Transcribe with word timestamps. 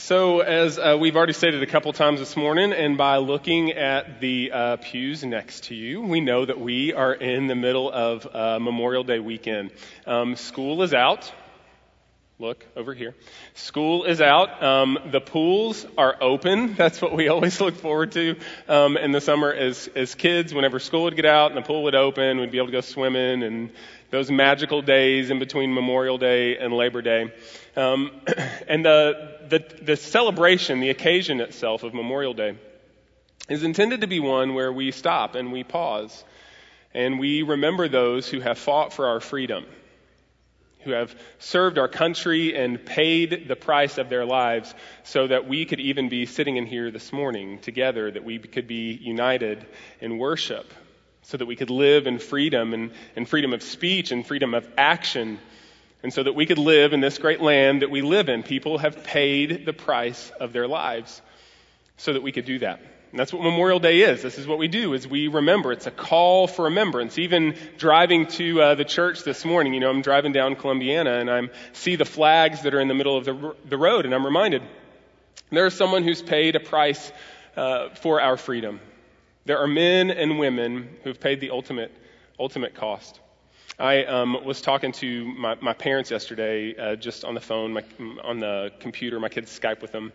So, 0.00 0.40
as 0.40 0.78
uh, 0.78 0.96
we've 0.98 1.16
already 1.16 1.32
stated 1.32 1.60
a 1.60 1.66
couple 1.66 1.92
times 1.92 2.20
this 2.20 2.36
morning, 2.36 2.72
and 2.72 2.96
by 2.96 3.16
looking 3.16 3.72
at 3.72 4.20
the 4.20 4.52
uh, 4.52 4.76
pews 4.76 5.24
next 5.24 5.64
to 5.64 5.74
you, 5.74 6.02
we 6.02 6.20
know 6.20 6.44
that 6.44 6.60
we 6.60 6.94
are 6.94 7.12
in 7.12 7.48
the 7.48 7.56
middle 7.56 7.90
of 7.90 8.24
uh, 8.32 8.60
Memorial 8.60 9.02
Day 9.02 9.18
weekend. 9.18 9.72
Um, 10.06 10.36
school 10.36 10.84
is 10.84 10.94
out. 10.94 11.32
Look 12.38 12.64
over 12.76 12.94
here. 12.94 13.16
School 13.54 14.04
is 14.04 14.20
out. 14.20 14.62
Um, 14.62 14.96
the 15.10 15.20
pools 15.20 15.84
are 15.98 16.16
open. 16.20 16.74
That's 16.76 17.02
what 17.02 17.12
we 17.12 17.26
always 17.26 17.60
look 17.60 17.74
forward 17.74 18.12
to 18.12 18.36
um, 18.68 18.96
in 18.96 19.10
the 19.10 19.20
summer 19.20 19.52
as 19.52 19.88
as 19.96 20.14
kids. 20.14 20.54
Whenever 20.54 20.78
school 20.78 21.02
would 21.02 21.16
get 21.16 21.26
out 21.26 21.50
and 21.50 21.58
the 21.58 21.66
pool 21.66 21.82
would 21.82 21.96
open, 21.96 22.38
we'd 22.38 22.52
be 22.52 22.58
able 22.58 22.68
to 22.68 22.72
go 22.72 22.82
swimming 22.82 23.42
and 23.42 23.70
those 24.10 24.30
magical 24.30 24.82
days 24.82 25.30
in 25.30 25.38
between 25.38 25.74
Memorial 25.74 26.18
Day 26.18 26.56
and 26.56 26.72
Labor 26.72 27.02
Day. 27.02 27.32
Um, 27.76 28.10
and 28.68 28.84
the, 28.84 29.36
the, 29.48 29.64
the 29.82 29.96
celebration, 29.96 30.80
the 30.80 30.90
occasion 30.90 31.40
itself 31.40 31.82
of 31.82 31.94
Memorial 31.94 32.34
Day, 32.34 32.56
is 33.48 33.62
intended 33.62 34.02
to 34.02 34.06
be 34.06 34.20
one 34.20 34.54
where 34.54 34.72
we 34.72 34.90
stop 34.90 35.34
and 35.34 35.52
we 35.52 35.64
pause 35.64 36.24
and 36.94 37.18
we 37.18 37.42
remember 37.42 37.88
those 37.88 38.28
who 38.28 38.40
have 38.40 38.58
fought 38.58 38.92
for 38.92 39.08
our 39.08 39.20
freedom, 39.20 39.66
who 40.80 40.92
have 40.92 41.14
served 41.38 41.78
our 41.78 41.88
country 41.88 42.56
and 42.56 42.84
paid 42.84 43.46
the 43.46 43.56
price 43.56 43.98
of 43.98 44.08
their 44.08 44.24
lives 44.24 44.74
so 45.04 45.26
that 45.26 45.46
we 45.46 45.66
could 45.66 45.80
even 45.80 46.08
be 46.08 46.24
sitting 46.24 46.56
in 46.56 46.66
here 46.66 46.90
this 46.90 47.12
morning 47.12 47.58
together, 47.58 48.10
that 48.10 48.24
we 48.24 48.38
could 48.38 48.66
be 48.66 48.92
united 48.92 49.66
in 50.00 50.18
worship 50.18 50.66
so 51.28 51.36
that 51.36 51.44
we 51.44 51.56
could 51.56 51.68
live 51.68 52.06
in 52.06 52.18
freedom 52.18 52.72
and, 52.72 52.90
and 53.14 53.28
freedom 53.28 53.52
of 53.52 53.62
speech 53.62 54.12
and 54.12 54.26
freedom 54.26 54.54
of 54.54 54.66
action, 54.78 55.38
and 56.02 56.10
so 56.10 56.22
that 56.22 56.34
we 56.34 56.46
could 56.46 56.56
live 56.56 56.94
in 56.94 57.00
this 57.00 57.18
great 57.18 57.42
land 57.42 57.82
that 57.82 57.90
we 57.90 58.00
live 58.00 58.30
in. 58.30 58.42
People 58.42 58.78
have 58.78 59.04
paid 59.04 59.66
the 59.66 59.74
price 59.74 60.32
of 60.40 60.54
their 60.54 60.66
lives 60.66 61.20
so 61.98 62.14
that 62.14 62.22
we 62.22 62.32
could 62.32 62.46
do 62.46 62.58
that. 62.60 62.80
And 63.10 63.20
that's 63.20 63.30
what 63.30 63.42
Memorial 63.42 63.78
Day 63.78 64.00
is. 64.00 64.22
This 64.22 64.38
is 64.38 64.46
what 64.46 64.56
we 64.56 64.68
do: 64.68 64.94
is 64.94 65.06
we 65.06 65.28
remember. 65.28 65.70
It's 65.70 65.86
a 65.86 65.90
call 65.90 66.46
for 66.46 66.64
remembrance. 66.64 67.18
Even 67.18 67.54
driving 67.76 68.26
to 68.28 68.62
uh, 68.62 68.74
the 68.74 68.86
church 68.86 69.22
this 69.22 69.44
morning, 69.44 69.74
you 69.74 69.80
know, 69.80 69.90
I'm 69.90 70.00
driving 70.00 70.32
down 70.32 70.56
Columbiana 70.56 71.20
and 71.20 71.30
I 71.30 71.42
see 71.74 71.96
the 71.96 72.06
flags 72.06 72.62
that 72.62 72.72
are 72.72 72.80
in 72.80 72.88
the 72.88 72.94
middle 72.94 73.18
of 73.18 73.26
the, 73.26 73.54
the 73.68 73.76
road, 73.76 74.06
and 74.06 74.14
I'm 74.14 74.24
reminded 74.24 74.62
there 75.50 75.66
is 75.66 75.74
someone 75.74 76.04
who's 76.04 76.22
paid 76.22 76.56
a 76.56 76.60
price 76.60 77.12
uh, 77.54 77.90
for 77.90 78.18
our 78.18 78.38
freedom. 78.38 78.80
There 79.48 79.58
are 79.58 79.66
men 79.66 80.10
and 80.10 80.38
women 80.38 80.90
who've 81.02 81.18
paid 81.18 81.40
the 81.40 81.48
ultimate, 81.48 81.90
ultimate 82.38 82.74
cost. 82.74 83.20
I 83.78 84.04
um, 84.04 84.44
was 84.44 84.60
talking 84.60 84.92
to 84.92 85.24
my, 85.24 85.54
my 85.62 85.72
parents 85.72 86.10
yesterday, 86.10 86.76
uh, 86.76 86.96
just 86.96 87.24
on 87.24 87.32
the 87.32 87.40
phone, 87.40 87.72
my, 87.72 87.82
on 88.22 88.40
the 88.40 88.70
computer. 88.78 89.18
My 89.18 89.30
kids 89.30 89.58
Skype 89.58 89.80
with 89.80 89.90
them 89.90 90.12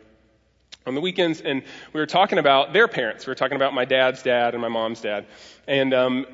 on 0.85 0.93
the 0.93 1.01
weekends, 1.01 1.41
and 1.41 1.63
we 1.93 1.99
were 1.99 2.05
talking 2.05 2.37
about 2.37 2.73
their 2.73 2.87
parents. 2.87 3.25
We 3.25 3.31
were 3.31 3.35
talking 3.35 3.55
about 3.55 3.73
my 3.73 3.85
dad's 3.85 4.21
dad 4.21 4.53
and 4.53 4.61
my 4.61 4.67
mom's 4.67 5.01
dad, 5.01 5.25
and 5.67 5.95
um, 5.95 6.27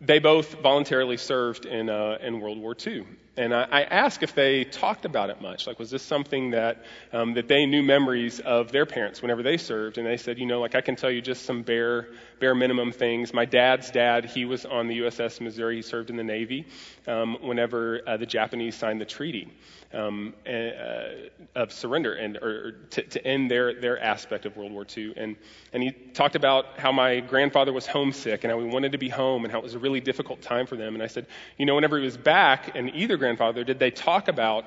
they 0.00 0.18
both 0.18 0.54
voluntarily 0.54 1.18
served 1.18 1.66
in 1.66 1.88
uh, 1.88 2.18
in 2.20 2.40
World 2.40 2.58
War 2.58 2.74
II. 2.84 3.06
And 3.40 3.54
I, 3.54 3.66
I, 3.70 3.82
asked 3.84 4.22
if 4.22 4.34
they 4.34 4.64
talked 4.64 5.06
about 5.06 5.30
it 5.30 5.40
much. 5.40 5.66
Like, 5.66 5.78
was 5.78 5.90
this 5.90 6.02
something 6.02 6.50
that 6.50 6.84
um, 7.10 7.32
that 7.32 7.48
they 7.48 7.64
knew 7.64 7.82
memories 7.82 8.38
of 8.38 8.70
their 8.70 8.84
parents 8.84 9.22
whenever 9.22 9.42
they 9.42 9.56
served? 9.56 9.96
And 9.96 10.06
they 10.06 10.18
said, 10.18 10.38
you 10.38 10.44
know, 10.44 10.60
like 10.60 10.74
I 10.74 10.82
can 10.82 10.94
tell 10.94 11.10
you 11.10 11.22
just 11.22 11.46
some 11.46 11.62
bare 11.62 12.08
bare 12.38 12.54
minimum 12.54 12.92
things. 12.92 13.32
My 13.32 13.46
dad's 13.46 13.90
dad, 13.90 14.26
he 14.26 14.44
was 14.44 14.66
on 14.66 14.88
the 14.88 14.98
USS 15.00 15.40
Missouri. 15.40 15.76
He 15.76 15.82
served 15.82 16.10
in 16.10 16.16
the 16.16 16.24
Navy 16.24 16.66
um, 17.06 17.38
whenever 17.40 18.02
uh, 18.06 18.18
the 18.18 18.26
Japanese 18.26 18.74
signed 18.74 19.00
the 19.00 19.06
treaty 19.06 19.48
um, 19.92 20.34
uh, 20.46 21.60
of 21.60 21.72
surrender 21.72 22.14
and 22.14 22.36
or 22.36 22.72
to, 22.90 23.02
to, 23.02 23.26
end 23.26 23.50
their 23.50 23.74
their 23.74 24.00
aspect 24.00 24.46
of 24.46 24.56
World 24.56 24.72
War 24.72 24.86
II. 24.96 25.14
And 25.16 25.36
and 25.72 25.82
he 25.82 25.90
talked 25.90 26.36
about 26.36 26.78
how 26.78 26.92
my 26.92 27.20
grandfather 27.20 27.72
was 27.72 27.86
homesick 27.86 28.44
and 28.44 28.52
how 28.52 28.60
he 28.60 28.66
wanted 28.66 28.92
to 28.92 28.98
be 28.98 29.08
home 29.08 29.44
and 29.44 29.52
how 29.52 29.58
it 29.58 29.64
was 29.64 29.74
a 29.74 29.78
really 29.78 30.00
difficult 30.00 30.42
time 30.42 30.66
for 30.66 30.76
them. 30.76 30.94
And 30.94 31.02
I 31.02 31.08
said, 31.08 31.26
you 31.58 31.66
know, 31.66 31.74
whenever 31.74 31.98
he 31.98 32.04
was 32.04 32.16
back, 32.16 32.76
and 32.76 32.94
either 32.94 33.16
grandfather, 33.16 33.29
did 33.36 33.78
they 33.78 33.90
talk 33.90 34.28
about 34.28 34.64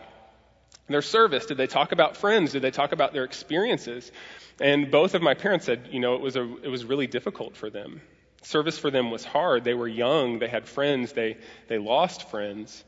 their 0.88 1.02
service? 1.02 1.46
Did 1.46 1.58
they 1.58 1.68
talk 1.68 1.92
about 1.92 2.18
friends? 2.18 2.52
Did 2.52 2.62
they 2.62 2.72
talk 2.72 2.92
about 2.92 3.14
their 3.14 3.24
experiences? 3.24 4.12
And 4.60 4.92
both 4.92 5.16
of 5.16 5.22
my 5.22 5.34
parents 5.34 5.66
said, 5.66 5.90
you 5.92 6.00
know, 6.00 6.16
it 6.16 6.22
was 6.22 6.36
a 6.36 6.44
it 6.64 6.70
was 6.70 6.86
really 6.86 7.08
difficult 7.08 7.56
for 7.56 7.70
them. 7.70 8.02
Service 8.42 8.78
for 8.78 8.92
them 8.92 9.10
was 9.10 9.24
hard. 9.24 9.64
They 9.64 9.74
were 9.74 9.88
young. 9.88 10.40
They 10.40 10.50
had 10.50 10.68
friends. 10.68 11.14
They 11.14 11.38
they 11.68 11.78
lost 11.78 12.30
friends. 12.30 12.84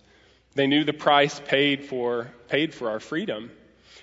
They 0.55 0.67
knew 0.67 0.85
the 0.85 0.93
price 0.93 1.39
paid 1.39 1.85
for, 1.85 2.31
paid 2.47 2.73
for 2.73 2.89
our 2.89 3.01
freedom. 3.01 3.51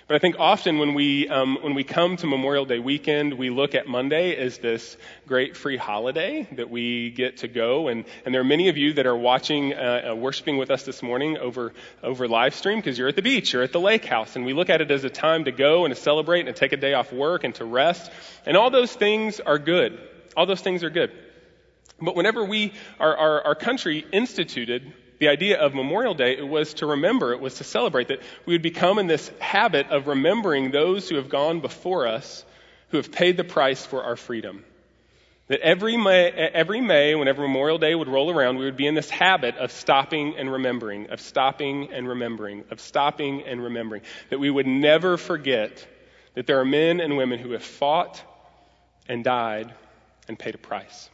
But 0.05 0.15
I 0.15 0.19
think 0.19 0.35
often 0.37 0.79
when 0.79 0.95
we, 0.95 1.29
um, 1.29 1.57
when 1.61 1.75
we 1.75 1.85
come 1.85 2.17
to 2.17 2.27
Memorial 2.27 2.65
Day 2.65 2.79
weekend, 2.79 3.35
we 3.35 3.49
look 3.49 3.73
at 3.73 3.87
Monday 3.87 4.35
as 4.35 4.57
this 4.57 4.97
great 5.27 5.55
free 5.55 5.77
holiday 5.77 6.45
that 6.57 6.69
we 6.69 7.09
get 7.09 7.37
to 7.37 7.47
go. 7.47 7.87
And, 7.87 8.03
and 8.25 8.33
there 8.33 8.41
are 8.41 8.45
many 8.45 8.67
of 8.67 8.75
you 8.75 8.93
that 8.93 9.05
are 9.05 9.15
watching, 9.15 9.73
uh, 9.73 10.09
uh, 10.11 10.15
worshiping 10.15 10.57
with 10.57 10.71
us 10.71 10.83
this 10.83 11.01
morning 11.01 11.37
over, 11.37 11.71
over 12.03 12.27
live 12.27 12.53
stream 12.53 12.79
because 12.79 12.97
you're 12.97 13.07
at 13.07 13.15
the 13.15 13.21
beach, 13.21 13.53
you're 13.53 13.63
at 13.63 13.71
the 13.71 13.79
lake 13.79 14.03
house. 14.03 14.35
And 14.35 14.45
we 14.45 14.51
look 14.51 14.69
at 14.69 14.81
it 14.81 14.91
as 14.91 15.05
a 15.05 15.09
time 15.09 15.45
to 15.45 15.53
go 15.53 15.85
and 15.85 15.95
to 15.95 15.99
celebrate 15.99 16.47
and 16.47 16.53
to 16.53 16.59
take 16.59 16.73
a 16.73 16.77
day 16.77 16.93
off 16.93 17.13
work 17.13 17.45
and 17.45 17.55
to 17.55 17.65
rest. 17.65 18.11
And 18.45 18.57
all 18.57 18.71
those 18.71 18.93
things 18.93 19.39
are 19.39 19.57
good. 19.57 19.97
All 20.35 20.45
those 20.45 20.61
things 20.61 20.83
are 20.83 20.89
good. 20.89 21.11
But 22.01 22.17
whenever 22.17 22.43
we, 22.43 22.73
our, 22.99 23.15
our, 23.15 23.41
our 23.47 23.55
country 23.55 24.05
instituted 24.11 24.91
the 25.23 25.29
idea 25.29 25.57
of 25.57 25.73
Memorial 25.73 26.13
Day 26.13 26.41
was 26.41 26.73
to 26.75 26.85
remember, 26.85 27.31
it 27.31 27.39
was 27.39 27.55
to 27.55 27.63
celebrate, 27.63 28.09
that 28.09 28.19
we 28.45 28.55
would 28.55 28.61
become 28.61 28.99
in 28.99 29.07
this 29.07 29.31
habit 29.39 29.89
of 29.89 30.07
remembering 30.07 30.69
those 30.69 31.07
who 31.07 31.15
have 31.15 31.29
gone 31.29 31.61
before 31.61 32.07
us, 32.07 32.43
who 32.89 32.97
have 32.97 33.09
paid 33.09 33.37
the 33.37 33.45
price 33.45 33.85
for 33.85 34.03
our 34.03 34.17
freedom. 34.17 34.65
That 35.47 35.61
every 35.61 35.95
May, 35.95 36.29
every 36.29 36.81
May, 36.81 37.15
whenever 37.15 37.41
Memorial 37.43 37.77
Day 37.77 37.95
would 37.95 38.09
roll 38.09 38.31
around, 38.31 38.57
we 38.57 38.65
would 38.65 38.75
be 38.75 38.85
in 38.85 38.95
this 38.95 39.09
habit 39.09 39.55
of 39.55 39.71
stopping 39.71 40.35
and 40.35 40.51
remembering, 40.51 41.09
of 41.09 41.21
stopping 41.21 41.93
and 41.93 42.05
remembering, 42.05 42.65
of 42.69 42.81
stopping 42.81 43.43
and 43.43 43.63
remembering. 43.63 44.01
That 44.29 44.39
we 44.39 44.49
would 44.49 44.67
never 44.67 45.15
forget 45.15 45.87
that 46.33 46.47
there 46.47 46.59
are 46.59 46.65
men 46.65 46.99
and 46.99 47.15
women 47.15 47.39
who 47.39 47.51
have 47.51 47.63
fought 47.63 48.21
and 49.07 49.23
died 49.23 49.73
and 50.27 50.37
paid 50.37 50.55
a 50.55 50.57
price. 50.57 51.09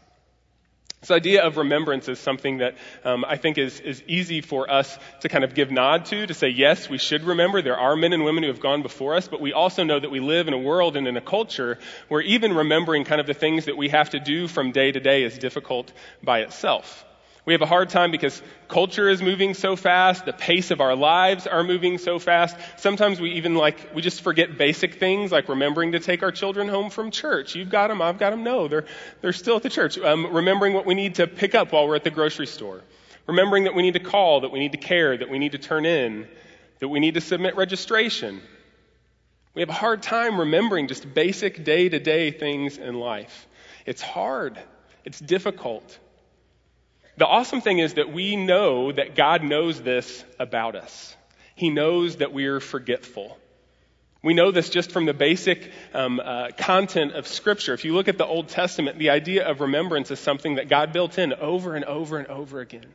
This 1.01 1.11
idea 1.11 1.43
of 1.43 1.55
remembrance 1.55 2.09
is 2.09 2.19
something 2.19 2.57
that 2.57 2.75
um, 3.05 3.23
I 3.25 3.37
think 3.37 3.57
is, 3.57 3.79
is 3.79 4.03
easy 4.05 4.41
for 4.41 4.69
us 4.69 4.97
to 5.21 5.29
kind 5.29 5.45
of 5.45 5.55
give 5.55 5.71
nod 5.71 6.05
to, 6.07 6.27
to 6.27 6.33
say, 6.33 6.49
yes, 6.49 6.89
we 6.89 6.97
should 6.97 7.23
remember. 7.23 7.61
There 7.61 7.77
are 7.77 7.95
men 7.95 8.11
and 8.11 8.25
women 8.25 8.43
who 8.43 8.49
have 8.49 8.59
gone 8.59 8.81
before 8.81 9.15
us, 9.15 9.29
but 9.29 9.39
we 9.39 9.53
also 9.53 9.85
know 9.85 9.97
that 9.97 10.11
we 10.11 10.19
live 10.19 10.49
in 10.49 10.53
a 10.53 10.59
world 10.59 10.97
and 10.97 11.07
in 11.07 11.15
a 11.15 11.21
culture 11.21 11.79
where 12.09 12.21
even 12.21 12.53
remembering 12.53 13.05
kind 13.05 13.21
of 13.21 13.27
the 13.27 13.33
things 13.33 13.65
that 13.65 13.77
we 13.77 13.87
have 13.89 14.09
to 14.09 14.19
do 14.19 14.49
from 14.49 14.73
day 14.73 14.91
to 14.91 14.99
day 14.99 15.23
is 15.23 15.37
difficult 15.37 15.93
by 16.21 16.39
itself. 16.39 17.05
We 17.49 17.53
have 17.53 17.63
a 17.63 17.65
hard 17.65 17.89
time 17.89 18.11
because 18.11 18.43
culture 18.67 19.09
is 19.09 19.23
moving 19.23 19.55
so 19.55 19.75
fast, 19.75 20.23
the 20.23 20.33
pace 20.33 20.69
of 20.69 20.81
our 20.81 20.95
lives 20.95 21.47
are 21.47 21.63
moving 21.63 21.97
so 21.97 22.19
fast. 22.19 22.55
Sometimes 22.77 23.19
we 23.19 23.31
even 23.31 23.55
like, 23.55 23.89
we 23.95 24.03
just 24.03 24.21
forget 24.21 24.55
basic 24.55 24.99
things 24.99 25.31
like 25.31 25.49
remembering 25.49 25.93
to 25.93 25.99
take 25.99 26.21
our 26.21 26.31
children 26.31 26.67
home 26.67 26.91
from 26.91 27.09
church. 27.09 27.55
You've 27.55 27.71
got 27.71 27.87
them, 27.87 28.03
I've 28.03 28.19
got 28.19 28.29
them. 28.29 28.43
No, 28.43 28.67
they're, 28.67 28.85
they're 29.21 29.33
still 29.33 29.55
at 29.55 29.63
the 29.63 29.69
church. 29.71 29.97
Um, 29.97 30.31
remembering 30.31 30.75
what 30.75 30.85
we 30.85 30.93
need 30.93 31.15
to 31.15 31.25
pick 31.25 31.55
up 31.55 31.71
while 31.71 31.87
we're 31.87 31.95
at 31.95 32.03
the 32.03 32.11
grocery 32.11 32.45
store. 32.45 32.83
Remembering 33.25 33.63
that 33.63 33.73
we 33.73 33.81
need 33.81 33.95
to 33.95 33.99
call, 33.99 34.41
that 34.41 34.51
we 34.51 34.59
need 34.59 34.73
to 34.73 34.77
care, 34.77 35.17
that 35.17 35.31
we 35.31 35.39
need 35.39 35.53
to 35.53 35.57
turn 35.57 35.87
in, 35.87 36.27
that 36.77 36.89
we 36.89 36.99
need 36.99 37.15
to 37.15 37.21
submit 37.21 37.55
registration. 37.55 38.41
We 39.55 39.63
have 39.63 39.69
a 39.69 39.73
hard 39.73 40.03
time 40.03 40.39
remembering 40.39 40.87
just 40.87 41.11
basic 41.15 41.63
day 41.63 41.89
to 41.89 41.99
day 41.99 42.29
things 42.29 42.77
in 42.77 42.93
life. 42.93 43.47
It's 43.87 44.03
hard. 44.03 44.59
It's 45.03 45.19
difficult. 45.19 45.97
The 47.19 47.27
awesome 47.27 47.59
thing 47.59 47.79
is 47.79 47.95
that 47.95 48.13
we 48.13 48.37
know 48.37 48.93
that 48.93 49.13
God 49.13 49.43
knows 49.43 49.81
this 49.81 50.23
about 50.39 50.77
us. 50.77 51.17
He 51.53 51.69
knows 51.69 52.15
that 52.15 52.31
we're 52.31 52.61
forgetful. 52.61 53.37
We 54.23 54.33
know 54.33 54.51
this 54.51 54.69
just 54.69 54.93
from 54.93 55.05
the 55.05 55.13
basic 55.13 55.69
um, 55.93 56.21
uh, 56.21 56.51
content 56.57 57.15
of 57.15 57.27
Scripture. 57.27 57.73
If 57.73 57.83
you 57.83 57.93
look 57.93 58.07
at 58.07 58.17
the 58.17 58.25
Old 58.25 58.47
Testament, 58.47 58.99
the 58.99 59.09
idea 59.09 59.45
of 59.45 59.59
remembrance 59.59 60.11
is 60.11 60.19
something 60.21 60.55
that 60.55 60.69
God 60.69 60.93
built 60.93 61.17
in 61.17 61.33
over 61.33 61.75
and 61.75 61.83
over 61.83 62.19
and 62.19 62.27
over 62.27 62.61
again. 62.61 62.87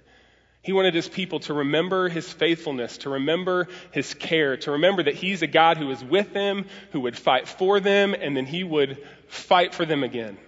He 0.63 0.73
wanted 0.73 0.95
his 0.95 1.07
people 1.07 1.41
to 1.41 1.53
remember 1.53 2.09
his 2.09 2.33
faithfulness, 2.33 2.97
to 2.99 3.11
remember 3.11 3.69
his 3.91 4.15
care, 4.15 4.57
to 4.57 4.71
remember 4.71 5.03
that 5.03 5.17
he's 5.17 5.43
a 5.43 5.47
God 5.47 5.77
who 5.77 5.91
is 5.91 6.03
with 6.03 6.33
them, 6.33 6.65
who 6.93 7.01
would 7.01 7.19
fight 7.19 7.47
for 7.47 7.79
them, 7.79 8.15
and 8.15 8.35
then 8.35 8.47
he 8.47 8.65
would 8.65 9.07
fight 9.29 9.75
for 9.75 9.85
them 9.85 10.03
again. 10.03 10.39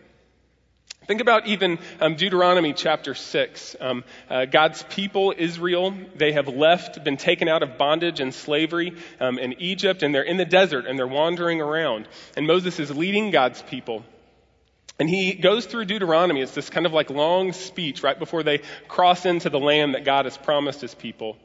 Think 1.06 1.20
about 1.20 1.46
even 1.46 1.78
um, 2.00 2.16
Deuteronomy 2.16 2.72
chapter 2.72 3.14
6. 3.14 3.76
Um, 3.80 4.02
uh, 4.28 4.44
God's 4.46 4.82
people, 4.82 5.32
Israel, 5.36 5.94
they 6.16 6.32
have 6.32 6.48
left, 6.48 7.04
been 7.04 7.16
taken 7.16 7.46
out 7.46 7.62
of 7.62 7.78
bondage 7.78 8.18
and 8.18 8.34
slavery 8.34 8.92
um, 9.20 9.38
in 9.38 9.60
Egypt, 9.60 10.02
and 10.02 10.12
they're 10.12 10.22
in 10.24 10.36
the 10.36 10.44
desert 10.44 10.86
and 10.86 10.98
they're 10.98 11.06
wandering 11.06 11.60
around. 11.60 12.08
And 12.36 12.48
Moses 12.48 12.80
is 12.80 12.90
leading 12.90 13.30
God's 13.30 13.62
people. 13.62 14.04
And 14.98 15.08
he 15.08 15.34
goes 15.34 15.66
through 15.66 15.84
Deuteronomy. 15.84 16.40
It's 16.40 16.54
this 16.54 16.70
kind 16.70 16.86
of 16.86 16.92
like 16.92 17.08
long 17.08 17.52
speech 17.52 18.02
right 18.02 18.18
before 18.18 18.42
they 18.42 18.62
cross 18.88 19.26
into 19.26 19.48
the 19.48 19.60
land 19.60 19.94
that 19.94 20.04
God 20.04 20.24
has 20.24 20.36
promised 20.36 20.80
his 20.80 20.94
people. 20.94 21.36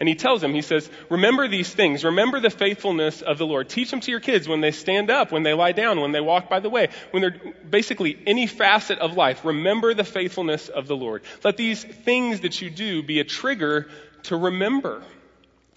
And 0.00 0.08
he 0.08 0.14
tells 0.14 0.40
them, 0.40 0.54
he 0.54 0.62
says, 0.62 0.88
remember 1.10 1.48
these 1.48 1.72
things. 1.72 2.04
Remember 2.04 2.38
the 2.38 2.50
faithfulness 2.50 3.20
of 3.20 3.36
the 3.36 3.46
Lord. 3.46 3.68
Teach 3.68 3.90
them 3.90 4.00
to 4.00 4.10
your 4.10 4.20
kids 4.20 4.46
when 4.46 4.60
they 4.60 4.70
stand 4.70 5.10
up, 5.10 5.32
when 5.32 5.42
they 5.42 5.54
lie 5.54 5.72
down, 5.72 6.00
when 6.00 6.12
they 6.12 6.20
walk 6.20 6.48
by 6.48 6.60
the 6.60 6.70
way, 6.70 6.88
when 7.10 7.22
they're 7.22 7.54
basically 7.68 8.16
any 8.26 8.46
facet 8.46 9.00
of 9.00 9.16
life. 9.16 9.44
Remember 9.44 9.94
the 9.94 10.04
faithfulness 10.04 10.68
of 10.68 10.86
the 10.86 10.96
Lord. 10.96 11.22
Let 11.42 11.56
these 11.56 11.82
things 11.82 12.40
that 12.40 12.62
you 12.62 12.70
do 12.70 13.02
be 13.02 13.18
a 13.18 13.24
trigger 13.24 13.88
to 14.24 14.36
remember 14.36 15.02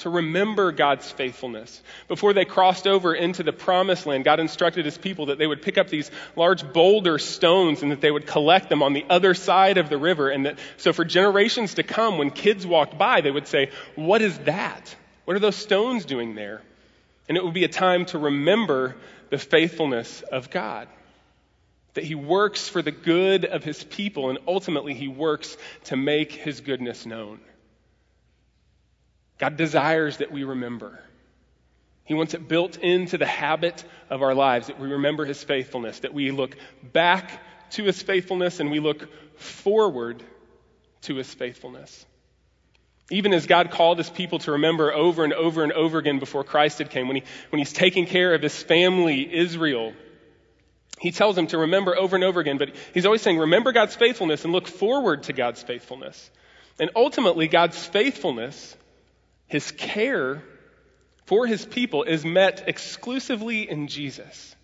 to 0.02 0.10
remember 0.10 0.72
God's 0.72 1.10
faithfulness. 1.10 1.82
Before 2.08 2.34
they 2.34 2.46
crossed 2.46 2.88
over 2.88 3.14
into 3.14 3.44
the 3.44 3.54
promised 3.54 4.06
land, 4.06 4.24
God 4.24 4.40
instructed 4.40 4.86
his 4.86 4.98
people 4.98 5.28
that 5.28 5.38
they 5.38 5.48
would 5.48 5.62
pick 5.62 5.78
up 5.78 5.90
these 5.90 6.10
large 6.36 6.72
boulder 6.74 7.20
stones 7.20 7.84
and 7.84 7.92
that 7.92 8.02
they 8.02 8.12
would 8.12 8.26
collect 8.26 8.70
them 8.70 8.82
on 8.84 8.94
the 8.94 9.06
other 9.10 9.34
side 9.34 9.78
of 9.78 9.90
the 9.90 9.98
river. 9.98 10.30
And 10.30 10.46
that, 10.46 10.60
so 10.78 10.92
for 10.94 11.06
generations 11.06 11.76
to 11.76 11.84
come, 11.84 12.18
when 12.18 12.32
kids 12.32 12.66
walked 12.66 12.98
by, 12.98 13.22
they 13.22 13.32
would 13.32 13.48
say, 13.48 13.70
what 13.96 14.22
is 14.22 14.38
that? 14.40 14.96
What 15.26 15.36
are 15.36 15.40
those 15.40 15.56
stones 15.56 16.06
doing 16.06 16.36
there? 16.36 16.62
And 17.30 17.38
it 17.38 17.44
would 17.44 17.54
be 17.54 17.64
a 17.64 17.70
time 17.70 18.06
to 18.08 18.18
remember 18.18 18.96
the 19.30 19.38
faithfulness 19.38 20.22
of 20.24 20.50
God. 20.50 20.88
That 21.94 22.04
he 22.04 22.16
works 22.16 22.68
for 22.68 22.82
the 22.82 22.92
good 22.92 23.46
of 23.46 23.64
his 23.64 23.84
people 23.84 24.30
and 24.30 24.40
ultimately 24.48 24.94
he 24.94 25.08
works 25.08 25.58
to 25.86 25.96
make 25.96 26.32
his 26.32 26.62
goodness 26.62 27.06
known. 27.06 27.40
God 29.42 29.58
desires 29.58 30.18
that 30.18 30.32
we 30.32 30.44
remember. 30.44 31.00
He 32.06 32.14
wants 32.14 32.36
it 32.36 32.48
built 32.48 32.78
into 32.78 33.18
the 33.18 33.26
habit 33.26 33.84
of 34.08 34.22
our 34.22 34.36
lives 34.36 34.68
that 34.68 34.80
we 34.80 34.88
remember 34.88 35.26
His 35.26 35.44
faithfulness, 35.44 36.02
that 36.02 36.14
we 36.14 36.30
look 36.30 36.56
back 36.94 37.42
to 37.72 37.84
His 37.84 38.00
faithfulness 38.00 38.60
and 38.60 38.70
we 38.70 38.80
look 38.80 39.10
forward 39.40 40.22
to 41.04 41.16
His 41.16 41.34
faithfulness. 41.34 42.06
Even 43.10 43.34
as 43.34 43.48
God 43.48 43.72
called 43.72 43.98
His 43.98 44.12
people 44.12 44.38
to 44.40 44.52
remember 44.52 44.94
over 44.94 45.24
and 45.24 45.34
over 45.34 45.64
and 45.64 45.74
over 45.74 45.98
again 45.98 46.20
before 46.20 46.44
Christ 46.44 46.78
had 46.78 46.92
came, 46.92 47.08
when, 47.08 47.16
he, 47.16 47.24
when 47.50 47.58
He's 47.58 47.74
taking 47.74 48.06
care 48.06 48.36
of 48.36 48.44
His 48.44 48.62
family, 48.62 49.28
Israel, 49.34 49.94
He 51.00 51.10
tells 51.10 51.36
them 51.36 51.48
to 51.48 51.58
remember 51.58 51.98
over 51.98 52.16
and 52.16 52.24
over 52.24 52.40
again, 52.40 52.60
but 52.60 52.76
He's 52.94 53.08
always 53.08 53.24
saying, 53.24 53.40
remember 53.40 53.72
God's 53.72 53.96
faithfulness 53.96 54.44
and 54.44 54.54
look 54.54 54.68
forward 54.68 55.24
to 55.24 55.34
God's 55.34 55.64
faithfulness. 55.64 56.30
And 56.80 56.92
ultimately, 56.96 57.48
God's 57.48 57.84
faithfulness 57.84 58.78
his 59.52 59.70
care 59.72 60.42
for 61.26 61.46
his 61.46 61.66
people 61.66 62.04
is 62.04 62.24
met 62.24 62.64
exclusively 62.68 63.70
in 63.70 63.88
Jesus. 63.88 64.56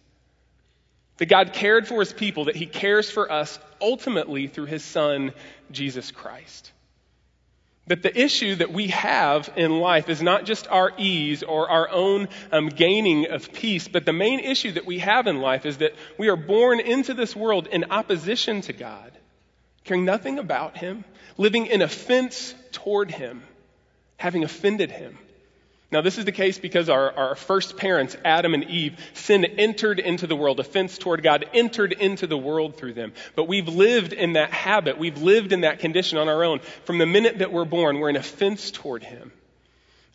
That 1.18 1.25
God 1.25 1.51
cared 1.51 1.89
for 1.89 2.00
his 2.00 2.13
people, 2.13 2.45
that 2.45 2.56
he 2.56 2.68
cares 2.68 3.12
for 3.12 3.30
us 3.30 3.60
ultimately 3.81 4.48
through 4.48 4.68
his 4.68 4.86
son, 4.86 5.34
Jesus 5.72 6.12
Christ. 6.12 6.72
That 7.88 8.01
the 8.01 8.18
issue 8.18 8.56
that 8.56 8.72
we 8.72 8.88
have 8.88 9.51
in 9.57 9.80
life 9.80 10.07
is 10.07 10.22
not 10.22 10.45
just 10.45 10.69
our 10.69 10.94
ease 10.98 11.44
or 11.44 11.69
our 11.69 11.89
own 11.89 12.30
um, 12.54 12.69
gaining 12.69 13.30
of 13.30 13.51
peace, 13.51 13.89
but 13.89 14.06
the 14.06 14.13
main 14.13 14.39
issue 14.39 14.72
that 14.72 14.86
we 14.86 15.00
have 15.00 15.28
in 15.28 15.42
life 15.42 15.66
is 15.66 15.80
that 15.80 15.95
we 16.18 16.30
are 16.30 16.38
born 16.38 16.80
into 16.80 17.13
this 17.13 17.36
world 17.36 17.68
in 17.68 17.92
opposition 17.92 18.62
to 18.62 18.74
God, 18.74 19.12
caring 19.84 20.06
nothing 20.06 20.39
about 20.39 20.78
him, 20.78 21.04
living 21.38 21.66
in 21.66 21.81
offense 21.81 22.56
toward 22.72 23.12
him 23.12 23.44
having 24.17 24.43
offended 24.43 24.91
him. 24.91 25.17
Now, 25.89 26.01
this 26.01 26.17
is 26.17 26.25
the 26.25 26.33
case 26.33 26.59
because 26.59 26.89
our, 26.89 27.13
our 27.13 27.35
first 27.35 27.77
parents, 27.77 28.17
Adam 28.25 28.53
and 28.53 28.65
Eve, 28.65 28.99
sin 29.13 29.45
entered 29.45 29.99
into 29.99 30.27
the 30.27 30.35
world. 30.35 30.59
Offense 30.59 30.97
toward 30.97 31.23
God 31.23 31.45
entered 31.53 31.93
into 31.93 32.27
the 32.27 32.37
world 32.37 32.75
through 32.75 32.93
them. 32.93 33.13
But 33.35 33.47
we've 33.47 33.69
lived 33.69 34.11
in 34.11 34.33
that 34.33 34.51
habit. 34.51 34.97
We've 34.97 35.21
lived 35.21 35.53
in 35.53 35.61
that 35.61 35.79
condition 35.79 36.17
on 36.17 36.27
our 36.27 36.43
own. 36.43 36.59
From 36.83 36.97
the 36.97 37.05
minute 37.05 37.39
that 37.39 37.53
we're 37.53 37.63
born, 37.63 37.99
we're 37.99 38.09
in 38.09 38.17
offense 38.17 38.69
toward 38.69 39.01
Him. 39.01 39.31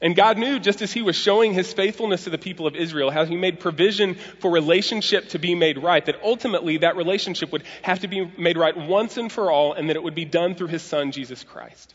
And 0.03 0.15
God 0.15 0.37
knew, 0.37 0.59
just 0.59 0.83
as 0.83 0.93
He 0.93 1.01
was 1.01 1.17
showing 1.17 1.55
His 1.55 1.73
faithfulness 1.73 2.25
to 2.25 2.31
the 2.31 2.37
people 2.37 2.67
of 2.67 2.77
Israel, 2.77 3.11
how 3.11 3.25
He 3.25 3.37
made 3.37 3.59
provision 3.59 4.17
for 4.41 4.51
relationship 4.51 5.31
to 5.31 5.39
be 5.39 5.55
made 5.55 5.79
right, 5.79 6.05
that 6.05 6.23
ultimately 6.23 6.79
that 6.79 6.97
relationship 6.97 7.51
would 7.51 7.63
have 7.81 8.01
to 8.01 8.09
be 8.09 8.31
made 8.37 8.59
right 8.59 8.77
once 8.77 9.17
and 9.17 9.33
for 9.33 9.51
all, 9.51 9.73
and 9.73 9.89
that 9.89 9.97
it 9.97 10.03
would 10.03 10.15
be 10.15 10.27
done 10.27 10.55
through 10.55 10.67
His 10.67 10.83
Son, 10.83 11.13
Jesus 11.13 11.45
Christ. 11.45 11.95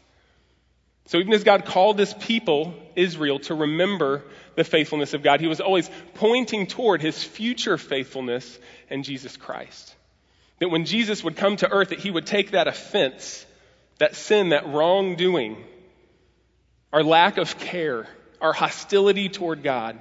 So 1.07 1.19
even 1.19 1.33
as 1.33 1.45
God 1.45 1.65
called 1.65 1.97
his 1.97 2.13
people, 2.13 2.73
Israel, 2.95 3.39
to 3.39 3.55
remember 3.55 4.23
the 4.55 4.65
faithfulness 4.65 5.13
of 5.13 5.23
God, 5.23 5.39
he 5.39 5.47
was 5.47 5.61
always 5.61 5.89
pointing 6.15 6.67
toward 6.67 7.01
his 7.01 7.23
future 7.23 7.77
faithfulness 7.77 8.59
in 8.89 9.03
Jesus 9.03 9.37
Christ. 9.37 9.95
That 10.59 10.69
when 10.69 10.85
Jesus 10.85 11.23
would 11.23 11.37
come 11.37 11.55
to 11.57 11.71
earth, 11.71 11.89
that 11.89 11.99
he 11.99 12.11
would 12.11 12.25
take 12.25 12.51
that 12.51 12.67
offense, 12.67 13.45
that 13.99 14.15
sin, 14.15 14.49
that 14.49 14.67
wrongdoing, 14.67 15.63
our 16.91 17.03
lack 17.03 17.37
of 17.37 17.57
care, 17.57 18.07
our 18.41 18.53
hostility 18.53 19.29
toward 19.29 19.63
God, 19.63 19.97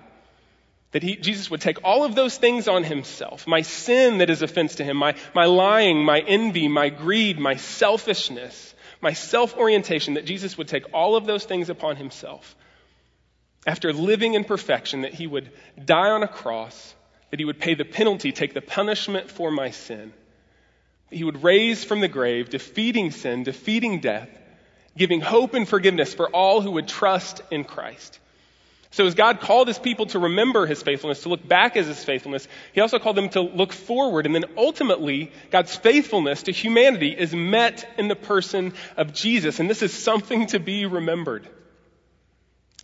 that 0.91 1.05
he, 1.05 1.17
Jesus 1.17 1.51
would 1.51 1.61
take 1.61 1.85
all 1.85 2.05
of 2.05 2.15
those 2.17 2.37
things 2.37 2.67
on 2.67 2.83
himself. 2.83 3.47
My 3.47 3.63
sin 3.63 4.19
that 4.19 4.31
is 4.31 4.43
offense 4.43 4.77
to 4.77 4.85
him, 4.85 4.97
my, 4.97 5.15
my 5.35 5.45
lying, 5.45 6.05
my 6.05 6.21
envy, 6.21 6.67
my 6.67 6.89
greed, 6.89 7.39
my 7.39 7.57
selfishness, 7.57 8.75
my 9.01 9.13
self 9.13 9.57
orientation, 9.57 10.15
that 10.15 10.27
Jesus 10.27 10.57
would 10.59 10.69
take 10.69 10.93
all 10.95 11.17
of 11.17 11.27
those 11.27 11.45
things 11.45 11.71
upon 11.71 11.97
himself. 11.97 12.57
After 13.67 13.93
living 13.93 14.35
in 14.35 14.45
perfection, 14.45 15.03
that 15.03 15.15
he 15.15 15.27
would 15.27 15.51
die 15.85 16.11
on 16.11 16.23
a 16.23 16.29
cross, 16.29 16.95
that 17.31 17.41
he 17.41 17.45
would 17.45 17.59
pay 17.59 17.75
the 17.75 17.85
penalty, 17.85 18.33
take 18.33 18.55
the 18.55 18.61
punishment 18.61 19.31
for 19.31 19.51
my 19.51 19.71
sin. 19.71 20.13
He 21.11 21.25
would 21.25 21.43
raise 21.43 21.85
from 21.85 22.01
the 22.01 22.09
grave, 22.09 22.51
defeating 22.51 23.11
sin, 23.11 23.43
defeating 23.43 24.01
death, 24.01 24.29
giving 24.97 25.21
hope 25.21 25.55
and 25.55 25.69
forgiveness 25.69 26.15
for 26.15 26.29
all 26.29 26.61
who 26.61 26.73
would 26.73 26.89
trust 26.89 27.43
in 27.51 27.65
Christ. 27.65 28.19
So 28.91 29.07
as 29.07 29.15
God 29.15 29.41
called 29.41 29.69
his 29.69 29.79
people 29.79 30.07
to 30.07 30.19
remember 30.19 30.67
his 30.67 30.83
faithfulness, 30.83 31.23
to 31.23 31.29
look 31.29 31.47
back 31.47 31.77
at 31.77 31.85
his 31.85 32.05
faithfulness, 32.05 32.47
he 32.73 32.81
also 32.81 32.99
called 32.99 33.17
them 33.17 33.29
to 33.31 33.41
look 33.41 33.73
forward. 33.73 34.27
And 34.27 34.35
then 34.35 34.45
ultimately, 34.57 35.33
God's 35.51 35.75
faithfulness 35.75 36.45
to 36.45 36.53
humanity 36.53 37.11
is 37.11 37.35
met 37.35 37.89
in 37.99 38.09
the 38.09 38.17
person 38.17 38.75
of 38.97 39.13
Jesus. 39.13 39.61
And 39.61 39.69
this 39.69 39.83
is 39.83 39.93
something 39.93 40.47
to 40.49 40.61
be 40.61 40.87
remembered. 40.87 41.49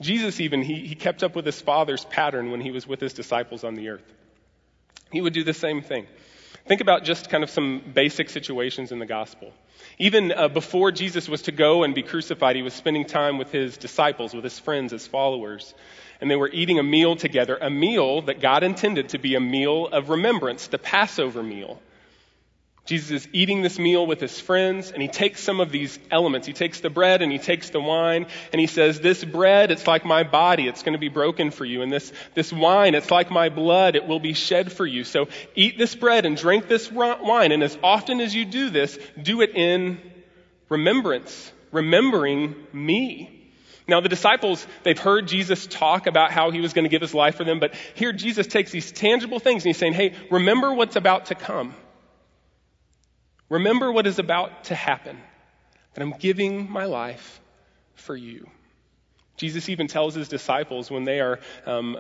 Jesus 0.01 0.41
even, 0.41 0.63
he, 0.63 0.87
he 0.87 0.95
kept 0.95 1.23
up 1.23 1.37
with 1.37 1.47
his 1.47 1.61
father's 1.61 2.05
pattern 2.05 2.51
when 2.51 2.61
he 2.61 2.71
was 2.71 2.87
with 2.87 3.01
his 3.01 3.13
disciples 3.13 3.63
on 3.63 3.75
the 3.75 3.91
earth. 3.91 4.13
He 5.13 5.21
would 5.21 5.33
do 5.33 5.45
the 5.45 5.55
same 5.55 5.83
thing. 5.83 6.07
Think 6.67 6.81
about 6.81 7.05
just 7.05 7.29
kind 7.29 7.43
of 7.43 7.51
some 7.51 7.83
basic 7.95 8.31
situations 8.31 8.93
in 8.93 8.99
the 8.99 9.07
gospel. 9.07 9.53
Even 9.99 10.33
uh, 10.33 10.49
before 10.49 10.93
Jesus 10.93 11.29
was 11.29 11.43
to 11.43 11.53
go 11.53 11.83
and 11.83 11.95
be 11.95 12.03
crucified, 12.03 12.57
he 12.57 12.63
was 12.63 12.73
spending 12.73 13.05
time 13.05 13.37
with 13.37 13.51
his 13.51 13.77
disciples, 13.77 14.33
with 14.33 14.45
his 14.45 14.59
friends, 14.59 14.93
his 14.93 15.07
followers 15.07 15.75
and 16.23 16.31
they 16.31 16.37
were 16.37 16.51
eating 16.53 16.79
a 16.79 16.85
meal 16.85 17.17
together, 17.17 17.59
a 17.61 17.69
meal 17.69 18.23
that 18.23 18.41
God 18.41 18.63
intended 18.63 19.09
to 19.09 19.19
be 19.19 19.35
a 19.35 19.41
meal 19.41 19.89
of 19.89 20.09
remembrance, 20.09 20.69
the 20.69 20.79
Passover 20.79 21.43
meal. 21.43 21.83
Jesus 22.85 23.11
is 23.13 23.29
eating 23.33 23.63
this 23.63 23.79
meal 23.79 24.05
with 24.05 24.21
his 24.21 24.41
friends, 24.41 24.91
and 24.91 25.01
he 25.01 25.07
takes 25.07 25.41
some 25.41 25.61
of 25.61 25.71
these 25.71 26.01
elements. 26.11 26.49
He 26.49 26.53
takes 26.53 26.81
the 26.81 26.91
bread 26.91 27.23
and 27.23 27.31
he 27.31 27.39
takes 27.39 27.71
the 27.71 27.81
wine, 27.81 28.27
and 28.53 28.61
he 28.61 28.67
says, 28.67 28.99
This 28.99 29.23
bread, 29.25 29.71
it's 29.71 29.87
like 29.87 30.05
my 30.05 30.25
body, 30.25 30.67
it's 30.67 30.83
going 30.83 30.95
to 30.95 30.99
be 30.99 31.09
broken 31.09 31.53
for 31.53 31.65
you. 31.65 31.83
And 31.83 31.93
this, 31.93 32.13
this 32.35 32.53
wine, 32.53 32.97
it's 32.97 33.11
like 33.11 33.31
my 33.31 33.51
blood, 33.51 33.95
it 33.95 34.09
will 34.09 34.19
be 34.19 34.33
shed 34.33 34.73
for 34.73 34.85
you. 34.85 35.05
So 35.05 35.29
eat 35.55 35.79
this 35.79 35.95
bread 35.95 36.27
and 36.27 36.37
drink 36.37 36.67
this 36.67 36.91
wine, 36.91 37.53
and 37.53 37.63
as 37.63 37.79
often 37.85 38.21
as 38.21 38.35
you 38.35 38.45
do 38.45 38.69
this, 38.69 38.99
do 39.21 39.43
it 39.43 39.55
in 39.55 40.01
remembrance, 40.69 41.53
remembering 41.71 42.57
me. 42.73 43.39
Now, 43.87 44.01
the 44.01 44.09
disciples, 44.09 44.67
they've 44.83 44.99
heard 44.99 45.29
Jesus 45.29 45.67
talk 45.69 46.09
about 46.09 46.33
how 46.33 46.51
he 46.51 46.61
was 46.61 46.73
going 46.73 46.85
to 46.85 46.89
give 46.89 47.03
his 47.03 47.15
life 47.15 47.37
for 47.37 47.45
them, 47.45 47.61
but 47.61 47.75
here 47.95 48.13
Jesus 48.13 48.49
takes 48.49 48.73
these 48.73 48.91
tangible 48.91 49.39
things 49.39 49.65
and 49.65 49.69
he's 49.69 49.77
saying, 49.77 49.93
hey, 49.93 50.15
remember 50.31 50.73
what's 50.75 50.97
about 50.97 51.27
to 51.27 51.35
come. 51.37 51.75
Remember 53.53 53.93
what 53.93 54.07
is 54.07 54.19
about 54.19 54.65
to 54.65 54.75
happen. 54.75 55.19
That 55.93 56.01
I'm 56.01 56.13
giving 56.13 56.71
my 56.71 56.87
life 56.87 57.39
for 57.95 58.17
you. 58.17 58.49
Jesus 59.37 59.69
even 59.69 59.89
tells 59.89 60.15
his 60.15 60.29
disciples 60.29 60.91
when 60.91 61.05
they 61.05 61.21
are 61.21 61.39
um, 61.67 61.95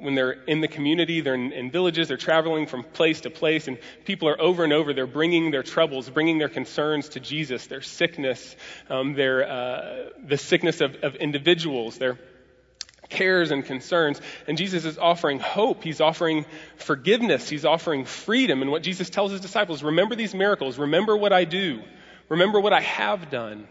when 0.00 0.14
they're 0.14 0.32
in 0.32 0.60
the 0.60 0.68
community, 0.68 1.22
they're 1.22 1.34
in, 1.34 1.52
in, 1.52 1.70
villages, 1.70 2.08
they're 2.08 2.18
traveling 2.18 2.66
from 2.66 2.82
place 2.82 3.22
to 3.22 3.30
place, 3.30 3.68
and 3.68 3.78
people 4.04 4.28
are 4.28 4.38
over 4.38 4.64
and 4.64 4.72
over. 4.74 4.92
They're 4.92 5.06
bringing 5.06 5.50
their 5.50 5.62
troubles, 5.62 6.10
bringing 6.10 6.36
their 6.36 6.50
concerns 6.50 7.08
to 7.10 7.20
Jesus, 7.20 7.66
their 7.68 7.80
sickness, 7.80 8.54
um, 8.90 9.14
their 9.14 9.48
uh, 9.48 10.10
the 10.22 10.36
sickness 10.36 10.82
of, 10.82 10.94
of 10.96 11.14
individuals, 11.14 11.96
their 11.96 12.18
cares 13.08 13.50
and 13.50 13.64
concerns. 13.64 14.20
And 14.46 14.58
Jesus 14.58 14.84
is 14.84 14.98
offering 14.98 15.40
hope. 15.40 15.82
He's 15.82 16.00
offering 16.00 16.46
forgiveness. 16.76 17.48
He's 17.48 17.64
offering 17.64 18.04
freedom. 18.04 18.62
And 18.62 18.70
what 18.70 18.82
Jesus 18.82 19.10
tells 19.10 19.32
his 19.32 19.40
disciples: 19.40 19.82
remember 19.82 20.14
these 20.14 20.34
miracles. 20.34 20.78
Remember 20.78 21.16
what 21.16 21.32
I 21.32 21.44
do. 21.44 21.82
Remember 22.28 22.60
what 22.60 22.72
I 22.72 22.80
have 22.80 23.30
done. 23.30 23.66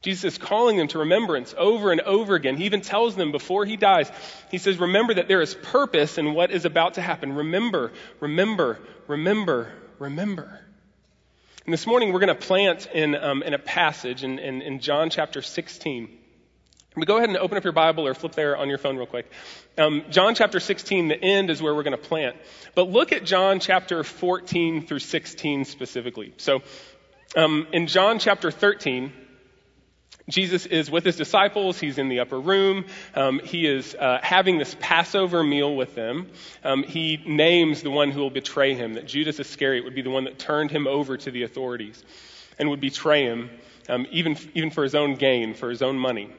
Jesus 0.00 0.34
is 0.34 0.38
calling 0.38 0.76
them 0.76 0.88
to 0.88 1.00
remembrance 1.00 1.54
over 1.58 1.90
and 1.90 2.00
over 2.02 2.36
again. 2.36 2.56
He 2.56 2.66
even 2.66 2.82
tells 2.82 3.16
them 3.16 3.32
before 3.32 3.64
he 3.64 3.76
dies, 3.76 4.10
he 4.50 4.58
says, 4.58 4.78
Remember 4.78 5.14
that 5.14 5.26
there 5.26 5.42
is 5.42 5.54
purpose 5.54 6.18
in 6.18 6.34
what 6.34 6.52
is 6.52 6.64
about 6.64 6.94
to 6.94 7.02
happen. 7.02 7.32
Remember, 7.32 7.92
remember, 8.20 8.78
remember, 9.08 9.72
remember. 9.98 10.60
And 11.64 11.72
this 11.72 11.86
morning 11.86 12.12
we're 12.12 12.20
going 12.20 12.28
to 12.28 12.46
plant 12.46 12.88
in, 12.94 13.14
um, 13.16 13.42
in 13.42 13.54
a 13.54 13.58
passage 13.58 14.22
in, 14.22 14.38
in, 14.38 14.62
in 14.62 14.78
John 14.78 15.10
chapter 15.10 15.42
16. 15.42 16.17
But 16.98 17.08
go 17.08 17.16
ahead 17.16 17.28
and 17.28 17.38
open 17.38 17.56
up 17.56 17.64
your 17.64 17.72
Bible 17.72 18.06
or 18.06 18.14
flip 18.14 18.32
there 18.32 18.56
on 18.56 18.68
your 18.68 18.78
phone 18.78 18.96
real 18.96 19.06
quick. 19.06 19.30
Um, 19.76 20.04
John 20.10 20.34
chapter 20.34 20.60
16, 20.60 21.08
the 21.08 21.22
end 21.22 21.50
is 21.50 21.62
where 21.62 21.74
we're 21.74 21.82
going 21.82 21.96
to 21.96 22.02
plant. 22.02 22.36
But 22.74 22.88
look 22.88 23.12
at 23.12 23.24
John 23.24 23.60
chapter 23.60 24.02
14 24.04 24.86
through 24.86 24.98
16 24.98 25.64
specifically. 25.64 26.34
So 26.36 26.62
um, 27.36 27.66
in 27.72 27.86
John 27.86 28.18
chapter 28.18 28.50
13, 28.50 29.12
Jesus 30.28 30.66
is 30.66 30.90
with 30.90 31.04
his 31.04 31.16
disciples. 31.16 31.80
He's 31.80 31.96
in 31.96 32.08
the 32.08 32.20
upper 32.20 32.38
room. 32.38 32.84
Um, 33.14 33.38
he 33.38 33.66
is 33.66 33.94
uh, 33.94 34.18
having 34.22 34.58
this 34.58 34.76
Passover 34.78 35.42
meal 35.42 35.74
with 35.74 35.94
them. 35.94 36.30
Um, 36.62 36.82
he 36.82 37.22
names 37.26 37.82
the 37.82 37.90
one 37.90 38.10
who 38.10 38.20
will 38.20 38.30
betray 38.30 38.74
him, 38.74 38.94
that 38.94 39.06
Judas 39.06 39.40
Iscariot 39.40 39.84
would 39.84 39.94
be 39.94 40.02
the 40.02 40.10
one 40.10 40.24
that 40.24 40.38
turned 40.38 40.70
him 40.70 40.86
over 40.86 41.16
to 41.16 41.30
the 41.30 41.44
authorities 41.44 42.02
and 42.58 42.68
would 42.68 42.80
betray 42.80 43.22
him, 43.22 43.50
um, 43.88 44.06
even, 44.10 44.36
even 44.54 44.70
for 44.70 44.82
his 44.82 44.94
own 44.94 45.14
gain, 45.14 45.54
for 45.54 45.70
his 45.70 45.80
own 45.80 45.98
money. 45.98 46.30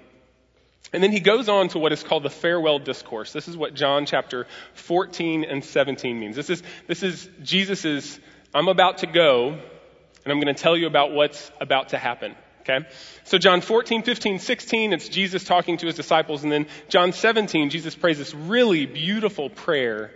And 0.91 1.03
then 1.03 1.11
he 1.11 1.19
goes 1.19 1.49
on 1.49 1.67
to 1.69 1.79
what 1.79 1.91
is 1.91 2.03
called 2.03 2.23
the 2.23 2.29
farewell 2.29 2.79
discourse. 2.79 3.31
This 3.31 3.47
is 3.47 3.55
what 3.55 3.75
John 3.75 4.05
chapter 4.05 4.47
14 4.73 5.43
and 5.43 5.63
17 5.63 6.19
means. 6.19 6.35
This 6.35 6.49
is, 6.49 6.63
this 6.87 7.03
is 7.03 7.29
Jesus's, 7.43 8.19
I'm 8.53 8.67
about 8.67 8.99
to 8.99 9.07
go, 9.07 9.49
and 9.49 10.33
I'm 10.33 10.39
going 10.39 10.53
to 10.53 10.59
tell 10.59 10.75
you 10.75 10.87
about 10.87 11.11
what's 11.11 11.51
about 11.61 11.89
to 11.89 11.97
happen. 11.97 12.35
Okay? 12.61 12.87
So 13.23 13.37
John 13.37 13.61
14, 13.61 14.03
15, 14.03 14.39
16, 14.39 14.93
it's 14.93 15.09
Jesus 15.09 15.43
talking 15.43 15.77
to 15.77 15.85
his 15.85 15.95
disciples. 15.95 16.43
And 16.43 16.51
then 16.51 16.67
John 16.87 17.13
17, 17.13 17.69
Jesus 17.69 17.95
prays 17.95 18.17
this 18.17 18.33
really 18.33 18.85
beautiful 18.85 19.49
prayer 19.49 20.11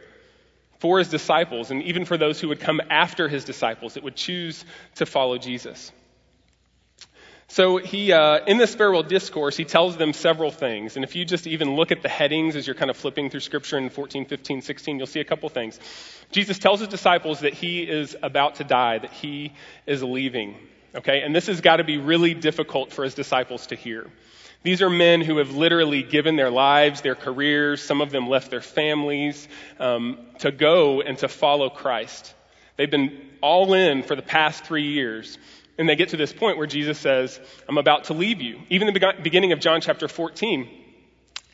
for 0.80 1.00
his 1.00 1.08
disciples 1.08 1.72
and 1.72 1.82
even 1.84 2.04
for 2.04 2.18
those 2.18 2.42
who 2.42 2.50
would 2.50 2.60
come 2.60 2.82
after 2.90 3.30
his 3.30 3.46
disciples 3.46 3.94
that 3.94 4.04
would 4.04 4.16
choose 4.16 4.66
to 4.96 5.06
follow 5.06 5.38
Jesus. 5.38 5.92
So 7.54 7.78
he, 7.78 8.12
uh, 8.12 8.40
in 8.48 8.58
this 8.58 8.74
farewell 8.74 9.04
discourse, 9.04 9.56
he 9.56 9.64
tells 9.64 9.96
them 9.96 10.14
several 10.14 10.50
things. 10.50 10.96
And 10.96 11.06
if 11.06 11.16
you 11.16 11.24
just 11.24 11.46
even 11.46 11.76
look 11.76 11.92
at 11.92 12.02
the 12.02 12.10
headings 12.10 12.56
as 12.56 12.66
you're 12.66 12.76
kind 12.76 12.90
of 12.90 12.98
flipping 12.98 13.30
through 13.30 13.42
scripture 13.42 13.78
in 13.78 13.92
14, 13.92 14.26
15, 14.26 14.64
16, 14.64 14.98
you'll 14.98 15.06
see 15.06 15.20
a 15.20 15.24
couple 15.24 15.48
things. 15.50 15.80
Jesus 16.32 16.58
tells 16.58 16.80
his 16.80 16.90
disciples 16.90 17.42
that 17.42 17.54
he 17.54 17.84
is 17.84 18.18
about 18.24 18.56
to 18.56 18.64
die, 18.64 18.98
that 18.98 19.12
he 19.12 19.54
is 19.86 20.02
leaving. 20.02 20.56
Okay? 20.96 21.22
And 21.22 21.36
this 21.36 21.46
has 21.46 21.62
got 21.62 21.76
to 21.76 21.84
be 21.84 22.00
really 22.00 22.34
difficult 22.34 22.92
for 22.92 23.04
his 23.04 23.14
disciples 23.14 23.68
to 23.68 23.76
hear. 23.76 24.10
These 24.64 24.82
are 24.82 24.90
men 24.90 25.22
who 25.22 25.38
have 25.38 25.56
literally 25.56 26.02
given 26.02 26.36
their 26.36 26.50
lives, 26.50 27.02
their 27.02 27.14
careers, 27.14 27.84
some 27.84 28.02
of 28.02 28.10
them 28.10 28.28
left 28.28 28.50
their 28.50 28.62
families 28.62 29.48
um, 29.78 30.18
to 30.40 30.52
go 30.52 31.02
and 31.02 31.20
to 31.20 31.28
follow 31.28 31.70
Christ. 31.70 32.34
They've 32.78 32.90
been 32.90 33.30
all 33.42 33.76
in 33.76 34.02
for 34.02 34.16
the 34.16 34.24
past 34.24 34.66
three 34.66 34.94
years. 34.94 35.38
And 35.78 35.90
they 35.90 35.96
get 35.96 36.10
to 36.10 36.18
this 36.18 36.32
point 36.32 36.58
where 36.58 36.68
Jesus 36.68 37.00
says, 37.00 37.40
I'm 37.68 37.78
about 37.78 38.06
to 38.06 38.14
leave 38.14 38.42
you. 38.42 38.62
Even 38.70 38.94
the 38.94 39.14
beginning 39.24 39.54
of 39.54 39.60
John 39.60 39.82
chapter 39.82 40.08
14, 40.08 40.70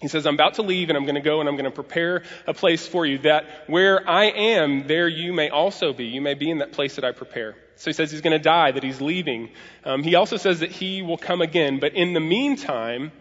he 0.01 0.07
says, 0.07 0.25
I'm 0.25 0.33
about 0.33 0.55
to 0.55 0.61
leave 0.61 0.89
and 0.89 0.97
I'm 0.97 1.03
going 1.03 1.15
to 1.15 1.21
go 1.21 1.39
and 1.39 1.47
I'm 1.47 1.55
going 1.55 1.65
to 1.65 1.71
prepare 1.71 2.23
a 2.47 2.53
place 2.53 2.87
for 2.87 3.05
you 3.05 3.19
that 3.19 3.45
where 3.67 4.07
I 4.09 4.25
am, 4.25 4.87
there 4.87 5.07
you 5.07 5.33
may 5.33 5.49
also 5.49 5.93
be. 5.93 6.05
You 6.05 6.21
may 6.21 6.33
be 6.33 6.49
in 6.49 6.59
that 6.59 6.71
place 6.71 6.95
that 6.95 7.05
I 7.05 7.11
prepare. 7.11 7.55
So 7.75 7.89
he 7.89 7.93
says 7.93 8.11
he's 8.11 8.21
going 8.21 8.37
to 8.37 8.43
die, 8.43 8.71
that 8.71 8.83
he's 8.83 8.99
leaving. 8.99 9.49
Um, 9.85 10.03
he 10.03 10.15
also 10.15 10.37
says 10.37 10.59
that 10.59 10.71
he 10.71 11.01
will 11.01 11.17
come 11.17 11.41
again. 11.41 11.79
But 11.79 11.93
in 11.93 12.13
the 12.13 12.19
meantime, 12.19 13.11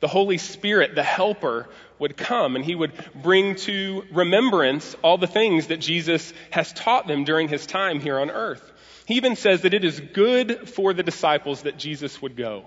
the 0.00 0.08
Holy 0.08 0.38
Spirit, 0.38 0.94
the 0.94 1.02
helper, 1.04 1.68
would 1.98 2.16
come 2.16 2.56
and 2.56 2.64
he 2.64 2.74
would 2.74 2.92
bring 3.14 3.56
to 3.56 4.04
remembrance 4.12 4.94
all 5.02 5.18
the 5.18 5.26
things 5.26 5.68
that 5.68 5.78
Jesus 5.78 6.32
has 6.50 6.72
taught 6.72 7.06
them 7.06 7.24
during 7.24 7.48
his 7.48 7.66
time 7.66 8.00
here 8.00 8.18
on 8.18 8.30
earth. 8.30 8.72
He 9.08 9.14
even 9.14 9.36
says 9.36 9.62
that 9.62 9.72
it 9.72 9.86
is 9.86 9.98
good 10.00 10.68
for 10.68 10.92
the 10.92 11.02
disciples 11.02 11.62
that 11.62 11.78
Jesus 11.78 12.20
would 12.20 12.36
go. 12.36 12.66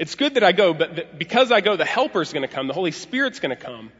It's 0.00 0.16
good 0.16 0.34
that 0.34 0.42
I 0.42 0.50
go, 0.50 0.74
but 0.74 1.16
because 1.16 1.52
I 1.52 1.60
go, 1.60 1.76
the 1.76 1.84
helper's 1.84 2.32
going 2.32 2.42
to 2.42 2.52
come, 2.52 2.66
the 2.66 2.74
Holy 2.74 2.90
Spirit's 2.90 3.38
going 3.38 3.56
to 3.56 3.64
come, 3.64 3.78
and 3.78 3.90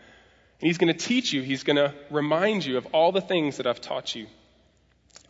he's 0.67 0.79
going 0.79 0.93
to 0.93 0.99
teach 0.99 1.33
you, 1.33 1.43
he's 1.43 1.63
going 1.63 1.77
to 1.77 1.95
remind 2.11 2.67
you 2.67 2.77
of 2.77 2.87
all 2.87 3.13
the 3.13 3.21
things 3.21 3.59
that 3.59 3.69
I've 3.69 3.81
taught 3.81 4.17
you. 4.17 4.27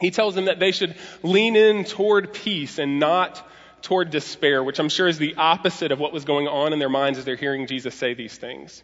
He 0.01 0.11
tells 0.11 0.35
them 0.35 0.47
that 0.47 0.59
they 0.59 0.73
should 0.73 0.97
lean 1.23 1.57
in 1.57 1.85
toward 1.85 2.33
peace 2.33 2.79
and 2.79 2.99
not 2.99 3.47
toward 3.83 4.09
despair, 4.09 4.65
which 4.65 4.79
I'm 4.79 4.89
sure 4.89 5.09
is 5.09 5.19
the 5.19 5.35
opposite 5.35 5.93
of 5.93 6.01
what 6.01 6.15
was 6.15 6.25
going 6.25 6.49
on 6.49 6.73
in 6.73 6.79
their 6.79 6.89
minds 6.89 7.19
as 7.19 7.27
they're 7.27 7.37
hearing 7.37 7.67
Jesus 7.67 7.95
say 7.95 8.15
these 8.15 8.35
things. 8.39 8.83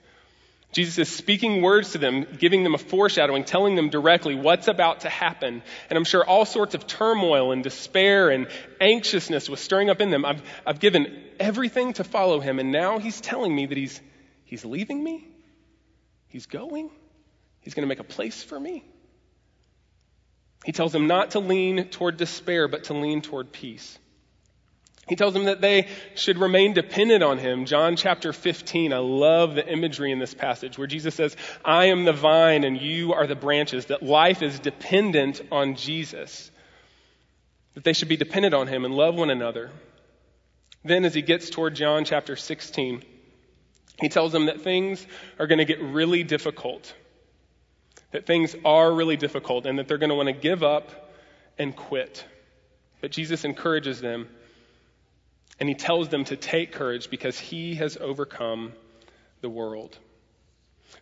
Jesus 0.76 0.98
is 0.98 1.08
speaking 1.08 1.62
words 1.62 1.92
to 1.92 1.98
them, 1.98 2.26
giving 2.36 2.62
them 2.62 2.74
a 2.74 2.78
foreshadowing, 2.78 3.44
telling 3.44 3.76
them 3.76 3.88
directly 3.88 4.34
what's 4.34 4.68
about 4.68 5.00
to 5.00 5.08
happen. 5.08 5.62
And 5.88 5.96
I'm 5.96 6.04
sure 6.04 6.22
all 6.22 6.44
sorts 6.44 6.74
of 6.74 6.86
turmoil 6.86 7.52
and 7.52 7.62
despair 7.62 8.28
and 8.28 8.46
anxiousness 8.78 9.48
was 9.48 9.58
stirring 9.58 9.88
up 9.88 10.02
in 10.02 10.10
them. 10.10 10.26
I've, 10.26 10.42
I've 10.66 10.78
given 10.78 11.24
everything 11.40 11.94
to 11.94 12.04
follow 12.04 12.40
him, 12.40 12.58
and 12.58 12.72
now 12.72 12.98
he's 12.98 13.22
telling 13.22 13.56
me 13.56 13.64
that 13.64 13.78
he's, 13.78 13.98
he's 14.44 14.66
leaving 14.66 15.02
me. 15.02 15.26
He's 16.28 16.44
going. 16.44 16.90
He's 17.60 17.72
going 17.72 17.84
to 17.84 17.88
make 17.88 18.00
a 18.00 18.04
place 18.04 18.42
for 18.42 18.60
me. 18.60 18.84
He 20.66 20.72
tells 20.72 20.92
them 20.92 21.06
not 21.06 21.30
to 21.30 21.38
lean 21.38 21.88
toward 21.88 22.18
despair, 22.18 22.68
but 22.68 22.84
to 22.84 22.92
lean 22.92 23.22
toward 23.22 23.50
peace. 23.50 23.98
He 25.06 25.16
tells 25.16 25.34
them 25.34 25.44
that 25.44 25.60
they 25.60 25.88
should 26.16 26.38
remain 26.38 26.72
dependent 26.72 27.22
on 27.22 27.38
him. 27.38 27.64
John 27.64 27.94
chapter 27.94 28.32
15, 28.32 28.92
I 28.92 28.98
love 28.98 29.54
the 29.54 29.66
imagery 29.66 30.10
in 30.10 30.18
this 30.18 30.34
passage 30.34 30.76
where 30.76 30.86
Jesus 30.86 31.14
says, 31.14 31.36
I 31.64 31.86
am 31.86 32.04
the 32.04 32.12
vine 32.12 32.64
and 32.64 32.80
you 32.80 33.12
are 33.12 33.26
the 33.26 33.36
branches, 33.36 33.86
that 33.86 34.02
life 34.02 34.42
is 34.42 34.58
dependent 34.58 35.42
on 35.52 35.76
Jesus. 35.76 36.50
That 37.74 37.84
they 37.84 37.92
should 37.92 38.08
be 38.08 38.16
dependent 38.16 38.54
on 38.54 38.66
him 38.66 38.84
and 38.84 38.94
love 38.94 39.14
one 39.14 39.30
another. 39.30 39.70
Then, 40.84 41.04
as 41.04 41.14
he 41.14 41.22
gets 41.22 41.50
toward 41.50 41.74
John 41.76 42.04
chapter 42.04 42.34
16, 42.34 43.02
he 44.00 44.08
tells 44.08 44.32
them 44.32 44.46
that 44.46 44.62
things 44.62 45.06
are 45.38 45.46
going 45.46 45.58
to 45.58 45.64
get 45.64 45.80
really 45.80 46.24
difficult 46.24 46.92
that 48.16 48.26
things 48.26 48.56
are 48.64 48.92
really 48.92 49.16
difficult 49.16 49.66
and 49.66 49.78
that 49.78 49.88
they're 49.88 49.98
going 49.98 50.10
to 50.10 50.14
want 50.14 50.28
to 50.28 50.32
give 50.32 50.62
up 50.62 51.12
and 51.58 51.74
quit. 51.76 52.24
But 53.00 53.10
Jesus 53.10 53.44
encourages 53.44 54.00
them 54.00 54.28
and 55.58 55.68
he 55.68 55.74
tells 55.74 56.08
them 56.08 56.24
to 56.24 56.36
take 56.36 56.72
courage 56.72 57.10
because 57.10 57.38
he 57.38 57.76
has 57.76 57.96
overcome 57.96 58.72
the 59.40 59.48
world. 59.48 59.96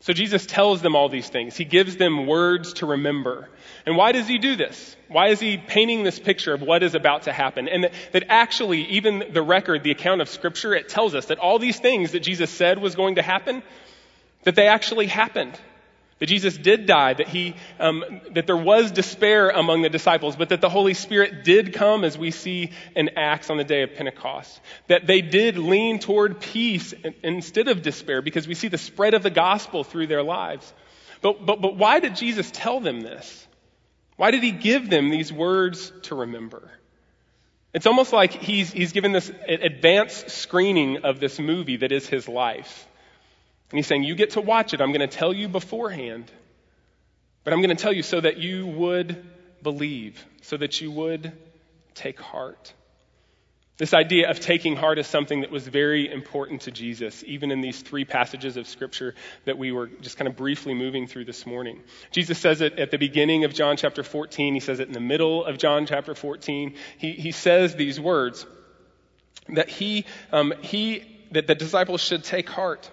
So 0.00 0.12
Jesus 0.12 0.44
tells 0.46 0.82
them 0.82 0.96
all 0.96 1.08
these 1.08 1.28
things. 1.28 1.56
He 1.56 1.64
gives 1.64 1.96
them 1.96 2.26
words 2.26 2.75
to 2.75 2.87
remember. 2.87 3.49
And 3.87 3.96
why 3.96 4.12
does 4.12 4.28
he 4.28 4.38
do 4.38 4.56
this? 4.56 4.96
Why 5.08 5.28
is 5.28 5.40
he 5.40 5.56
painting 5.56 6.02
this 6.02 6.18
picture 6.18 6.52
of 6.52 6.62
what 6.62 6.82
is 6.82 6.94
about 6.94 7.23
to 7.23 7.32
happen? 7.32 7.68
And 7.68 7.84
that, 7.84 7.92
that, 8.12 8.25
actually, 8.28 8.82
even 8.87 9.25
the 9.32 9.42
record, 9.42 9.82
the 9.82 9.90
account 9.90 10.20
of 10.20 10.28
scripture, 10.28 10.75
it 10.75 10.88
tells 10.88 11.14
us 11.14 11.26
that 11.26 11.38
all 11.38 11.58
these 11.58 11.78
things 11.78 12.12
that 12.12 12.20
Jesus 12.20 12.50
said 12.50 12.78
was 12.78 12.94
going 12.94 13.16
to 13.16 13.23
happen, 13.23 13.62
that 14.42 14.56
they 14.56 14.66
actually 14.66 15.06
happened. 15.06 15.58
That 16.21 16.26
Jesus 16.26 16.56
did 16.56 16.87
die, 16.87 17.14
that 17.14 17.28
he, 17.28 17.54
um, 17.80 18.04
that 18.33 18.47
there 18.47 18.56
was 18.56 18.92
despair 18.92 19.50
among 19.50 19.83
the 19.83 19.88
disciples, 19.88 20.37
but 20.37 20.50
that 20.50 20.61
the 20.61 20.68
Holy 20.68 20.94
Spirit 20.94 21.42
did 21.42 21.75
come 21.75 22.04
as 22.04 22.16
we 22.16 22.30
see 22.30 22.71
in 22.94 23.11
Acts 23.16 23.50
on 23.50 23.56
the 23.56 23.64
day 23.64 23.83
of 23.83 23.94
Pentecost. 23.94 24.61
That 24.87 25.06
they 25.06 25.23
did 25.23 25.59
lean 25.59 25.99
toward 25.99 26.40
peace 26.40 26.94
instead 27.23 27.66
of 27.66 27.83
despair 27.83 28.23
because 28.23 28.47
we 28.47 28.54
see 28.54 28.68
the 28.68 28.78
spread 28.78 29.14
of 29.14 29.25
the 29.25 29.30
gospel 29.30 29.83
through 29.83 30.06
their 30.06 30.23
lives. 30.23 30.73
But, 31.21 31.44
but, 31.44 31.61
but 31.61 31.76
why 31.76 32.00
did 32.00 32.14
Jesus 32.14 32.50
tell 32.52 32.80
them 32.80 33.00
this? 33.00 33.47
Why 34.16 34.30
did 34.30 34.42
he 34.42 34.52
give 34.52 34.88
them 34.88 35.11
these 35.11 35.33
words 35.33 35.92
to 36.02 36.14
remember? 36.14 36.71
It's 37.73 37.87
almost 37.87 38.12
like 38.12 38.33
he's, 38.33 38.71
he's 38.71 38.92
given 38.92 39.11
this 39.11 39.33
advanced 39.49 40.30
screening 40.30 40.99
of 40.99 41.18
this 41.18 41.40
movie 41.40 41.78
that 41.78 41.90
is 41.90 42.09
his 42.09 42.28
life. 42.28 42.87
And 43.75 43.78
he's 43.81 43.88
saying, 43.88 44.04
You 44.04 44.14
get 44.14 44.31
to 44.31 44.40
watch 44.40 44.73
it. 44.73 44.81
I'm 44.81 44.93
going 44.93 45.00
to 45.00 45.09
tell 45.09 45.33
you 45.33 45.49
beforehand. 45.49 46.31
But 47.43 47.52
I'm 47.52 47.61
going 47.61 47.76
to 47.76 47.83
tell 47.83 47.93
you 47.93 48.04
so 48.04 48.21
that 48.21 48.37
you 48.37 48.69
would 48.69 49.21
believe, 49.64 50.25
so 50.43 50.57
that 50.57 50.81
you 50.81 50.93
would 50.93 51.33
take 51.93 52.21
heart. 52.21 52.73
This 53.76 53.93
idea 53.93 54.31
of 54.31 54.38
taking 54.38 54.76
heart 54.76 55.00
is 55.00 55.09
something 55.09 55.40
that 55.40 55.50
was 55.50 55.66
very 55.66 56.09
important 56.09 56.61
to 56.62 56.71
Jesus, 56.71 57.25
even 57.26 57.50
in 57.50 57.62
these 57.62 57.83
three 57.83 58.04
passages 58.04 58.57
of 58.57 58.69
Scripture 58.69 59.16
that 59.45 59.59
we 59.59 59.73
were 59.73 59.88
just 59.88 60.19
kind 60.19 60.28
of 60.28 60.37
briefly 60.37 60.73
moving 60.73 61.09
through 61.09 61.25
this 61.25 61.45
morning. 61.45 61.81
Jesus 62.12 62.38
says 62.38 62.61
it 62.61 62.78
at 62.78 62.93
the 62.93 62.99
beginning 62.99 63.43
of 63.43 63.54
John 63.54 63.76
chapter 63.76 64.04
14. 64.04 64.54
He 64.54 64.61
says 64.61 64.78
it 64.78 64.87
in 64.87 64.95
the 64.95 65.00
middle 65.00 65.45
of 65.45 65.59
John 65.59 65.87
chapter 65.87 66.14
14. 66.14 66.76
He, 66.99 67.11
he 67.11 67.33
says 67.33 67.75
these 67.75 67.99
words 67.99 68.47
that 69.49 69.69
he, 69.69 70.04
um, 70.31 70.54
he, 70.61 71.02
that 71.33 71.49
the 71.49 71.57
disciples 71.57 72.00
should 72.00 72.23
take 72.23 72.49
heart 72.49 72.88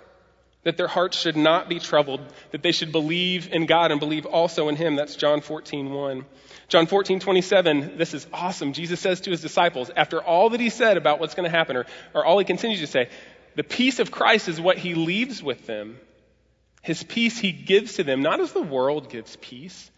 that 0.63 0.77
their 0.77 0.87
hearts 0.87 1.17
should 1.17 1.35
not 1.35 1.69
be 1.69 1.79
troubled, 1.79 2.21
that 2.51 2.61
they 2.61 2.71
should 2.71 2.91
believe 2.91 3.51
in 3.51 3.65
God 3.65 3.91
and 3.91 3.99
believe 3.99 4.25
also 4.25 4.69
in 4.69 4.75
Him. 4.75 4.95
That's 4.95 5.15
John 5.15 5.41
14, 5.41 5.91
1. 5.91 6.25
John 6.67 6.87
14, 6.87 7.19
27, 7.19 7.97
this 7.97 8.13
is 8.13 8.25
awesome. 8.31 8.71
Jesus 8.73 8.99
says 8.99 9.21
to 9.21 9.31
his 9.31 9.41
disciples, 9.41 9.91
after 9.95 10.21
all 10.21 10.51
that 10.51 10.59
he 10.59 10.69
said 10.69 10.95
about 10.95 11.19
what's 11.19 11.35
going 11.35 11.49
to 11.49 11.57
happen, 11.57 11.75
or, 11.75 11.85
or 12.13 12.23
all 12.23 12.39
he 12.39 12.45
continues 12.45 12.79
to 12.79 12.87
say, 12.87 13.09
the 13.55 13.63
peace 13.63 13.99
of 13.99 14.11
Christ 14.11 14.47
is 14.47 14.61
what 14.61 14.77
he 14.77 14.93
leaves 14.93 15.43
with 15.43 15.65
them. 15.65 15.99
His 16.81 17.03
peace 17.03 17.37
he 17.37 17.51
gives 17.51 17.95
to 17.95 18.03
them, 18.03 18.21
not 18.21 18.39
as 18.39 18.53
the 18.53 18.61
world 18.61 19.09
gives 19.09 19.35
peace, 19.35 19.91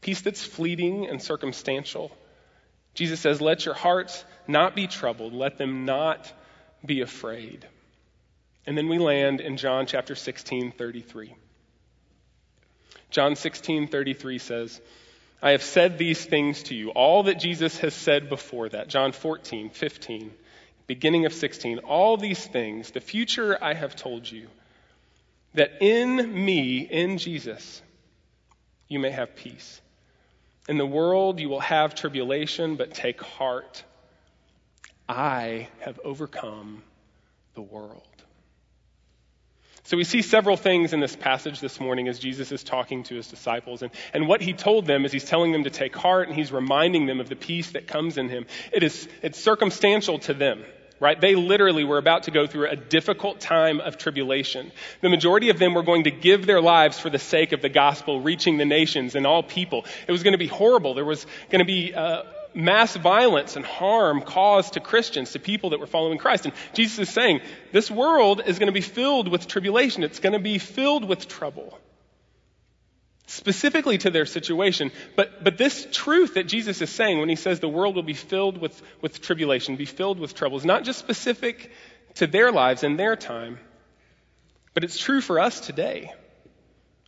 peace 0.00 0.20
that's 0.22 0.44
fleeting 0.44 1.06
and 1.06 1.22
circumstantial. 1.22 2.10
Jesus 2.94 3.20
says, 3.20 3.40
let 3.40 3.64
your 3.64 3.74
hearts 3.74 4.24
not 4.48 4.74
be 4.74 4.86
troubled, 4.86 5.32
let 5.32 5.58
them 5.58 5.84
not 5.84 6.32
be 6.84 7.02
afraid. 7.02 7.66
And 8.66 8.76
then 8.76 8.88
we 8.88 8.98
land 8.98 9.40
in 9.40 9.56
John 9.56 9.86
chapter 9.86 10.14
16, 10.14 10.72
33. 10.72 11.34
John 13.10 13.36
16, 13.36 13.88
33 13.88 14.38
says, 14.38 14.80
I 15.40 15.50
have 15.50 15.62
said 15.62 15.98
these 15.98 16.24
things 16.24 16.64
to 16.64 16.74
you. 16.74 16.90
All 16.90 17.24
that 17.24 17.38
Jesus 17.38 17.78
has 17.78 17.94
said 17.94 18.28
before 18.28 18.68
that. 18.70 18.88
John 18.88 19.12
14, 19.12 19.70
15, 19.70 20.32
beginning 20.86 21.26
of 21.26 21.32
16. 21.32 21.78
All 21.80 22.16
these 22.16 22.44
things, 22.44 22.90
the 22.90 23.00
future 23.00 23.56
I 23.62 23.74
have 23.74 23.94
told 23.94 24.30
you, 24.30 24.48
that 25.54 25.80
in 25.80 26.44
me, 26.44 26.80
in 26.80 27.18
Jesus, 27.18 27.80
you 28.88 28.98
may 28.98 29.10
have 29.10 29.36
peace. 29.36 29.80
In 30.68 30.78
the 30.78 30.86
world 30.86 31.38
you 31.38 31.48
will 31.48 31.60
have 31.60 31.94
tribulation, 31.94 32.76
but 32.76 32.94
take 32.94 33.22
heart. 33.22 33.84
I 35.08 35.68
have 35.80 36.00
overcome 36.02 36.82
the 37.54 37.62
world. 37.62 38.15
So 39.86 39.96
we 39.96 40.02
see 40.02 40.22
several 40.22 40.56
things 40.56 40.92
in 40.92 40.98
this 40.98 41.14
passage 41.14 41.60
this 41.60 41.78
morning 41.78 42.08
as 42.08 42.18
Jesus 42.18 42.50
is 42.50 42.64
talking 42.64 43.04
to 43.04 43.14
his 43.14 43.28
disciples. 43.28 43.82
And, 43.82 43.92
and 44.12 44.26
what 44.26 44.40
he 44.40 44.52
told 44.52 44.84
them 44.84 45.04
is 45.04 45.12
he's 45.12 45.24
telling 45.24 45.52
them 45.52 45.62
to 45.62 45.70
take 45.70 45.94
heart 45.94 46.26
and 46.26 46.36
he's 46.36 46.50
reminding 46.50 47.06
them 47.06 47.20
of 47.20 47.28
the 47.28 47.36
peace 47.36 47.70
that 47.70 47.86
comes 47.86 48.18
in 48.18 48.28
him. 48.28 48.46
It 48.72 48.82
is, 48.82 49.08
it's 49.22 49.40
circumstantial 49.40 50.18
to 50.20 50.34
them 50.34 50.64
right? 50.98 51.20
They 51.20 51.34
literally 51.34 51.84
were 51.84 51.98
about 51.98 52.22
to 52.22 52.30
go 52.30 52.46
through 52.46 52.70
a 52.70 52.76
difficult 52.76 53.38
time 53.38 53.80
of 53.80 53.98
tribulation. 53.98 54.72
The 55.02 55.10
majority 55.10 55.50
of 55.50 55.58
them 55.58 55.74
were 55.74 55.82
going 55.82 56.04
to 56.04 56.10
give 56.10 56.46
their 56.46 56.62
lives 56.62 56.98
for 56.98 57.10
the 57.10 57.18
sake 57.18 57.52
of 57.52 57.60
the 57.60 57.68
gospel, 57.68 58.22
reaching 58.22 58.56
the 58.56 58.64
nations 58.64 59.14
and 59.14 59.26
all 59.26 59.42
people. 59.42 59.84
It 60.08 60.12
was 60.12 60.22
going 60.22 60.32
to 60.32 60.38
be 60.38 60.46
horrible. 60.46 60.94
There 60.94 61.04
was 61.04 61.26
going 61.50 61.58
to 61.58 61.66
be 61.66 61.92
uh, 61.92 62.22
mass 62.56 62.96
violence 62.96 63.54
and 63.56 63.64
harm 63.64 64.22
caused 64.22 64.72
to 64.72 64.80
Christians, 64.80 65.32
to 65.32 65.38
people 65.38 65.70
that 65.70 65.80
were 65.80 65.86
following 65.86 66.18
Christ. 66.18 66.46
And 66.46 66.54
Jesus 66.72 66.98
is 66.98 67.10
saying, 67.10 67.40
this 67.70 67.90
world 67.90 68.42
is 68.44 68.58
going 68.58 68.68
to 68.68 68.72
be 68.72 68.80
filled 68.80 69.28
with 69.28 69.46
tribulation. 69.46 70.02
It's 70.02 70.18
going 70.18 70.32
to 70.32 70.38
be 70.38 70.58
filled 70.58 71.04
with 71.04 71.28
trouble 71.28 71.78
specifically 73.26 73.98
to 73.98 74.10
their 74.10 74.26
situation. 74.26 74.92
But, 75.16 75.42
but 75.42 75.58
this 75.58 75.86
truth 75.92 76.34
that 76.34 76.44
Jesus 76.44 76.80
is 76.80 76.90
saying 76.90 77.18
when 77.18 77.28
he 77.28 77.36
says 77.36 77.60
the 77.60 77.68
world 77.68 77.96
will 77.96 78.02
be 78.02 78.14
filled 78.14 78.58
with, 78.58 78.80
with 79.00 79.20
tribulation, 79.20 79.76
be 79.76 79.84
filled 79.84 80.18
with 80.18 80.34
trouble, 80.34 80.56
is 80.56 80.64
not 80.64 80.84
just 80.84 80.98
specific 80.98 81.70
to 82.14 82.26
their 82.26 82.52
lives 82.52 82.84
and 82.84 82.98
their 82.98 83.16
time, 83.16 83.58
but 84.74 84.84
it's 84.84 84.98
true 84.98 85.20
for 85.20 85.40
us 85.40 85.60
today. 85.60 86.12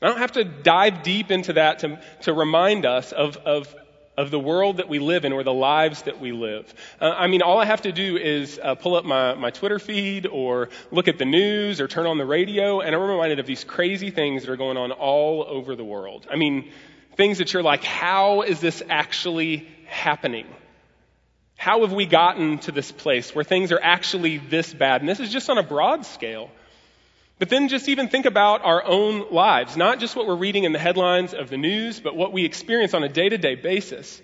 I 0.02 0.06
don't 0.06 0.18
have 0.18 0.32
to 0.32 0.44
dive 0.44 1.02
deep 1.02 1.30
into 1.30 1.54
that 1.54 1.80
to, 1.80 2.00
to 2.22 2.32
remind 2.32 2.84
us 2.84 3.12
of, 3.12 3.36
of 3.38 3.74
of 4.18 4.32
the 4.32 4.38
world 4.38 4.78
that 4.78 4.88
we 4.88 4.98
live 4.98 5.24
in 5.24 5.32
or 5.32 5.44
the 5.44 5.54
lives 5.54 6.02
that 6.02 6.20
we 6.20 6.32
live. 6.32 6.74
Uh, 7.00 7.14
I 7.16 7.28
mean, 7.28 7.40
all 7.40 7.58
I 7.58 7.64
have 7.64 7.82
to 7.82 7.92
do 7.92 8.16
is 8.16 8.58
uh, 8.60 8.74
pull 8.74 8.96
up 8.96 9.04
my, 9.04 9.34
my 9.34 9.50
Twitter 9.50 9.78
feed 9.78 10.26
or 10.26 10.70
look 10.90 11.06
at 11.06 11.18
the 11.18 11.24
news 11.24 11.80
or 11.80 11.86
turn 11.86 12.04
on 12.04 12.18
the 12.18 12.26
radio, 12.26 12.80
and 12.80 12.94
I'm 12.94 13.00
reminded 13.00 13.38
of 13.38 13.46
these 13.46 13.62
crazy 13.62 14.10
things 14.10 14.42
that 14.42 14.50
are 14.50 14.56
going 14.56 14.76
on 14.76 14.90
all 14.90 15.44
over 15.48 15.76
the 15.76 15.84
world. 15.84 16.26
I 16.28 16.34
mean, 16.34 16.68
things 17.16 17.38
that 17.38 17.52
you're 17.52 17.62
like, 17.62 17.84
how 17.84 18.42
is 18.42 18.60
this 18.60 18.82
actually 18.90 19.68
happening? 19.86 20.48
How 21.56 21.82
have 21.82 21.92
we 21.92 22.04
gotten 22.04 22.58
to 22.60 22.72
this 22.72 22.90
place 22.90 23.32
where 23.32 23.44
things 23.44 23.70
are 23.70 23.80
actually 23.80 24.38
this 24.38 24.74
bad? 24.74 25.00
And 25.00 25.08
this 25.08 25.20
is 25.20 25.30
just 25.30 25.48
on 25.48 25.58
a 25.58 25.62
broad 25.62 26.06
scale. 26.06 26.50
But 27.38 27.50
then 27.50 27.68
just 27.68 27.88
even 27.88 28.08
think 28.08 28.26
about 28.26 28.64
our 28.64 28.84
own 28.84 29.30
lives, 29.30 29.76
not 29.76 30.00
just 30.00 30.16
what 30.16 30.26
we're 30.26 30.36
reading 30.36 30.64
in 30.64 30.72
the 30.72 30.78
headlines 30.78 31.34
of 31.34 31.50
the 31.50 31.56
news, 31.56 32.00
but 32.00 32.16
what 32.16 32.32
we 32.32 32.44
experience 32.44 32.94
on 32.94 33.04
a 33.04 33.08
day 33.08 33.28
to 33.28 33.38
day 33.38 33.54
basis. 33.54 34.20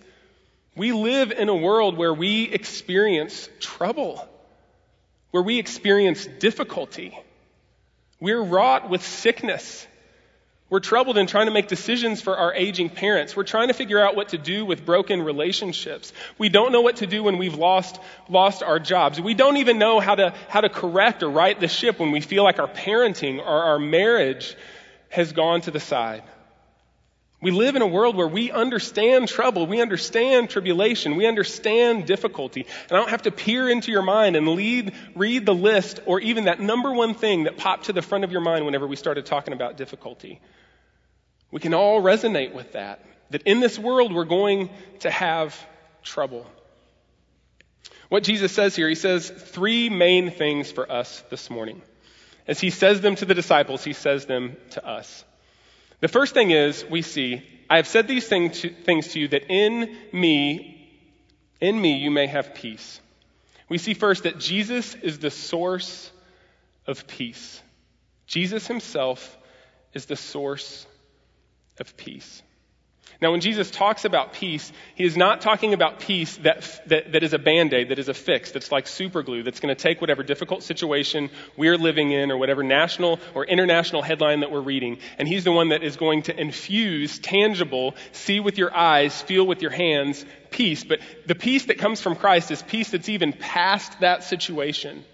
We 0.76 0.92
live 0.92 1.30
in 1.30 1.48
a 1.48 1.54
world 1.54 1.96
where 1.96 2.12
we 2.12 2.44
experience 2.44 3.48
trouble, 3.60 4.26
where 5.30 5.42
we 5.42 5.60
experience 5.60 6.26
difficulty. 6.26 7.16
We're 8.18 8.42
wrought 8.42 8.90
with 8.90 9.04
sickness 9.04 9.86
we're 10.74 10.80
troubled 10.80 11.16
in 11.18 11.28
trying 11.28 11.46
to 11.46 11.52
make 11.52 11.68
decisions 11.68 12.20
for 12.20 12.36
our 12.36 12.52
aging 12.52 12.90
parents. 12.90 13.36
We're 13.36 13.44
trying 13.44 13.68
to 13.68 13.74
figure 13.74 14.04
out 14.04 14.16
what 14.16 14.30
to 14.30 14.38
do 14.38 14.66
with 14.66 14.84
broken 14.84 15.22
relationships. 15.22 16.12
We 16.36 16.48
don't 16.48 16.72
know 16.72 16.80
what 16.80 16.96
to 16.96 17.06
do 17.06 17.22
when 17.22 17.38
we've 17.38 17.54
lost, 17.54 18.00
lost 18.28 18.60
our 18.64 18.80
jobs. 18.80 19.20
We 19.20 19.34
don't 19.34 19.58
even 19.58 19.78
know 19.78 20.00
how 20.00 20.16
to, 20.16 20.34
how 20.48 20.62
to 20.62 20.68
correct 20.68 21.22
or 21.22 21.30
right 21.30 21.60
the 21.60 21.68
ship 21.68 22.00
when 22.00 22.10
we 22.10 22.20
feel 22.20 22.42
like 22.42 22.58
our 22.58 22.66
parenting 22.66 23.38
or 23.38 23.44
our 23.44 23.78
marriage 23.78 24.56
has 25.10 25.30
gone 25.30 25.60
to 25.60 25.70
the 25.70 25.78
side. 25.78 26.24
We 27.40 27.52
live 27.52 27.76
in 27.76 27.82
a 27.82 27.86
world 27.86 28.16
where 28.16 28.26
we 28.26 28.50
understand 28.50 29.28
trouble, 29.28 29.68
we 29.68 29.80
understand 29.80 30.50
tribulation, 30.50 31.14
we 31.14 31.28
understand 31.28 32.04
difficulty. 32.04 32.66
And 32.88 32.92
I 32.92 32.96
don't 32.96 33.10
have 33.10 33.22
to 33.22 33.30
peer 33.30 33.68
into 33.68 33.92
your 33.92 34.02
mind 34.02 34.34
and 34.34 34.48
lead, 34.48 34.92
read 35.14 35.46
the 35.46 35.54
list 35.54 36.00
or 36.04 36.18
even 36.18 36.46
that 36.46 36.58
number 36.58 36.92
one 36.92 37.14
thing 37.14 37.44
that 37.44 37.58
popped 37.58 37.84
to 37.84 37.92
the 37.92 38.02
front 38.02 38.24
of 38.24 38.32
your 38.32 38.40
mind 38.40 38.66
whenever 38.66 38.88
we 38.88 38.96
started 38.96 39.24
talking 39.24 39.54
about 39.54 39.76
difficulty. 39.76 40.40
We 41.54 41.60
can 41.60 41.72
all 41.72 42.02
resonate 42.02 42.52
with 42.52 42.72
that. 42.72 42.98
That 43.30 43.42
in 43.42 43.60
this 43.60 43.78
world 43.78 44.12
we're 44.12 44.24
going 44.24 44.70
to 45.00 45.10
have 45.10 45.56
trouble. 46.02 46.50
What 48.08 48.24
Jesus 48.24 48.50
says 48.50 48.74
here, 48.74 48.88
he 48.88 48.96
says 48.96 49.30
three 49.30 49.88
main 49.88 50.32
things 50.32 50.72
for 50.72 50.90
us 50.90 51.22
this 51.30 51.48
morning. 51.50 51.80
As 52.48 52.58
he 52.58 52.70
says 52.70 53.02
them 53.02 53.14
to 53.14 53.24
the 53.24 53.34
disciples, 53.34 53.84
he 53.84 53.92
says 53.92 54.26
them 54.26 54.56
to 54.70 54.84
us. 54.84 55.24
The 56.00 56.08
first 56.08 56.34
thing 56.34 56.50
is, 56.50 56.84
we 56.90 57.02
see, 57.02 57.46
I 57.70 57.76
have 57.76 57.86
said 57.86 58.08
these 58.08 58.26
things 58.26 58.62
to, 58.62 59.20
you 59.20 59.28
that 59.28 59.48
in 59.48 59.96
me, 60.12 60.90
in 61.60 61.80
me 61.80 61.98
you 61.98 62.10
may 62.10 62.26
have 62.26 62.56
peace. 62.56 63.00
We 63.68 63.78
see 63.78 63.94
first 63.94 64.24
that 64.24 64.40
Jesus 64.40 64.96
is 64.96 65.20
the 65.20 65.30
source 65.30 66.10
of 66.84 67.06
peace. 67.06 67.62
Jesus 68.26 68.66
himself 68.66 69.38
is 69.92 70.06
the 70.06 70.16
source 70.16 70.88
of 71.78 71.96
peace. 71.96 72.42
Now, 73.20 73.30
when 73.30 73.40
Jesus 73.40 73.70
talks 73.70 74.04
about 74.04 74.32
peace, 74.32 74.72
he 74.96 75.04
is 75.04 75.16
not 75.16 75.40
talking 75.40 75.72
about 75.72 76.00
peace 76.00 76.36
that, 76.38 76.82
that, 76.88 77.12
that 77.12 77.22
is 77.22 77.32
a 77.32 77.38
band 77.38 77.72
aid, 77.72 77.90
that 77.90 77.98
is 77.98 78.08
a 78.08 78.14
fix, 78.14 78.50
that's 78.50 78.72
like 78.72 78.86
super 78.86 79.22
glue, 79.22 79.42
that's 79.42 79.60
going 79.60 79.74
to 79.74 79.80
take 79.80 80.00
whatever 80.00 80.22
difficult 80.22 80.62
situation 80.62 81.30
we're 81.56 81.78
living 81.78 82.10
in 82.10 82.30
or 82.30 82.36
whatever 82.36 82.62
national 82.62 83.20
or 83.34 83.44
international 83.44 84.02
headline 84.02 84.40
that 84.40 84.50
we're 84.50 84.60
reading, 84.60 84.98
and 85.16 85.28
he's 85.28 85.44
the 85.44 85.52
one 85.52 85.68
that 85.68 85.82
is 85.82 85.96
going 85.96 86.22
to 86.22 86.38
infuse 86.38 87.18
tangible, 87.18 87.94
see 88.12 88.40
with 88.40 88.58
your 88.58 88.74
eyes, 88.76 89.22
feel 89.22 89.46
with 89.46 89.62
your 89.62 89.70
hands, 89.70 90.24
peace. 90.50 90.82
But 90.84 91.00
the 91.26 91.34
peace 91.34 91.66
that 91.66 91.78
comes 91.78 92.00
from 92.00 92.16
Christ 92.16 92.50
is 92.50 92.62
peace 92.62 92.90
that's 92.90 93.08
even 93.08 93.32
past 93.32 94.00
that 94.00 94.24
situation. 94.24 95.04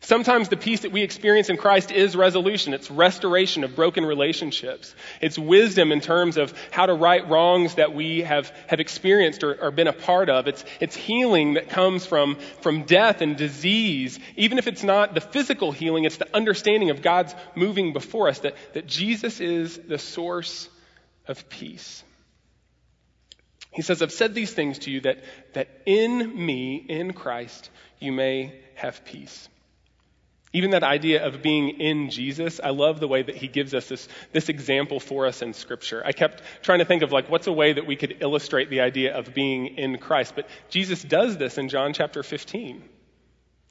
Sometimes 0.00 0.48
the 0.48 0.56
peace 0.56 0.80
that 0.80 0.92
we 0.92 1.02
experience 1.02 1.50
in 1.50 1.56
Christ 1.56 1.90
is 1.90 2.14
resolution. 2.14 2.72
It's 2.72 2.90
restoration 2.90 3.64
of 3.64 3.74
broken 3.74 4.06
relationships. 4.06 4.94
It's 5.20 5.36
wisdom 5.36 5.90
in 5.90 6.00
terms 6.00 6.36
of 6.36 6.54
how 6.70 6.86
to 6.86 6.94
right 6.94 7.28
wrongs 7.28 7.74
that 7.74 7.92
we 7.92 8.20
have, 8.22 8.50
have 8.68 8.78
experienced 8.78 9.42
or, 9.42 9.60
or 9.60 9.70
been 9.72 9.88
a 9.88 9.92
part 9.92 10.30
of. 10.30 10.46
It's, 10.46 10.64
it's 10.80 10.94
healing 10.94 11.54
that 11.54 11.68
comes 11.68 12.06
from, 12.06 12.36
from 12.60 12.84
death 12.84 13.22
and 13.22 13.36
disease. 13.36 14.20
Even 14.36 14.58
if 14.58 14.68
it's 14.68 14.84
not 14.84 15.14
the 15.14 15.20
physical 15.20 15.72
healing, 15.72 16.04
it's 16.04 16.16
the 16.16 16.34
understanding 16.34 16.90
of 16.90 17.02
God's 17.02 17.34
moving 17.56 17.92
before 17.92 18.28
us, 18.28 18.38
that, 18.40 18.54
that 18.74 18.86
Jesus 18.86 19.40
is 19.40 19.78
the 19.78 19.98
source 19.98 20.68
of 21.26 21.48
peace. 21.48 22.04
He 23.72 23.82
says, 23.82 24.00
I've 24.00 24.12
said 24.12 24.32
these 24.32 24.52
things 24.52 24.78
to 24.80 24.92
you 24.92 25.00
that, 25.02 25.24
that 25.54 25.68
in 25.86 26.46
me, 26.46 26.76
in 26.76 27.12
Christ, 27.12 27.68
you 27.98 28.12
may 28.12 28.60
have 28.76 29.04
peace. 29.04 29.48
Even 30.52 30.70
that 30.70 30.82
idea 30.82 31.26
of 31.26 31.42
being 31.42 31.80
in 31.80 32.10
Jesus, 32.10 32.60
I 32.62 32.70
love 32.70 33.00
the 33.00 33.08
way 33.08 33.22
that 33.22 33.36
he 33.36 33.48
gives 33.48 33.74
us 33.74 33.88
this, 33.88 34.08
this 34.32 34.48
example 34.48 34.98
for 34.98 35.26
us 35.26 35.42
in 35.42 35.52
Scripture. 35.52 36.02
I 36.04 36.12
kept 36.12 36.42
trying 36.62 36.78
to 36.78 36.84
think 36.84 37.02
of 37.02 37.12
like, 37.12 37.30
what's 37.30 37.46
a 37.46 37.52
way 37.52 37.74
that 37.74 37.86
we 37.86 37.96
could 37.96 38.16
illustrate 38.20 38.70
the 38.70 38.80
idea 38.80 39.14
of 39.16 39.34
being 39.34 39.66
in 39.78 39.98
Christ? 39.98 40.34
But 40.34 40.48
Jesus 40.70 41.02
does 41.02 41.36
this 41.36 41.58
in 41.58 41.68
John 41.68 41.92
chapter 41.92 42.22
15. 42.22 42.82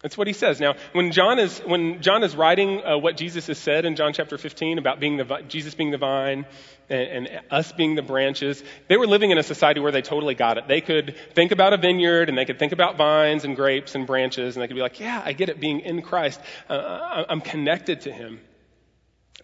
That's 0.02 0.16
what 0.16 0.28
he 0.28 0.34
says. 0.34 0.60
Now, 0.60 0.76
when 0.94 1.12
John 1.12 1.40
is, 1.40 1.58
when 1.60 2.04
John 2.04 2.24
is 2.24 2.36
writing 2.36 2.84
uh, 2.86 2.98
what 3.00 3.18
Jesus 3.18 3.48
has 3.48 3.58
said 3.58 3.84
in 3.84 3.96
John 3.96 4.14
chapter 4.14 4.38
15 4.38 4.78
about 4.78 5.00
being 5.00 5.18
the, 5.18 5.44
Jesus 5.48 5.74
being 5.74 5.90
the 5.90 5.98
vine 5.98 6.46
and, 6.88 7.28
and 7.28 7.42
us 7.50 7.72
being 7.72 7.96
the 7.96 8.04
branches, 8.04 8.64
they 8.90 8.98
were 8.98 9.08
living 9.08 9.32
in 9.32 9.40
a 9.40 9.44
society 9.44 9.80
where 9.80 9.92
they 9.92 10.04
totally 10.04 10.36
got 10.36 10.60
it. 10.60 10.68
They 10.68 10.82
could 10.82 11.16
think 11.34 11.52
about 11.52 11.74
a 11.74 11.78
vineyard 11.78 12.30
and 12.30 12.38
they 12.38 12.46
could 12.46 12.60
think 12.60 12.74
about 12.74 12.96
vines 12.96 13.44
and 13.44 13.56
grapes 13.56 13.96
and 13.96 14.06
branches 14.06 14.56
and 14.56 14.62
they 14.62 14.68
could 14.68 14.76
be 14.76 14.84
like, 14.84 15.00
yeah, 15.00 15.20
I 15.26 15.34
get 15.34 15.50
it 15.50 15.60
being 15.60 15.80
in 15.80 16.04
Christ. 16.04 16.40
Uh, 16.70 17.26
I'm 17.28 17.42
connected 17.42 18.02
to 18.02 18.12
him. 18.12 18.40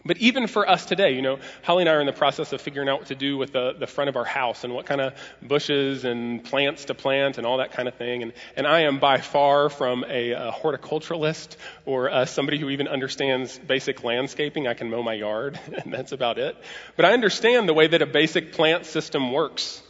But 0.05 0.17
even 0.17 0.47
for 0.47 0.69
us 0.69 0.85
today, 0.85 1.15
you 1.15 1.21
know, 1.21 1.39
Holly 1.61 1.83
and 1.83 1.89
I 1.89 1.93
are 1.93 2.01
in 2.01 2.07
the 2.07 2.13
process 2.13 2.51
of 2.51 2.59
figuring 2.59 2.89
out 2.89 2.99
what 2.99 3.07
to 3.07 3.15
do 3.15 3.37
with 3.37 3.53
the, 3.53 3.73
the 3.73 3.87
front 3.87 4.09
of 4.09 4.17
our 4.17 4.25
house 4.25 4.65
and 4.65 4.73
what 4.73 4.85
kind 4.85 4.99
of 4.99 5.13
bushes 5.41 6.03
and 6.03 6.43
plants 6.43 6.85
to 6.85 6.93
plant 6.93 7.37
and 7.37 7.47
all 7.47 7.59
that 7.59 7.71
kind 7.71 7.87
of 7.87 7.95
thing. 7.95 8.21
And, 8.21 8.33
and 8.57 8.67
I 8.67 8.81
am 8.81 8.99
by 8.99 9.19
far 9.19 9.69
from 9.69 10.03
a, 10.03 10.31
a 10.31 10.51
horticulturalist 10.51 11.55
or 11.85 12.09
uh, 12.09 12.25
somebody 12.25 12.59
who 12.59 12.69
even 12.69 12.89
understands 12.89 13.57
basic 13.57 14.03
landscaping. 14.03 14.67
I 14.67 14.73
can 14.73 14.89
mow 14.89 15.03
my 15.03 15.13
yard, 15.13 15.57
and 15.85 15.93
that's 15.93 16.11
about 16.11 16.37
it. 16.37 16.57
But 16.97 17.05
I 17.05 17.13
understand 17.13 17.69
the 17.69 17.73
way 17.73 17.87
that 17.87 18.01
a 18.01 18.07
basic 18.07 18.51
plant 18.51 18.85
system 18.85 19.31
works. 19.31 19.81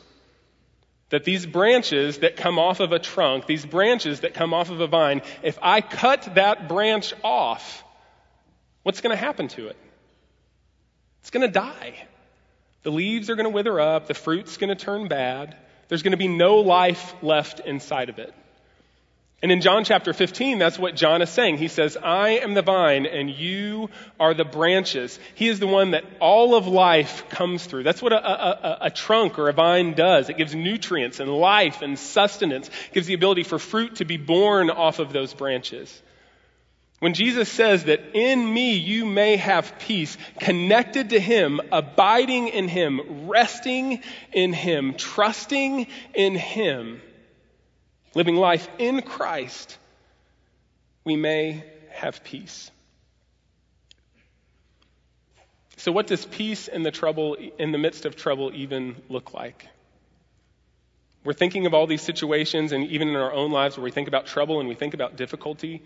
That 1.09 1.23
these 1.23 1.45
branches 1.45 2.19
that 2.19 2.37
come 2.37 2.59
off 2.59 2.79
of 2.79 2.91
a 2.91 2.99
trunk, 2.99 3.47
these 3.47 3.65
branches 3.65 4.21
that 4.21 4.35
come 4.35 4.53
off 4.53 4.69
of 4.69 4.79
a 4.79 4.87
vine, 4.87 5.21
if 5.41 5.57
I 5.61 5.81
cut 5.81 6.35
that 6.35 6.67
branch 6.67 7.13
off, 7.23 7.83
what's 8.83 9.01
going 9.01 9.15
to 9.15 9.19
happen 9.19 9.47
to 9.49 9.67
it? 9.67 9.77
It's 11.23 11.31
going 11.31 11.41
to 11.41 11.51
die. 11.51 11.95
The 12.83 12.91
leaves 12.91 13.29
are 13.29 13.35
going 13.35 13.45
to 13.45 13.49
wither 13.49 13.79
up, 13.79 14.07
the 14.07 14.13
fruit's 14.13 14.57
going 14.57 14.69
to 14.69 14.75
turn 14.75 15.07
bad. 15.07 15.55
There's 15.87 16.03
going 16.03 16.11
to 16.11 16.17
be 16.17 16.27
no 16.27 16.57
life 16.57 17.15
left 17.21 17.61
inside 17.61 18.09
of 18.09 18.19
it. 18.19 18.33
And 19.41 19.51
in 19.51 19.61
John 19.61 19.83
chapter 19.83 20.13
15, 20.13 20.57
that's 20.57 20.79
what 20.79 20.95
John 20.95 21.21
is 21.21 21.29
saying. 21.29 21.57
He 21.57 21.67
says, 21.67 21.97
I 21.97 22.39
am 22.39 22.53
the 22.53 22.61
vine 22.61 23.05
and 23.05 23.29
you 23.29 23.89
are 24.19 24.33
the 24.33 24.45
branches. 24.45 25.19
He 25.35 25.47
is 25.49 25.59
the 25.59 25.67
one 25.67 25.91
that 25.91 26.05
all 26.19 26.55
of 26.55 26.67
life 26.67 27.27
comes 27.29 27.65
through. 27.65 27.83
That's 27.83 28.01
what 28.01 28.13
a, 28.13 28.25
a, 28.25 28.77
a, 28.83 28.89
trunk 28.89 29.39
or 29.39 29.49
a 29.49 29.53
vine 29.53 29.93
does. 29.93 30.29
It 30.29 30.37
gives 30.37 30.55
nutrients 30.55 31.19
and 31.19 31.29
life 31.29 31.81
and 31.81 31.99
sustenance, 31.99 32.67
it 32.69 32.93
gives 32.93 33.07
the 33.07 33.13
ability 33.15 33.43
for 33.43 33.59
fruit 33.59 33.97
to 33.97 34.05
be 34.05 34.15
born 34.17 34.69
off 34.69 34.99
of 34.99 35.11
those 35.11 35.33
branches. 35.33 36.01
When 36.99 37.13
Jesus 37.13 37.49
says 37.49 37.85
that 37.85 38.01
in 38.13 38.53
me 38.53 38.73
you 38.75 39.05
may 39.05 39.35
have 39.35 39.77
peace, 39.79 40.17
connected 40.39 41.09
to 41.09 41.19
Him, 41.19 41.59
abiding 41.71 42.47
in 42.47 42.67
Him, 42.67 43.27
resting 43.27 44.01
in 44.31 44.53
Him, 44.53 44.93
trusting 44.93 45.87
in 46.13 46.35
Him, 46.35 47.01
living 48.15 48.35
life 48.35 48.69
in 48.77 49.01
Christ, 49.01 49.77
we 51.03 51.17
may 51.17 51.65
have 51.91 52.23
peace. 52.23 52.71
So, 55.77 55.91
what 55.91 56.07
does 56.07 56.25
peace 56.25 56.69
in 56.69 56.83
the 56.83 56.91
trouble, 56.91 57.35
in 57.59 57.73
the 57.73 57.77
midst 57.77 58.05
of 58.05 58.15
trouble, 58.15 58.51
even 58.53 58.95
look 59.09 59.33
like? 59.33 59.67
We're 61.25 61.33
thinking 61.33 61.65
of 61.65 61.73
all 61.73 61.87
these 61.87 62.01
situations, 62.01 62.71
and 62.71 62.85
even 62.87 63.09
in 63.09 63.15
our 63.15 63.33
own 63.33 63.51
lives, 63.51 63.75
where 63.75 63.83
we 63.83 63.91
think 63.91 64.07
about 64.07 64.25
trouble 64.25 64.61
and 64.61 64.69
we 64.69 64.75
think 64.75 64.93
about 64.93 65.17
difficulty, 65.17 65.83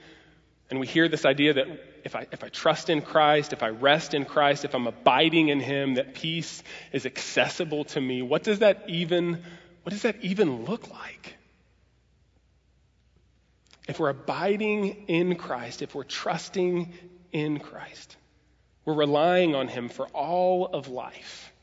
and 0.70 0.80
we 0.80 0.88
hear 0.88 1.08
this 1.08 1.26
idea 1.26 1.54
that 1.54 1.68
if 2.04 2.16
I, 2.16 2.28
if 2.32 2.44
I 2.44 2.50
trust 2.50 2.90
in 2.90 3.02
Christ, 3.02 3.54
if 3.54 3.64
I 3.64 3.70
rest 3.70 4.14
in 4.14 4.26
Christ, 4.26 4.66
if 4.66 4.74
I'm 4.76 4.88
abiding 4.88 5.50
in 5.50 5.60
Him, 5.60 5.96
that 5.96 6.14
peace 6.14 6.64
is 6.92 7.06
accessible 7.06 7.86
to 7.86 8.02
me. 8.02 8.22
What 8.22 8.44
does 8.44 8.60
that 8.60 8.84
even, 8.88 9.44
what 9.84 9.92
does 9.92 10.02
that 10.04 10.18
even 10.22 10.66
look 10.66 10.90
like? 10.90 11.38
if 13.88 14.00
we're 14.00 14.10
abiding 14.10 15.06
in 15.08 15.36
Christ, 15.36 15.82
if 15.82 15.96
we're 15.96 16.04
trusting 16.04 16.92
in 17.32 17.60
Christ, 17.60 18.18
we're 18.86 18.94
relying 18.94 19.56
on 19.56 19.68
Him 19.68 19.90
for 19.90 20.08
all 20.08 20.68
of 20.68 20.90
life. 20.90 21.54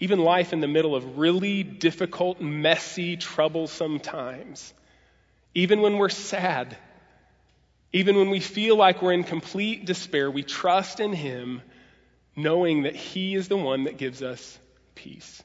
Even 0.00 0.18
life 0.18 0.52
in 0.52 0.60
the 0.60 0.68
middle 0.68 0.96
of 0.96 1.18
really 1.18 1.62
difficult, 1.62 2.40
messy, 2.40 3.16
troublesome 3.16 4.00
times. 4.00 4.72
Even 5.54 5.80
when 5.80 5.98
we're 5.98 6.08
sad, 6.08 6.76
even 7.92 8.16
when 8.16 8.30
we 8.30 8.40
feel 8.40 8.76
like 8.76 9.02
we're 9.02 9.12
in 9.12 9.24
complete 9.24 9.84
despair, 9.84 10.30
we 10.30 10.42
trust 10.42 11.00
in 11.00 11.12
Him, 11.12 11.62
knowing 12.34 12.84
that 12.84 12.96
He 12.96 13.34
is 13.34 13.48
the 13.48 13.56
one 13.56 13.84
that 13.84 13.98
gives 13.98 14.22
us 14.22 14.58
peace. 14.94 15.42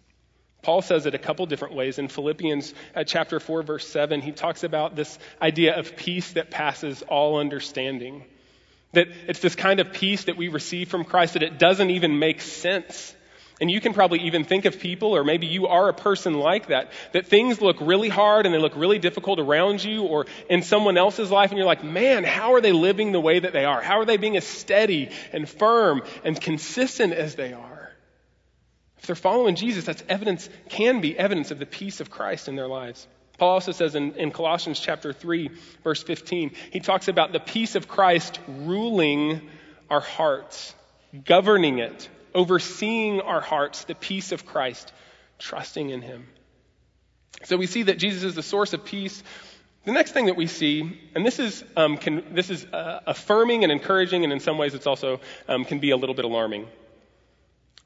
Paul 0.61 0.81
says 0.81 1.05
it 1.05 1.15
a 1.15 1.19
couple 1.19 1.45
different 1.45 1.75
ways. 1.75 1.97
In 1.97 2.07
Philippians 2.07 2.73
uh, 2.93 3.03
chapter 3.03 3.39
4, 3.39 3.63
verse 3.63 3.87
7, 3.87 4.21
he 4.21 4.31
talks 4.33 4.63
about 4.63 4.95
this 4.95 5.17
idea 5.41 5.77
of 5.79 5.95
peace 5.95 6.33
that 6.33 6.51
passes 6.51 7.03
all 7.03 7.39
understanding. 7.39 8.25
That 8.93 9.07
it's 9.27 9.39
this 9.39 9.55
kind 9.55 9.79
of 9.79 9.93
peace 9.93 10.25
that 10.25 10.35
we 10.35 10.49
receive 10.49 10.89
from 10.89 11.05
Christ 11.05 11.33
that 11.33 11.43
it 11.43 11.57
doesn't 11.57 11.89
even 11.91 12.19
make 12.19 12.41
sense. 12.41 13.15
And 13.59 13.71
you 13.71 13.81
can 13.81 13.93
probably 13.93 14.19
even 14.19 14.43
think 14.43 14.65
of 14.65 14.79
people, 14.79 15.15
or 15.15 15.23
maybe 15.23 15.47
you 15.47 15.65
are 15.67 15.89
a 15.89 15.93
person 15.93 16.35
like 16.35 16.67
that, 16.67 16.91
that 17.13 17.25
things 17.25 17.59
look 17.59 17.77
really 17.81 18.09
hard 18.09 18.45
and 18.45 18.53
they 18.53 18.59
look 18.59 18.75
really 18.75 18.99
difficult 18.99 19.39
around 19.39 19.83
you 19.83 20.03
or 20.03 20.27
in 20.47 20.61
someone 20.61 20.95
else's 20.95 21.31
life, 21.31 21.49
and 21.49 21.57
you're 21.57 21.65
like, 21.65 21.83
man, 21.83 22.23
how 22.23 22.53
are 22.53 22.61
they 22.61 22.71
living 22.71 23.11
the 23.11 23.19
way 23.19 23.39
that 23.39 23.53
they 23.53 23.65
are? 23.65 23.81
How 23.81 23.99
are 23.99 24.05
they 24.05 24.17
being 24.17 24.37
as 24.37 24.45
steady 24.45 25.09
and 25.33 25.49
firm 25.49 26.03
and 26.23 26.39
consistent 26.39 27.13
as 27.13 27.33
they 27.33 27.53
are? 27.53 27.91
If 28.99 29.07
they're 29.07 29.15
following 29.15 29.55
Jesus, 29.55 29.85
that's 29.85 30.03
evidence, 30.07 30.49
can 30.69 31.01
be 31.01 31.17
evidence 31.17 31.49
of 31.49 31.57
the 31.57 31.65
peace 31.65 31.99
of 31.99 32.11
Christ 32.11 32.47
in 32.47 32.55
their 32.55 32.67
lives. 32.67 33.07
Paul 33.39 33.49
also 33.49 33.71
says 33.71 33.95
in, 33.95 34.13
in 34.13 34.31
Colossians 34.31 34.79
chapter 34.79 35.13
3, 35.13 35.49
verse 35.83 36.03
15, 36.03 36.51
he 36.71 36.79
talks 36.79 37.07
about 37.07 37.31
the 37.31 37.39
peace 37.39 37.75
of 37.75 37.87
Christ 37.87 38.39
ruling 38.47 39.49
our 39.89 39.99
hearts, 39.99 40.75
governing 41.25 41.79
it, 41.79 42.09
overseeing 42.37 43.19
our 43.19 43.41
hearts, 43.41 43.83
the 43.83 43.95
peace 43.95 44.31
of 44.31 44.45
Christ, 44.45 44.93
trusting 45.39 45.89
in 45.89 46.01
him. 46.01 46.27
So 47.43 47.57
we 47.57 47.67
see 47.67 47.83
that 47.83 47.97
Jesus 47.97 48.23
is 48.23 48.35
the 48.35 48.43
source 48.43 48.71
of 48.73 48.85
peace. 48.85 49.21
The 49.83 49.91
next 49.91 50.11
thing 50.11 50.27
that 50.27 50.37
we 50.37 50.47
see, 50.47 50.99
and 51.15 51.25
this 51.25 51.39
is, 51.39 51.63
um, 51.75 51.97
can, 51.97 52.33
this 52.33 52.49
is 52.49 52.65
uh, 52.65 53.01
affirming 53.05 53.63
and 53.63 53.71
encouraging, 53.71 54.23
and 54.23 54.31
in 54.31 54.39
some 54.39 54.57
ways 54.57 54.73
it's 54.73 54.87
also 54.87 55.19
um, 55.49 55.65
can 55.65 55.79
be 55.79 55.91
a 55.91 55.97
little 55.97 56.15
bit 56.15 56.25
alarming 56.25 56.67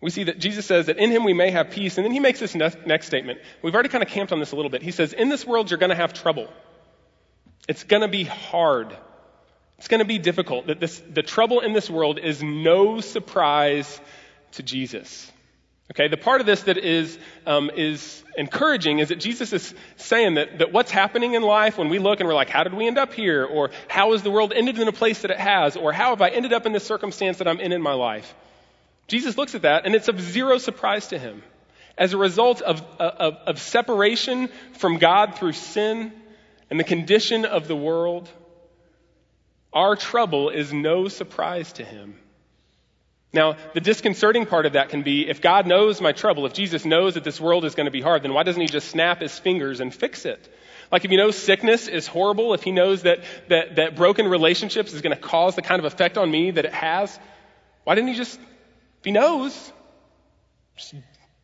we 0.02 0.10
see 0.10 0.24
that 0.24 0.40
Jesus 0.40 0.66
says 0.66 0.88
that 0.88 0.98
in 0.98 1.12
him 1.12 1.24
we 1.24 1.34
may 1.34 1.52
have 1.52 1.70
peace. 1.70 1.98
And 1.98 2.06
then 2.06 2.12
he 2.12 2.20
makes 2.20 2.40
this 2.40 2.56
next 2.56 3.06
statement. 3.06 3.40
We've 3.62 3.74
already 3.74 3.90
kind 3.90 4.04
of 4.04 4.10
camped 4.10 4.34
on 4.34 4.40
this 4.40 4.52
a 4.52 4.56
little 4.56 4.72
bit. 4.72 4.82
He 4.82 4.92
says, 4.92 5.14
In 5.14 5.30
this 5.30 5.46
world, 5.46 5.70
you're 5.70 5.78
going 5.78 5.92
to 5.92 5.96
have 5.96 6.14
trouble. 6.14 6.52
It's 7.68 7.84
going 7.84 8.02
to 8.02 8.08
be 8.08 8.24
hard. 8.24 8.98
It's 9.78 9.88
going 9.88 10.00
to 10.00 10.06
be 10.06 10.18
difficult. 10.18 10.68
That 10.68 10.80
this, 10.80 11.00
the 11.00 11.22
trouble 11.22 11.60
in 11.60 11.74
this 11.74 11.90
world 11.90 12.18
is 12.18 12.42
no 12.42 13.00
surprise 13.00 14.02
to 14.54 14.64
Jesus. 14.64 15.32
Okay, 15.92 16.08
the 16.08 16.16
part 16.16 16.40
of 16.40 16.48
this 16.48 16.64
that 16.64 16.78
is, 16.78 17.20
um, 17.46 17.70
is 17.76 18.24
encouraging 18.38 19.00
is 19.00 19.10
that 19.10 19.20
Jesus 19.20 19.52
is 19.52 19.76
saying 19.98 20.36
that, 20.36 20.60
that 20.60 20.72
what's 20.72 20.90
happening 20.90 21.34
in 21.34 21.42
life 21.42 21.78
when 21.78 21.90
we 21.90 22.00
look 22.00 22.22
and 22.22 22.30
we're 22.30 22.36
like, 22.36 22.50
how 22.50 22.64
did 22.64 22.74
we 22.74 22.88
end 22.88 22.98
up 22.98 23.14
here? 23.14 23.44
Or 23.44 23.72
how 23.90 24.14
has 24.14 24.24
the 24.24 24.32
world 24.32 24.54
ended 24.56 24.80
in 24.80 24.88
a 24.88 24.94
place 24.94 25.24
that 25.24 25.32
it 25.32 25.40
has? 25.40 25.76
Or 25.76 25.92
how 25.92 26.12
have 26.12 26.22
I 26.22 26.30
ended 26.30 26.54
up 26.54 26.66
in 26.66 26.72
this 26.72 26.86
circumstance 26.86 27.40
that 27.40 27.48
I'm 27.48 27.60
in 27.60 27.74
in 27.74 27.82
my 27.82 27.92
life? 27.92 28.34
Jesus 29.10 29.38
looks 29.38 29.54
at 29.54 29.64
that 29.64 29.86
and 29.86 29.94
it's 29.94 30.08
of 30.08 30.22
zero 30.22 30.60
surprise 30.60 31.08
to 31.08 31.20
him. 31.20 31.44
As 31.98 32.14
a 32.14 32.18
result 32.18 32.62
of, 32.62 32.82
of, 32.98 33.36
of 33.46 33.60
separation 33.60 34.48
from 34.78 34.98
God 34.98 35.36
through 35.36 35.52
sin 35.52 36.14
and 36.70 36.80
the 36.80 36.86
condition 36.86 37.44
of 37.44 37.68
the 37.68 37.76
world, 37.76 38.30
our 39.74 39.98
trouble 39.98 40.50
is 40.50 40.72
no 40.72 41.10
surprise 41.10 41.74
to 41.74 41.84
him. 41.84 42.18
Now, 43.34 43.56
the 43.74 43.80
disconcerting 43.80 44.46
part 44.46 44.66
of 44.66 44.74
that 44.74 44.90
can 44.90 45.04
be 45.04 45.30
if 45.30 45.42
God 45.42 45.66
knows 45.66 46.02
my 46.02 46.12
trouble, 46.12 46.46
if 46.46 46.54
Jesus 46.54 46.84
knows 46.84 47.14
that 47.14 47.24
this 47.24 47.40
world 47.40 47.64
is 47.64 47.76
going 47.76 47.86
to 47.86 47.92
be 47.92 48.02
hard, 48.02 48.24
then 48.24 48.34
why 48.34 48.44
doesn't 48.44 48.62
he 48.62 48.68
just 48.68 48.90
snap 48.90 49.22
his 49.22 49.38
fingers 49.40 49.80
and 49.80 49.94
fix 49.94 50.26
it? 50.26 50.54
Like 50.92 51.06
if 51.06 51.12
he 51.12 51.18
knows 51.18 51.38
sickness 51.38 51.88
is 51.88 52.08
horrible, 52.08 52.54
if 52.54 52.64
he 52.64 52.74
knows 52.74 53.04
that, 53.04 53.24
that, 53.48 53.78
that 53.78 53.96
broken 53.96 54.28
relationships 54.28 54.92
is 54.92 55.02
going 55.02 55.16
to 55.16 55.22
cause 55.22 55.56
the 55.56 55.62
kind 55.62 55.80
of 55.80 55.86
effect 55.86 56.18
on 56.18 56.30
me 56.30 56.52
that 56.52 56.66
it 56.66 56.74
has, 56.74 57.18
why 57.86 57.96
didn't 57.96 58.10
he 58.10 58.16
just 58.16 58.38
if 59.02 59.06
he 59.06 59.12
knows, 59.12 59.72
just 60.78 60.94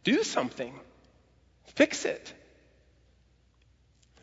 do 0.04 0.21
something. 0.21 0.71
Fix 1.73 2.06
it. 2.06 2.32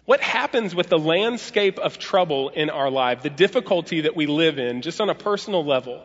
What 0.05 0.21
happens 0.21 0.73
with 0.73 0.89
the 0.89 0.99
landscape 0.99 1.81
of 1.81 1.99
trouble 1.99 2.51
in 2.51 2.71
our 2.71 2.93
life, 2.93 3.23
the 3.23 3.31
difficulty 3.31 4.03
that 4.03 4.15
we 4.15 4.27
live 4.27 4.61
in, 4.61 4.83
just 4.83 5.01
on 5.01 5.11
a 5.11 5.17
personal 5.17 5.65
level? 5.65 6.01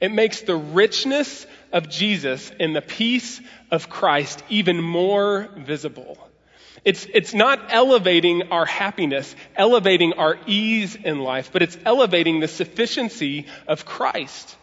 It 0.00 0.12
makes 0.12 0.40
the 0.40 0.56
richness 0.56 1.46
of 1.72 1.88
Jesus 1.88 2.50
and 2.58 2.74
the 2.74 2.82
peace 2.82 3.40
of 3.70 3.88
Christ 3.90 4.42
even 4.48 4.80
more 4.80 5.48
visible. 5.56 6.16
It's, 6.84 7.06
it's 7.12 7.34
not 7.34 7.60
elevating 7.68 8.50
our 8.50 8.64
happiness, 8.64 9.34
elevating 9.54 10.14
our 10.14 10.38
ease 10.46 10.94
in 10.94 11.20
life, 11.20 11.50
but 11.52 11.60
it's 11.62 11.76
elevating 11.84 12.40
the 12.40 12.48
sufficiency 12.48 13.46
of 13.68 13.84
Christ. 13.84 14.56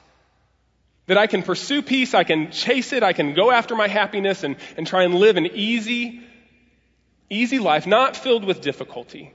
That 1.06 1.18
I 1.18 1.28
can 1.28 1.44
pursue 1.44 1.84
peace, 1.84 2.16
I 2.16 2.24
can 2.24 2.52
chase 2.52 2.92
it, 2.92 3.04
I 3.04 3.14
can 3.14 3.34
go 3.36 3.52
after 3.52 3.76
my 3.76 3.88
happiness 3.88 4.44
and, 4.44 4.56
and 4.76 4.88
try 4.88 5.04
and 5.04 5.14
live 5.16 5.38
an 5.38 5.46
easy, 5.46 6.22
easy 7.30 7.60
life, 7.60 7.86
not 7.86 8.18
filled 8.18 8.44
with 8.44 8.62
difficulty. 8.62 9.32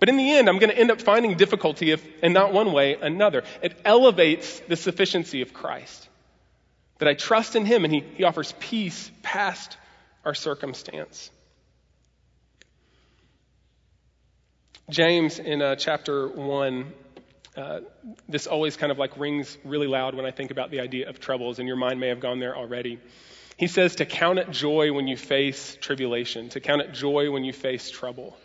But 0.00 0.08
in 0.08 0.16
the 0.16 0.30
end, 0.32 0.48
I'm 0.48 0.58
going 0.58 0.70
to 0.70 0.78
end 0.78 0.90
up 0.90 1.00
finding 1.00 1.36
difficulty 1.36 1.92
if, 1.92 2.04
in 2.22 2.32
not 2.32 2.52
one 2.52 2.72
way, 2.72 2.96
another. 3.00 3.44
It 3.62 3.78
elevates 3.84 4.60
the 4.60 4.76
sufficiency 4.76 5.42
of 5.42 5.52
Christ. 5.52 6.08
That 6.98 7.08
I 7.08 7.14
trust 7.14 7.54
in 7.54 7.66
Him 7.66 7.84
and 7.84 7.92
He, 7.92 8.00
he 8.16 8.24
offers 8.24 8.52
peace 8.58 9.10
past 9.22 9.76
our 10.24 10.34
circumstance. 10.34 11.30
James 14.88 15.38
in 15.38 15.62
uh, 15.62 15.76
chapter 15.76 16.26
1 16.28 16.92
uh, 17.56 17.80
this 18.28 18.46
always 18.46 18.76
kind 18.76 18.92
of 18.92 18.98
like 18.98 19.16
rings 19.18 19.58
really 19.64 19.88
loud 19.88 20.14
when 20.14 20.24
I 20.24 20.30
think 20.30 20.50
about 20.50 20.70
the 20.70 20.80
idea 20.80 21.08
of 21.08 21.18
troubles, 21.18 21.58
and 21.58 21.66
your 21.66 21.76
mind 21.76 21.98
may 21.98 22.08
have 22.08 22.20
gone 22.20 22.38
there 22.38 22.56
already. 22.56 23.00
He 23.56 23.66
says 23.66 23.96
to 23.96 24.06
count 24.06 24.38
it 24.38 24.50
joy 24.50 24.92
when 24.92 25.08
you 25.08 25.16
face 25.16 25.76
tribulation, 25.80 26.48
to 26.50 26.60
count 26.60 26.80
it 26.80 26.92
joy 26.92 27.30
when 27.30 27.44
you 27.44 27.52
face 27.52 27.90
trouble. 27.90 28.36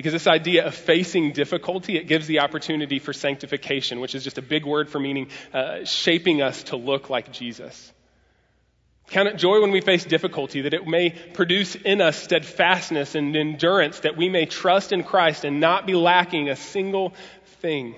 Because 0.00 0.14
this 0.14 0.26
idea 0.26 0.66
of 0.66 0.74
facing 0.74 1.32
difficulty, 1.32 1.98
it 1.98 2.06
gives 2.06 2.26
the 2.26 2.40
opportunity 2.40 2.98
for 2.98 3.12
sanctification, 3.12 4.00
which 4.00 4.14
is 4.14 4.24
just 4.24 4.38
a 4.38 4.42
big 4.42 4.64
word 4.64 4.88
for 4.88 4.98
meaning 4.98 5.28
uh, 5.52 5.84
shaping 5.84 6.40
us 6.40 6.62
to 6.62 6.76
look 6.76 7.10
like 7.10 7.30
Jesus. 7.32 7.92
Count 9.08 9.28
it 9.28 9.36
joy 9.36 9.60
when 9.60 9.72
we 9.72 9.82
face 9.82 10.02
difficulty, 10.02 10.62
that 10.62 10.72
it 10.72 10.86
may 10.86 11.10
produce 11.10 11.74
in 11.74 12.00
us 12.00 12.16
steadfastness 12.16 13.14
and 13.14 13.36
endurance, 13.36 14.00
that 14.00 14.16
we 14.16 14.30
may 14.30 14.46
trust 14.46 14.92
in 14.92 15.04
Christ 15.04 15.44
and 15.44 15.60
not 15.60 15.86
be 15.86 15.92
lacking 15.92 16.48
a 16.48 16.56
single 16.56 17.12
thing. 17.60 17.94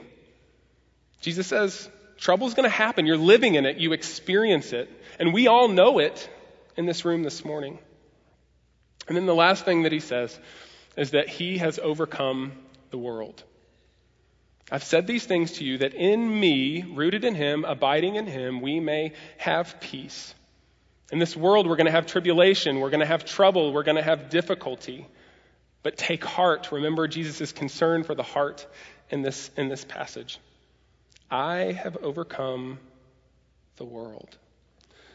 Jesus 1.21 1.47
says, 1.47 1.89
Trouble's 2.19 2.55
going 2.55 2.69
to 2.69 2.77
happen. 2.77 3.07
You're 3.07 3.17
living 3.17 3.55
in 3.55 3.65
it. 3.65 3.77
You 3.77 3.93
experience 3.93 4.73
it. 4.73 4.91
And 5.21 5.33
we 5.33 5.47
all 5.47 5.69
know 5.69 6.01
it 6.01 6.29
in 6.77 6.85
this 6.85 7.05
room 7.05 7.23
this 7.23 7.45
morning. 7.45 7.79
And 9.07 9.17
then 9.17 9.27
the 9.27 9.37
last 9.37 9.65
thing 9.65 9.85
that 9.85 9.93
he 9.93 10.01
says 10.01 10.37
is 10.97 11.13
that 11.13 11.29
he 11.29 11.59
has 11.59 11.79
overcome 11.79 12.53
the 12.91 12.99
world. 12.99 13.43
I've 14.71 14.85
said 14.85 15.07
these 15.07 15.25
things 15.25 15.53
to 15.53 15.65
you 15.65 15.79
that 15.79 15.95
in 15.95 16.41
me, 16.41 16.83
rooted 16.83 17.25
in 17.25 17.35
him, 17.35 17.65
abiding 17.65 18.15
in 18.15 18.27
him, 18.27 18.61
we 18.61 18.81
may 18.81 19.13
have 19.37 19.81
peace. 19.81 20.35
In 21.11 21.19
this 21.19 21.37
world, 21.37 21.69
we're 21.69 21.77
going 21.77 21.87
to 21.87 21.93
have 21.93 22.07
tribulation, 22.07 22.81
we're 22.81 22.91
going 22.91 23.01
to 23.01 23.07
have 23.07 23.25
trouble, 23.25 23.73
we're 23.73 23.83
going 23.83 23.97
to 23.97 24.03
have 24.03 24.31
difficulty. 24.31 25.07
But 25.83 25.97
take 25.97 26.25
heart. 26.25 26.71
Remember 26.71 27.09
Jesus' 27.09 27.53
concern 27.53 28.05
for 28.05 28.15
the 28.15 28.23
heart 28.23 28.67
in 29.11 29.23
this, 29.23 29.51
in 29.57 29.69
this 29.69 29.85
passage. 29.85 30.39
I 31.31 31.73
have 31.73 31.97
overcome 31.99 32.79
the 33.77 33.85
world. 33.85 34.39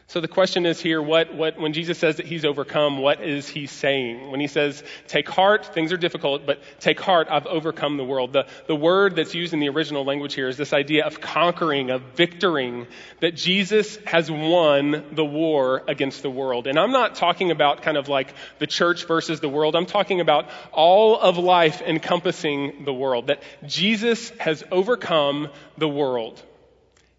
So 0.08 0.22
the 0.22 0.28
question 0.28 0.64
is 0.64 0.80
here, 0.80 1.02
what, 1.02 1.34
what, 1.34 1.58
when 1.58 1.74
Jesus 1.74 1.98
says 1.98 2.16
that 2.16 2.24
he's 2.24 2.46
overcome, 2.46 2.96
what 2.96 3.22
is 3.22 3.46
he 3.46 3.66
saying? 3.66 4.30
When 4.30 4.40
he 4.40 4.46
says, 4.46 4.82
take 5.06 5.28
heart, 5.28 5.74
things 5.74 5.92
are 5.92 5.98
difficult, 5.98 6.46
but 6.46 6.62
take 6.80 6.98
heart, 6.98 7.28
I've 7.30 7.46
overcome 7.46 7.98
the 7.98 8.06
world. 8.06 8.32
The, 8.32 8.46
the 8.68 8.74
word 8.74 9.16
that's 9.16 9.34
used 9.34 9.52
in 9.52 9.60
the 9.60 9.68
original 9.68 10.06
language 10.06 10.32
here 10.32 10.48
is 10.48 10.56
this 10.56 10.72
idea 10.72 11.04
of 11.04 11.20
conquering, 11.20 11.90
of 11.90 12.00
victoring, 12.16 12.86
that 13.20 13.34
Jesus 13.34 13.98
has 14.06 14.30
won 14.30 15.04
the 15.12 15.26
war 15.26 15.84
against 15.86 16.22
the 16.22 16.30
world. 16.30 16.68
And 16.68 16.78
I'm 16.78 16.92
not 16.92 17.16
talking 17.16 17.50
about 17.50 17.82
kind 17.82 17.98
of 17.98 18.08
like 18.08 18.32
the 18.60 18.66
church 18.66 19.06
versus 19.06 19.40
the 19.40 19.48
world. 19.50 19.76
I'm 19.76 19.84
talking 19.84 20.22
about 20.22 20.48
all 20.72 21.20
of 21.20 21.36
life 21.36 21.82
encompassing 21.82 22.86
the 22.86 22.94
world. 22.94 23.26
That 23.26 23.42
Jesus 23.66 24.30
has 24.38 24.64
overcome 24.72 25.48
the 25.76 25.88
world. 25.88 26.42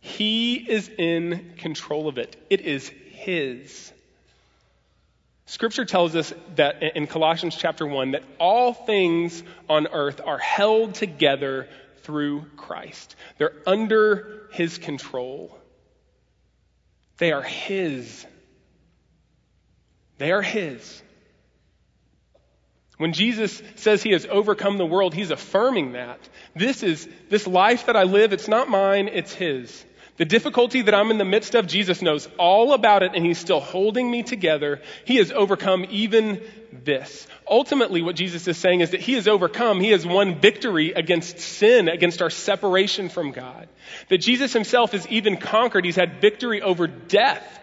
He 0.02 0.56
is 0.56 0.90
in 0.90 1.54
control 1.58 2.08
of 2.08 2.18
it. 2.18 2.36
It 2.50 2.62
is 2.62 2.90
His. 3.12 3.92
Scripture 5.46 5.86
tells 5.86 6.16
us 6.16 6.32
that 6.56 6.84
in 6.96 7.08
Colossians 7.08 7.56
chapter 7.56 7.86
1 7.86 8.12
that 8.12 8.24
all 8.40 8.74
things 8.74 9.42
on 9.68 9.88
earth 9.88 10.22
are 10.24 10.38
held 10.38 10.94
together 10.94 11.68
through 12.04 12.46
Christ. 12.56 13.16
They're 13.38 13.56
under 13.66 14.48
His 14.52 14.78
control. 14.78 15.58
They 17.18 17.32
are 17.32 17.42
His. 17.42 18.26
They 20.18 20.32
are 20.32 20.42
His. 20.42 21.02
When 23.00 23.14
Jesus 23.14 23.64
says 23.76 24.04
he 24.04 24.12
has 24.12 24.26
overcome 24.26 24.78
the 24.78 24.86
world, 24.86 25.14
he's 25.14 25.32
affirming 25.32 25.94
that. 25.94 26.20
This 26.54 26.84
is, 26.84 27.08
this 27.30 27.48
life 27.48 27.86
that 27.86 27.96
I 27.96 28.04
live, 28.04 28.34
it's 28.34 28.50
not 28.50 28.70
mine, 28.70 29.08
it's 29.08 29.34
his. 29.34 29.86
The 30.20 30.26
difficulty 30.26 30.82
that 30.82 30.94
I'm 30.94 31.12
in 31.12 31.18
the 31.18 31.24
midst 31.24 31.56
of, 31.56 31.66
Jesus 31.66 32.02
knows 32.02 32.28
all 32.38 32.74
about 32.74 33.04
it 33.04 33.14
and 33.16 33.26
he's 33.26 33.38
still 33.38 33.62
holding 33.62 34.12
me 34.12 34.22
together. 34.22 34.82
He 35.06 35.16
has 35.16 35.32
overcome 35.32 35.86
even 35.92 36.42
this. 36.74 37.26
Ultimately, 37.50 38.02
what 38.02 38.18
Jesus 38.18 38.46
is 38.46 38.58
saying 38.58 38.82
is 38.82 38.92
that 38.92 39.00
he 39.00 39.14
has 39.14 39.30
overcome, 39.30 39.80
he 39.80 39.92
has 39.92 40.06
won 40.06 40.36
victory 40.42 40.92
against 40.92 41.40
sin, 41.40 41.88
against 41.88 42.22
our 42.22 42.30
separation 42.30 43.08
from 43.08 43.32
God. 43.32 43.70
That 44.10 44.18
Jesus 44.18 44.52
himself 44.52 44.92
has 44.92 45.08
even 45.08 45.38
conquered, 45.38 45.86
he's 45.86 45.96
had 45.96 46.20
victory 46.20 46.62
over 46.62 46.86
death. 46.88 47.58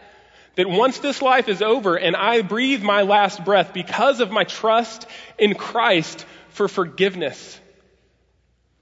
That 0.54 0.66
once 0.66 0.98
this 1.00 1.20
life 1.20 1.50
is 1.50 1.60
over 1.60 1.96
and 1.96 2.16
I 2.16 2.40
breathe 2.40 2.82
my 2.82 3.02
last 3.02 3.44
breath 3.44 3.74
because 3.74 4.20
of 4.20 4.30
my 4.30 4.44
trust 4.44 5.06
in 5.38 5.56
Christ 5.56 6.24
for 6.48 6.68
forgiveness, 6.68 7.60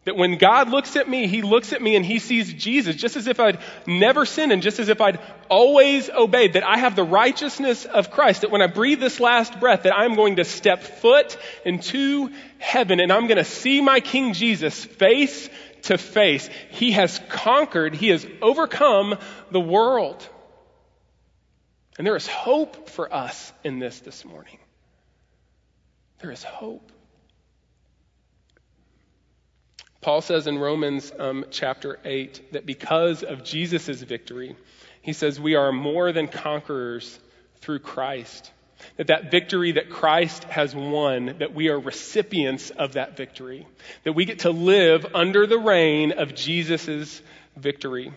that 0.04 0.16
when 0.16 0.36
God 0.36 0.68
looks 0.68 0.96
at 0.96 1.08
me, 1.08 1.26
He 1.26 1.42
looks 1.42 1.72
at 1.72 1.80
me 1.80 1.96
and 1.96 2.04
He 2.04 2.18
sees 2.18 2.52
Jesus, 2.52 2.96
just 2.96 3.16
as 3.16 3.26
if 3.26 3.40
I'd 3.40 3.58
never 3.86 4.26
sinned 4.26 4.52
and 4.52 4.62
just 4.62 4.78
as 4.78 4.88
if 4.88 5.00
I'd 5.00 5.18
always 5.48 6.10
obeyed, 6.10 6.54
that 6.54 6.64
I 6.64 6.78
have 6.78 6.94
the 6.94 7.04
righteousness 7.04 7.84
of 7.84 8.10
Christ, 8.10 8.42
that 8.42 8.50
when 8.50 8.62
I 8.62 8.66
breathe 8.66 9.00
this 9.00 9.20
last 9.20 9.58
breath, 9.60 9.84
that 9.84 9.96
I'm 9.96 10.14
going 10.14 10.36
to 10.36 10.44
step 10.44 10.82
foot 10.82 11.36
into 11.64 12.30
heaven 12.58 13.00
and 13.00 13.12
I'm 13.12 13.26
going 13.26 13.38
to 13.38 13.44
see 13.44 13.80
my 13.80 14.00
King 14.00 14.34
Jesus 14.34 14.84
face 14.84 15.48
to 15.82 15.98
face. 15.98 16.48
He 16.70 16.92
has 16.92 17.20
conquered, 17.28 17.94
He 17.94 18.08
has 18.08 18.26
overcome 18.42 19.16
the 19.50 19.60
world. 19.60 20.28
And 21.96 22.06
there 22.06 22.16
is 22.16 22.26
hope 22.26 22.88
for 22.88 23.12
us 23.12 23.52
in 23.62 23.78
this 23.78 24.00
this 24.00 24.24
morning. 24.24 24.58
There 26.20 26.32
is 26.32 26.42
hope. 26.42 26.90
Paul 30.04 30.20
says 30.20 30.46
in 30.46 30.58
Romans 30.58 31.10
um, 31.18 31.46
chapter 31.50 31.98
8 32.04 32.52
that 32.52 32.66
because 32.66 33.22
of 33.22 33.42
Jesus' 33.42 34.02
victory, 34.02 34.54
he 35.00 35.14
says 35.14 35.40
we 35.40 35.54
are 35.54 35.72
more 35.72 36.12
than 36.12 36.28
conquerors 36.28 37.18
through 37.62 37.78
Christ. 37.78 38.52
That 38.98 39.06
that 39.06 39.30
victory 39.30 39.72
that 39.72 39.88
Christ 39.88 40.44
has 40.44 40.74
won, 40.74 41.36
that 41.38 41.54
we 41.54 41.70
are 41.70 41.80
recipients 41.80 42.68
of 42.68 42.92
that 42.92 43.16
victory. 43.16 43.66
That 44.02 44.12
we 44.12 44.26
get 44.26 44.40
to 44.40 44.50
live 44.50 45.06
under 45.14 45.46
the 45.46 45.58
reign 45.58 46.12
of 46.12 46.34
Jesus' 46.34 47.22
victory. 47.56 48.12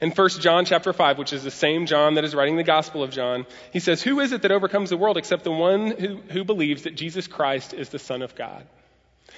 In 0.00 0.12
1 0.12 0.28
John 0.40 0.64
chapter 0.64 0.94
5, 0.94 1.18
which 1.18 1.34
is 1.34 1.44
the 1.44 1.50
same 1.50 1.84
John 1.84 2.14
that 2.14 2.24
is 2.24 2.34
writing 2.34 2.56
the 2.56 2.64
Gospel 2.64 3.02
of 3.02 3.10
John, 3.10 3.44
he 3.70 3.80
says, 3.80 4.02
Who 4.02 4.20
is 4.20 4.32
it 4.32 4.40
that 4.40 4.50
overcomes 4.50 4.88
the 4.88 4.96
world 4.96 5.18
except 5.18 5.44
the 5.44 5.52
one 5.52 5.90
who, 5.90 6.22
who 6.30 6.44
believes 6.44 6.84
that 6.84 6.94
Jesus 6.94 7.26
Christ 7.26 7.74
is 7.74 7.90
the 7.90 7.98
Son 7.98 8.22
of 8.22 8.34
God? 8.34 8.66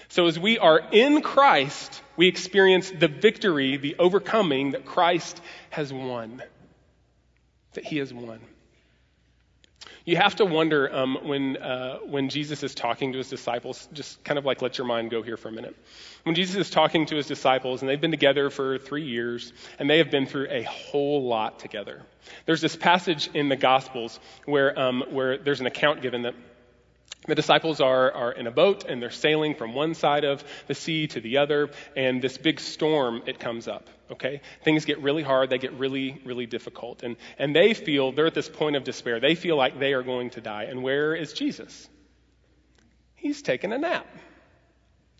So 0.08 0.26
as 0.26 0.38
we 0.38 0.58
are 0.58 0.80
in 0.90 1.22
Christ, 1.22 2.02
we 2.16 2.28
experience 2.28 2.90
the 2.90 3.08
victory, 3.08 3.76
the 3.76 3.96
overcoming 3.98 4.72
that 4.72 4.84
Christ 4.84 5.40
has 5.70 5.92
won. 5.92 6.42
That 7.74 7.84
he 7.84 7.98
has 7.98 8.12
won. 8.12 8.40
You 10.04 10.16
have 10.16 10.36
to 10.36 10.44
wonder 10.44 10.92
um, 10.92 11.18
when, 11.22 11.56
uh, 11.56 11.98
when 11.98 12.30
Jesus 12.30 12.62
is 12.62 12.74
talking 12.74 13.12
to 13.12 13.18
his 13.18 13.28
disciples, 13.28 13.88
just 13.92 14.22
kind 14.24 14.38
of 14.38 14.44
like 14.44 14.62
let 14.62 14.78
your 14.78 14.86
mind 14.86 15.10
go 15.10 15.22
here 15.22 15.36
for 15.36 15.48
a 15.48 15.52
minute. 15.52 15.76
When 16.24 16.34
Jesus 16.34 16.56
is 16.56 16.70
talking 16.70 17.06
to 17.06 17.16
his 17.16 17.26
disciples, 17.26 17.82
and 17.82 17.88
they've 17.88 18.00
been 18.00 18.10
together 18.10 18.50
for 18.50 18.78
three 18.78 19.06
years, 19.06 19.52
and 19.78 19.88
they 19.88 19.98
have 19.98 20.10
been 20.10 20.26
through 20.26 20.48
a 20.50 20.62
whole 20.62 21.24
lot 21.24 21.58
together. 21.58 22.02
There's 22.46 22.60
this 22.60 22.76
passage 22.76 23.30
in 23.34 23.48
the 23.48 23.56
Gospels 23.56 24.18
where, 24.46 24.78
um, 24.78 25.04
where 25.10 25.38
there's 25.38 25.60
an 25.60 25.66
account 25.66 26.02
given 26.02 26.22
that 26.22 26.34
the 27.26 27.34
disciples 27.34 27.80
are, 27.80 28.10
are 28.12 28.32
in 28.32 28.46
a 28.46 28.50
boat 28.50 28.84
and 28.88 29.00
they're 29.00 29.10
sailing 29.10 29.54
from 29.54 29.74
one 29.74 29.94
side 29.94 30.24
of 30.24 30.42
the 30.66 30.74
sea 30.74 31.06
to 31.08 31.20
the 31.20 31.38
other, 31.38 31.70
and 31.94 32.22
this 32.22 32.38
big 32.38 32.60
storm, 32.60 33.22
it 33.26 33.38
comes 33.38 33.68
up. 33.68 33.88
Okay? 34.10 34.40
Things 34.64 34.84
get 34.84 35.00
really 35.00 35.22
hard, 35.22 35.50
they 35.50 35.58
get 35.58 35.74
really, 35.74 36.20
really 36.24 36.46
difficult. 36.46 37.02
And, 37.02 37.16
and 37.38 37.54
they 37.54 37.74
feel, 37.74 38.12
they're 38.12 38.26
at 38.26 38.34
this 38.34 38.48
point 38.48 38.76
of 38.76 38.84
despair. 38.84 39.20
They 39.20 39.34
feel 39.34 39.56
like 39.56 39.78
they 39.78 39.92
are 39.92 40.02
going 40.02 40.30
to 40.30 40.40
die. 40.40 40.64
And 40.64 40.82
where 40.82 41.14
is 41.14 41.32
Jesus? 41.32 41.88
He's 43.14 43.42
taking 43.42 43.72
a 43.72 43.78
nap. 43.78 44.06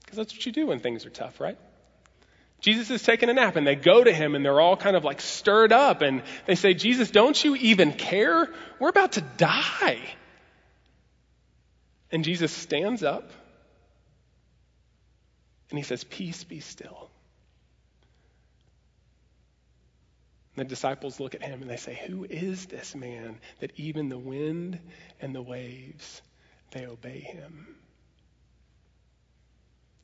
Because 0.00 0.16
that's 0.16 0.32
what 0.34 0.46
you 0.46 0.52
do 0.52 0.66
when 0.66 0.80
things 0.80 1.06
are 1.06 1.10
tough, 1.10 1.38
right? 1.38 1.58
Jesus 2.60 2.90
is 2.90 3.02
taking 3.02 3.28
a 3.28 3.34
nap 3.34 3.56
and 3.56 3.66
they 3.66 3.76
go 3.76 4.02
to 4.02 4.12
him 4.12 4.34
and 4.34 4.44
they're 4.44 4.60
all 4.60 4.76
kind 4.76 4.96
of 4.96 5.04
like 5.04 5.20
stirred 5.20 5.72
up 5.72 6.02
and 6.02 6.22
they 6.46 6.54
say, 6.54 6.74
Jesus, 6.74 7.10
don't 7.10 7.42
you 7.42 7.56
even 7.56 7.92
care? 7.92 8.48
We're 8.78 8.88
about 8.88 9.12
to 9.12 9.20
die. 9.20 10.00
And 12.12 12.24
Jesus 12.24 12.52
stands 12.52 13.02
up 13.02 13.30
and 15.70 15.78
he 15.78 15.84
says, 15.84 16.04
Peace 16.04 16.44
be 16.44 16.60
still. 16.60 17.10
And 20.56 20.66
the 20.66 20.68
disciples 20.68 21.20
look 21.20 21.34
at 21.34 21.42
him 21.42 21.62
and 21.62 21.70
they 21.70 21.76
say, 21.76 21.98
Who 22.06 22.24
is 22.24 22.66
this 22.66 22.94
man 22.94 23.38
that 23.60 23.72
even 23.76 24.08
the 24.08 24.18
wind 24.18 24.80
and 25.20 25.34
the 25.34 25.42
waves, 25.42 26.20
they 26.72 26.86
obey 26.86 27.20
him? 27.20 27.76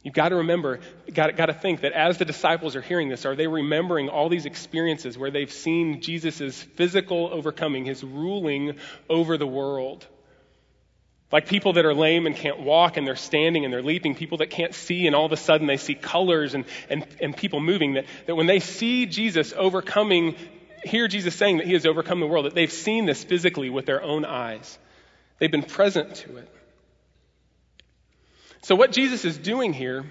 You've 0.02 0.14
got 0.14 0.28
to 0.28 0.36
remember, 0.36 0.78
got, 1.12 1.36
got 1.36 1.46
to 1.46 1.52
think 1.52 1.80
that 1.80 1.90
as 1.90 2.16
the 2.18 2.24
disciples 2.24 2.76
are 2.76 2.80
hearing 2.80 3.08
this, 3.08 3.26
are 3.26 3.34
they 3.34 3.48
remembering 3.48 4.08
all 4.08 4.28
these 4.28 4.46
experiences 4.46 5.18
where 5.18 5.32
they've 5.32 5.50
seen 5.50 6.00
Jesus' 6.00 6.62
physical 6.62 7.28
overcoming, 7.32 7.84
his 7.84 8.04
ruling 8.04 8.76
over 9.10 9.36
the 9.36 9.48
world? 9.48 10.06
Like 11.32 11.48
people 11.48 11.72
that 11.74 11.84
are 11.84 11.94
lame 11.94 12.26
and 12.26 12.36
can't 12.36 12.60
walk 12.60 12.96
and 12.96 13.06
they're 13.06 13.16
standing 13.16 13.64
and 13.64 13.74
they're 13.74 13.82
leaping, 13.82 14.14
people 14.14 14.38
that 14.38 14.50
can't 14.50 14.74
see 14.74 15.06
and 15.06 15.16
all 15.16 15.26
of 15.26 15.32
a 15.32 15.36
sudden 15.36 15.66
they 15.66 15.76
see 15.76 15.94
colors 15.94 16.54
and, 16.54 16.64
and, 16.88 17.06
and 17.20 17.36
people 17.36 17.60
moving, 17.60 17.94
that, 17.94 18.04
that 18.26 18.36
when 18.36 18.46
they 18.46 18.60
see 18.60 19.06
Jesus 19.06 19.52
overcoming, 19.56 20.36
hear 20.84 21.08
Jesus 21.08 21.34
saying 21.34 21.58
that 21.58 21.66
he 21.66 21.72
has 21.72 21.84
overcome 21.84 22.20
the 22.20 22.26
world, 22.26 22.46
that 22.46 22.54
they've 22.54 22.70
seen 22.70 23.06
this 23.06 23.24
physically 23.24 23.70
with 23.70 23.86
their 23.86 24.02
own 24.02 24.24
eyes. 24.24 24.78
They've 25.38 25.50
been 25.50 25.64
present 25.64 26.14
to 26.16 26.36
it. 26.36 26.48
So 28.62 28.74
what 28.74 28.92
Jesus 28.92 29.24
is 29.24 29.36
doing 29.36 29.72
here 29.72 30.06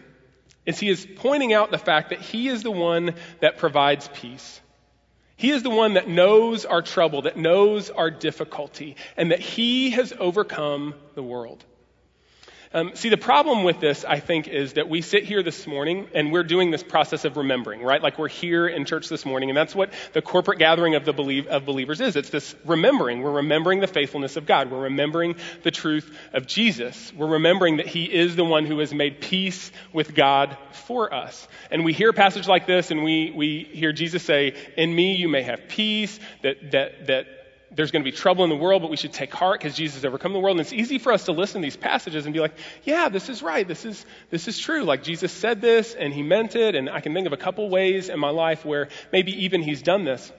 is 0.65 0.79
he 0.79 0.89
is 0.89 1.07
pointing 1.17 1.53
out 1.53 1.71
the 1.71 1.77
fact 1.77 2.09
that 2.09 2.19
he 2.19 2.49
is 2.49 2.63
the 2.63 2.71
one 2.71 3.15
that 3.39 3.57
provides 3.57 4.09
peace. 4.13 4.61
He 5.37 5.51
is 5.51 5.63
the 5.63 5.69
one 5.69 5.95
that 5.95 6.07
knows 6.07 6.65
our 6.65 6.81
trouble, 6.81 7.23
that 7.23 7.37
knows 7.37 7.89
our 7.89 8.09
difficulty, 8.09 8.95
and 9.17 9.31
that 9.31 9.39
He 9.39 9.91
has 9.91 10.13
overcome 10.19 10.95
the 11.13 11.23
world. 11.23 11.63
Um, 12.75 12.91
see, 12.93 13.07
the 13.07 13.15
problem 13.15 13.63
with 13.63 13.79
this, 13.79 14.03
I 14.03 14.19
think, 14.19 14.49
is 14.49 14.73
that 14.73 14.89
we 14.89 15.01
sit 15.01 15.23
here 15.23 15.41
this 15.41 15.65
morning 15.65 16.09
and 16.13 16.29
we're 16.29 16.43
doing 16.43 16.71
this 16.71 16.83
process 16.83 17.23
of 17.23 17.37
remembering, 17.37 17.81
right? 17.81 18.03
Like 18.03 18.19
we're 18.19 18.27
here 18.27 18.67
in 18.67 18.83
church 18.83 19.07
this 19.07 19.25
morning, 19.25 19.49
and 19.49 19.55
that's 19.55 19.73
what 19.73 19.93
the 20.11 20.21
corporate 20.21 20.59
gathering 20.59 20.93
of 20.95 21.05
the 21.05 21.13
believe, 21.13 21.47
of 21.47 21.65
believers 21.65 22.01
is. 22.01 22.17
It's 22.17 22.31
this 22.31 22.53
remembering. 22.65 23.21
We're 23.21 23.31
remembering 23.31 23.79
the 23.79 23.87
faithfulness 23.87 24.35
of 24.35 24.45
God. 24.45 24.69
We're 24.69 24.81
remembering 24.81 25.37
the 25.63 25.71
truth 25.71 26.13
of 26.33 26.47
Jesus. 26.47 27.13
We're 27.13 27.27
remembering 27.27 27.77
that 27.77 27.87
He 27.87 28.13
is 28.13 28.35
the 28.35 28.43
one 28.43 28.65
who 28.65 28.79
has 28.79 28.93
made 28.93 29.21
peace 29.21 29.71
with 29.93 30.13
God 30.13 30.57
for 30.73 31.13
us. 31.13 31.47
And 31.71 31.85
we 31.85 31.93
hear 31.93 32.09
a 32.09 32.13
passage 32.13 32.45
like 32.45 32.67
this, 32.67 32.91
and 32.91 33.05
we 33.05 33.31
we 33.33 33.69
hear 33.71 33.93
Jesus 33.93 34.21
say, 34.21 34.53
"In 34.75 34.93
me 34.93 35.15
you 35.15 35.29
may 35.29 35.43
have 35.43 35.69
peace." 35.69 36.19
That 36.41 36.71
that 36.71 37.07
that 37.07 37.27
there's 37.71 37.91
going 37.91 38.03
to 38.03 38.09
be 38.09 38.15
trouble 38.15 38.43
in 38.43 38.49
the 38.49 38.55
world, 38.55 38.81
but 38.81 38.91
we 38.91 38.97
should 38.97 39.13
take 39.13 39.33
heart 39.33 39.59
because 39.59 39.75
Jesus 39.75 39.95
has 39.95 40.05
overcome 40.05 40.33
the 40.33 40.39
world. 40.39 40.57
And 40.57 40.61
it's 40.61 40.73
easy 40.73 40.99
for 40.99 41.11
us 41.11 41.25
to 41.25 41.31
listen 41.31 41.61
to 41.61 41.65
these 41.65 41.77
passages 41.77 42.25
and 42.25 42.33
be 42.33 42.39
like, 42.39 42.55
yeah, 42.83 43.09
this 43.09 43.29
is 43.29 43.41
right. 43.41 43.67
This 43.67 43.85
is, 43.85 44.05
this 44.29 44.47
is 44.47 44.57
true. 44.57 44.83
Like 44.83 45.03
Jesus 45.03 45.31
said 45.31 45.61
this 45.61 45.93
and 45.93 46.13
he 46.13 46.23
meant 46.23 46.55
it. 46.55 46.75
And 46.75 46.89
I 46.89 47.01
can 47.01 47.13
think 47.13 47.27
of 47.27 47.33
a 47.33 47.37
couple 47.37 47.69
ways 47.69 48.09
in 48.09 48.19
my 48.19 48.29
life 48.29 48.65
where 48.65 48.89
maybe 49.11 49.45
even 49.45 49.61
he's 49.61 49.81
done 49.81 50.05
this. 50.05 50.31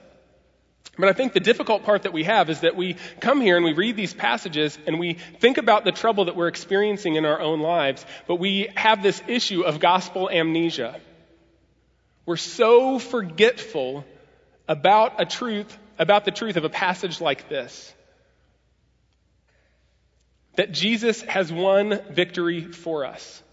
But 0.97 1.09
I 1.09 1.13
think 1.13 1.33
the 1.33 1.39
difficult 1.39 1.83
part 1.83 2.03
that 2.03 2.13
we 2.13 2.23
have 2.23 2.49
is 2.49 2.61
that 2.61 2.75
we 2.75 2.95
come 3.19 3.39
here 3.39 3.55
and 3.55 3.65
we 3.65 3.73
read 3.73 3.95
these 3.95 4.13
passages 4.13 4.77
and 4.87 4.97
we 4.97 5.13
think 5.13 5.57
about 5.57 5.83
the 5.83 5.91
trouble 5.91 6.25
that 6.25 6.35
we're 6.35 6.47
experiencing 6.47 7.15
in 7.15 7.25
our 7.25 7.39
own 7.39 7.59
lives, 7.59 8.03
but 8.25 8.35
we 8.35 8.69
have 8.75 9.03
this 9.03 9.21
issue 9.27 9.61
of 9.61 9.79
gospel 9.79 10.29
amnesia. 10.29 10.99
We're 12.25 12.37
so 12.37 12.97
forgetful 12.97 14.05
about 14.67 15.21
a 15.21 15.25
truth 15.25 15.77
about 15.97 16.25
the 16.25 16.31
truth 16.31 16.57
of 16.57 16.63
a 16.63 16.69
passage 16.69 17.21
like 17.21 17.49
this 17.49 17.93
that 20.57 20.71
Jesus 20.71 21.21
has 21.21 21.53
won 21.53 22.01
victory 22.09 22.63
for 22.63 23.05
us. 23.05 23.43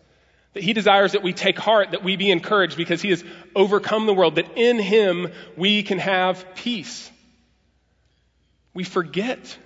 That 0.55 0.63
he 0.63 0.73
desires 0.73 1.13
that 1.13 1.23
we 1.23 1.33
take 1.33 1.59
heart, 1.59 1.91
that 1.91 2.03
we 2.03 2.17
be 2.17 2.31
encouraged 2.31 2.77
because 2.77 3.03
he 3.03 3.11
has 3.11 3.23
overcome 3.55 4.07
the 4.07 4.15
world, 4.15 4.37
that 4.37 4.57
in 4.57 4.79
him 4.79 5.31
we 5.57 5.83
can 5.83 5.99
have 5.99 6.45
peace. 6.55 7.11
We 8.73 8.85
forget. 8.85 9.59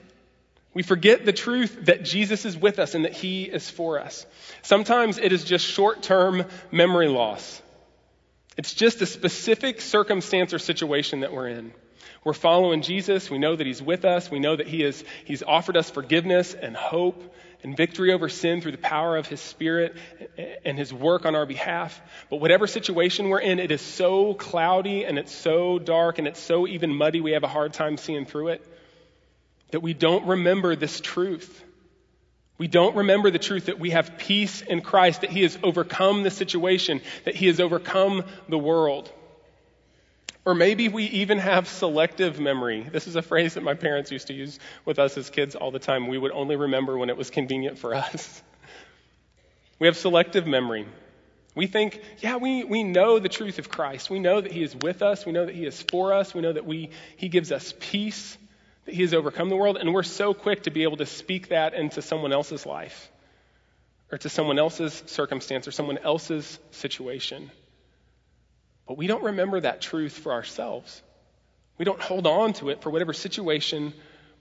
We 0.74 0.82
forget 0.82 1.24
the 1.24 1.32
truth 1.32 1.86
that 1.86 2.04
Jesus 2.04 2.44
is 2.44 2.56
with 2.56 2.78
us 2.78 2.94
and 2.94 3.04
that 3.04 3.14
he 3.14 3.44
is 3.44 3.70
for 3.70 4.00
us. 4.00 4.26
Sometimes 4.62 5.18
it 5.18 5.32
is 5.32 5.44
just 5.44 5.64
short 5.64 6.02
term 6.02 6.44
memory 6.72 7.08
loss. 7.08 7.62
It's 8.56 8.74
just 8.74 9.00
a 9.00 9.06
specific 9.06 9.80
circumstance 9.80 10.52
or 10.52 10.58
situation 10.58 11.20
that 11.20 11.32
we're 11.32 11.48
in. 11.48 11.72
We're 12.28 12.34
following 12.34 12.82
Jesus. 12.82 13.30
We 13.30 13.38
know 13.38 13.56
that 13.56 13.66
He's 13.66 13.80
with 13.80 14.04
us. 14.04 14.30
We 14.30 14.38
know 14.38 14.54
that 14.54 14.66
He 14.66 14.82
is, 14.82 15.02
He's 15.24 15.42
offered 15.42 15.78
us 15.78 15.88
forgiveness 15.88 16.52
and 16.52 16.76
hope 16.76 17.34
and 17.62 17.74
victory 17.74 18.12
over 18.12 18.28
sin 18.28 18.60
through 18.60 18.72
the 18.72 18.76
power 18.76 19.16
of 19.16 19.26
His 19.26 19.40
Spirit 19.40 19.96
and 20.62 20.76
His 20.76 20.92
work 20.92 21.24
on 21.24 21.34
our 21.34 21.46
behalf. 21.46 21.98
But 22.28 22.42
whatever 22.42 22.66
situation 22.66 23.30
we're 23.30 23.40
in, 23.40 23.58
it 23.58 23.70
is 23.70 23.80
so 23.80 24.34
cloudy 24.34 25.06
and 25.06 25.18
it's 25.18 25.34
so 25.34 25.78
dark 25.78 26.18
and 26.18 26.28
it's 26.28 26.38
so 26.38 26.66
even 26.66 26.94
muddy, 26.94 27.22
we 27.22 27.30
have 27.30 27.44
a 27.44 27.48
hard 27.48 27.72
time 27.72 27.96
seeing 27.96 28.26
through 28.26 28.48
it 28.48 28.66
that 29.70 29.80
we 29.80 29.94
don't 29.94 30.26
remember 30.26 30.76
this 30.76 31.00
truth. 31.00 31.64
We 32.58 32.68
don't 32.68 32.94
remember 32.94 33.30
the 33.30 33.38
truth 33.38 33.66
that 33.66 33.78
we 33.78 33.88
have 33.88 34.18
peace 34.18 34.60
in 34.60 34.82
Christ, 34.82 35.22
that 35.22 35.30
He 35.30 35.44
has 35.44 35.58
overcome 35.62 36.24
the 36.24 36.30
situation, 36.30 37.00
that 37.24 37.36
He 37.36 37.46
has 37.46 37.58
overcome 37.58 38.24
the 38.50 38.58
world. 38.58 39.10
Or 40.44 40.54
maybe 40.54 40.88
we 40.88 41.04
even 41.04 41.38
have 41.38 41.68
selective 41.68 42.40
memory. 42.40 42.86
This 42.90 43.06
is 43.06 43.16
a 43.16 43.22
phrase 43.22 43.54
that 43.54 43.62
my 43.62 43.74
parents 43.74 44.10
used 44.10 44.28
to 44.28 44.32
use 44.32 44.58
with 44.84 44.98
us 44.98 45.18
as 45.18 45.30
kids 45.30 45.54
all 45.54 45.70
the 45.70 45.78
time. 45.78 46.08
We 46.08 46.18
would 46.18 46.32
only 46.32 46.56
remember 46.56 46.96
when 46.96 47.10
it 47.10 47.16
was 47.16 47.30
convenient 47.30 47.78
for 47.78 47.94
us. 47.94 48.42
We 49.80 49.86
have 49.86 49.96
selective 49.96 50.44
memory. 50.44 50.88
We 51.54 51.66
think, 51.66 52.00
yeah, 52.18 52.36
we, 52.36 52.64
we 52.64 52.82
know 52.82 53.18
the 53.18 53.28
truth 53.28 53.58
of 53.58 53.68
Christ. 53.68 54.10
We 54.10 54.18
know 54.18 54.40
that 54.40 54.52
He 54.52 54.62
is 54.62 54.74
with 54.74 55.02
us. 55.02 55.24
We 55.24 55.32
know 55.32 55.46
that 55.46 55.54
He 55.54 55.66
is 55.66 55.80
for 55.90 56.12
us. 56.12 56.34
We 56.34 56.40
know 56.40 56.52
that 56.52 56.66
we, 56.66 56.90
He 57.16 57.28
gives 57.28 57.52
us 57.52 57.74
peace, 57.78 58.36
that 58.84 58.94
He 58.94 59.02
has 59.02 59.14
overcome 59.14 59.48
the 59.48 59.56
world. 59.56 59.76
And 59.76 59.94
we're 59.94 60.02
so 60.02 60.34
quick 60.34 60.64
to 60.64 60.70
be 60.70 60.82
able 60.82 60.96
to 60.98 61.06
speak 61.06 61.48
that 61.48 61.74
into 61.74 62.02
someone 62.02 62.32
else's 62.32 62.66
life 62.66 63.10
or 64.10 64.18
to 64.18 64.28
someone 64.28 64.58
else's 64.58 65.02
circumstance 65.06 65.68
or 65.68 65.72
someone 65.72 65.98
else's 65.98 66.58
situation. 66.70 67.50
But 68.88 68.96
we 68.96 69.06
don't 69.06 69.22
remember 69.22 69.60
that 69.60 69.82
truth 69.82 70.14
for 70.14 70.32
ourselves. 70.32 71.02
We 71.76 71.84
don't 71.84 72.00
hold 72.00 72.26
on 72.26 72.54
to 72.54 72.70
it 72.70 72.82
for 72.82 72.90
whatever 72.90 73.12
situation 73.12 73.92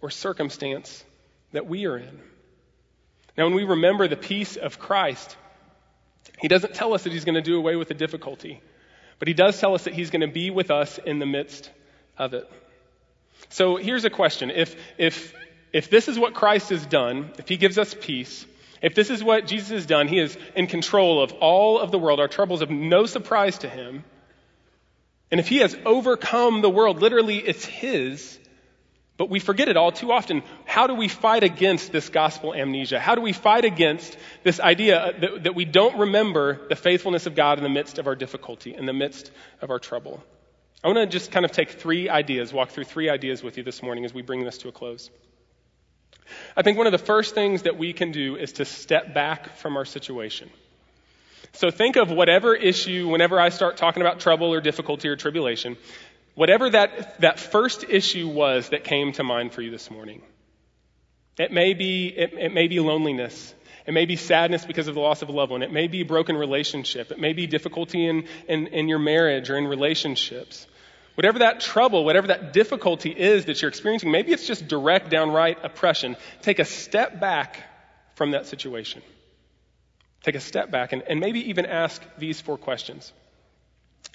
or 0.01 0.09
circumstance 0.09 1.03
that 1.51 1.67
we 1.67 1.85
are 1.85 1.97
in. 1.97 2.19
Now, 3.37 3.43
when 3.43 3.53
we 3.53 3.65
remember 3.65 4.07
the 4.07 4.15
peace 4.15 4.55
of 4.55 4.79
Christ, 4.79 5.35
He 6.39 6.47
doesn't 6.47 6.73
tell 6.73 6.93
us 6.93 7.03
that 7.03 7.11
He's 7.11 7.25
going 7.25 7.35
to 7.35 7.41
do 7.41 7.57
away 7.57 7.75
with 7.75 7.89
the 7.89 7.93
difficulty, 7.93 8.61
but 9.19 9.27
He 9.27 9.33
does 9.33 9.59
tell 9.59 9.75
us 9.75 9.83
that 9.83 9.93
He's 9.93 10.09
going 10.09 10.21
to 10.21 10.27
be 10.27 10.49
with 10.49 10.71
us 10.71 10.97
in 10.97 11.19
the 11.19 11.25
midst 11.25 11.69
of 12.17 12.33
it. 12.33 12.49
So 13.49 13.75
here's 13.75 14.05
a 14.05 14.09
question. 14.09 14.49
If, 14.49 14.75
if, 14.97 15.35
if 15.73 15.89
this 15.89 16.07
is 16.07 16.17
what 16.17 16.33
Christ 16.33 16.69
has 16.69 16.85
done, 16.85 17.31
if 17.37 17.49
He 17.49 17.57
gives 17.57 17.77
us 17.77 17.93
peace, 17.99 18.45
if 18.81 18.95
this 18.95 19.09
is 19.09 19.23
what 19.23 19.45
Jesus 19.45 19.69
has 19.69 19.85
done, 19.85 20.07
He 20.07 20.19
is 20.19 20.35
in 20.55 20.67
control 20.67 21.21
of 21.21 21.33
all 21.33 21.79
of 21.79 21.91
the 21.91 21.99
world, 21.99 22.19
our 22.19 22.27
troubles 22.27 22.61
of 22.61 22.71
no 22.71 23.05
surprise 23.05 23.59
to 23.59 23.69
Him, 23.69 24.03
and 25.31 25.39
if 25.39 25.47
he 25.47 25.57
has 25.57 25.75
overcome 25.85 26.61
the 26.61 26.69
world, 26.69 27.01
literally 27.01 27.37
it's 27.37 27.65
his, 27.65 28.39
but 29.17 29.29
we 29.29 29.39
forget 29.39 29.67
it 29.67 29.75
all 29.75 29.91
too 29.91 30.11
often. 30.11 30.43
How 30.65 30.87
do 30.87 30.93
we 30.93 31.07
fight 31.07 31.43
against 31.43 31.91
this 31.91 32.09
gospel 32.09 32.53
amnesia? 32.53 32.99
How 32.99 33.15
do 33.15 33.21
we 33.21 33.33
fight 33.33 33.65
against 33.65 34.15
this 34.43 34.59
idea 34.59 35.13
that, 35.19 35.43
that 35.43 35.55
we 35.55 35.65
don't 35.65 35.97
remember 35.97 36.67
the 36.69 36.75
faithfulness 36.75 37.25
of 37.25 37.35
God 37.35 37.57
in 37.57 37.63
the 37.63 37.69
midst 37.69 37.97
of 37.97 38.07
our 38.07 38.15
difficulty, 38.15 38.75
in 38.75 38.85
the 38.85 38.93
midst 38.93 39.31
of 39.61 39.69
our 39.71 39.79
trouble? 39.79 40.23
I 40.83 40.87
want 40.87 40.99
to 40.99 41.07
just 41.07 41.31
kind 41.31 41.43
of 41.43 41.51
take 41.51 41.71
three 41.71 42.07
ideas, 42.07 42.53
walk 42.53 42.69
through 42.69 42.83
three 42.83 43.09
ideas 43.09 43.41
with 43.41 43.57
you 43.57 43.63
this 43.63 43.81
morning 43.81 44.05
as 44.05 44.13
we 44.13 44.21
bring 44.21 44.43
this 44.43 44.59
to 44.59 44.67
a 44.67 44.71
close. 44.71 45.09
I 46.55 46.61
think 46.61 46.77
one 46.77 46.87
of 46.87 46.91
the 46.91 46.97
first 46.97 47.33
things 47.33 47.63
that 47.63 47.77
we 47.77 47.93
can 47.93 48.11
do 48.11 48.35
is 48.35 48.53
to 48.53 48.65
step 48.65 49.13
back 49.13 49.57
from 49.57 49.75
our 49.75 49.85
situation. 49.85 50.49
So 51.57 51.71
think 51.71 51.95
of 51.95 52.11
whatever 52.11 52.53
issue, 52.53 53.07
whenever 53.07 53.39
I 53.39 53.49
start 53.49 53.77
talking 53.77 54.01
about 54.01 54.19
trouble 54.19 54.53
or 54.53 54.61
difficulty 54.61 55.07
or 55.09 55.15
tribulation, 55.15 55.75
whatever 56.35 56.69
that, 56.69 57.19
that 57.21 57.39
first 57.39 57.83
issue 57.89 58.27
was 58.27 58.69
that 58.69 58.83
came 58.83 59.11
to 59.13 59.23
mind 59.23 59.53
for 59.53 59.63
you 59.63 59.71
this 59.71 59.89
morning. 59.89 60.21
It 61.39 61.51
may 61.51 61.73
be, 61.73 62.09
it, 62.09 62.33
it 62.33 62.53
may 62.53 62.67
be 62.67 62.79
loneliness. 62.79 63.55
It 63.87 63.93
may 63.95 64.05
be 64.05 64.17
sadness 64.17 64.65
because 64.65 64.87
of 64.87 64.93
the 64.93 65.01
loss 65.01 65.23
of 65.23 65.29
a 65.29 65.31
loved 65.31 65.51
one. 65.51 65.63
It 65.63 65.71
may 65.71 65.87
be 65.87 66.01
a 66.01 66.05
broken 66.05 66.37
relationship. 66.37 67.11
It 67.11 67.19
may 67.19 67.33
be 67.33 67.47
difficulty 67.47 68.05
in, 68.05 68.27
in, 68.47 68.67
in 68.67 68.87
your 68.87 68.99
marriage 68.99 69.49
or 69.49 69.57
in 69.57 69.65
relationships. 69.65 70.67
Whatever 71.15 71.39
that 71.39 71.59
trouble, 71.59 72.05
whatever 72.05 72.27
that 72.27 72.53
difficulty 72.53 73.09
is 73.09 73.45
that 73.45 73.63
you're 73.63 73.69
experiencing, 73.69 74.11
maybe 74.11 74.31
it's 74.31 74.45
just 74.45 74.67
direct, 74.67 75.09
downright 75.09 75.65
oppression. 75.65 76.17
Take 76.43 76.59
a 76.59 76.65
step 76.65 77.19
back 77.19 77.63
from 78.13 78.31
that 78.31 78.45
situation. 78.45 79.01
Take 80.27 80.35
a 80.35 80.41
step 80.41 80.69
back 80.69 80.91
and, 80.91 81.03
and 81.03 81.21
maybe 81.21 81.51
even 81.51 81.65
ask 81.65 82.03
these 82.17 82.41
four 82.41 82.57
questions. 82.57 83.13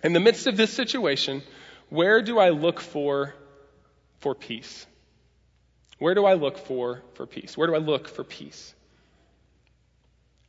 In 0.04 0.12
the 0.12 0.20
midst 0.20 0.46
of 0.46 0.58
this 0.58 0.70
situation, 0.70 1.42
where 1.88 2.20
do 2.20 2.38
I 2.38 2.50
look 2.50 2.80
for, 2.80 3.32
for 4.20 4.34
peace? 4.34 4.84
Where 5.98 6.14
do 6.14 6.26
I 6.26 6.34
look 6.34 6.58
for, 6.58 7.00
for 7.14 7.24
peace? 7.24 7.56
Where 7.56 7.66
do 7.66 7.74
I 7.74 7.78
look 7.78 8.08
for 8.08 8.24
peace? 8.24 8.74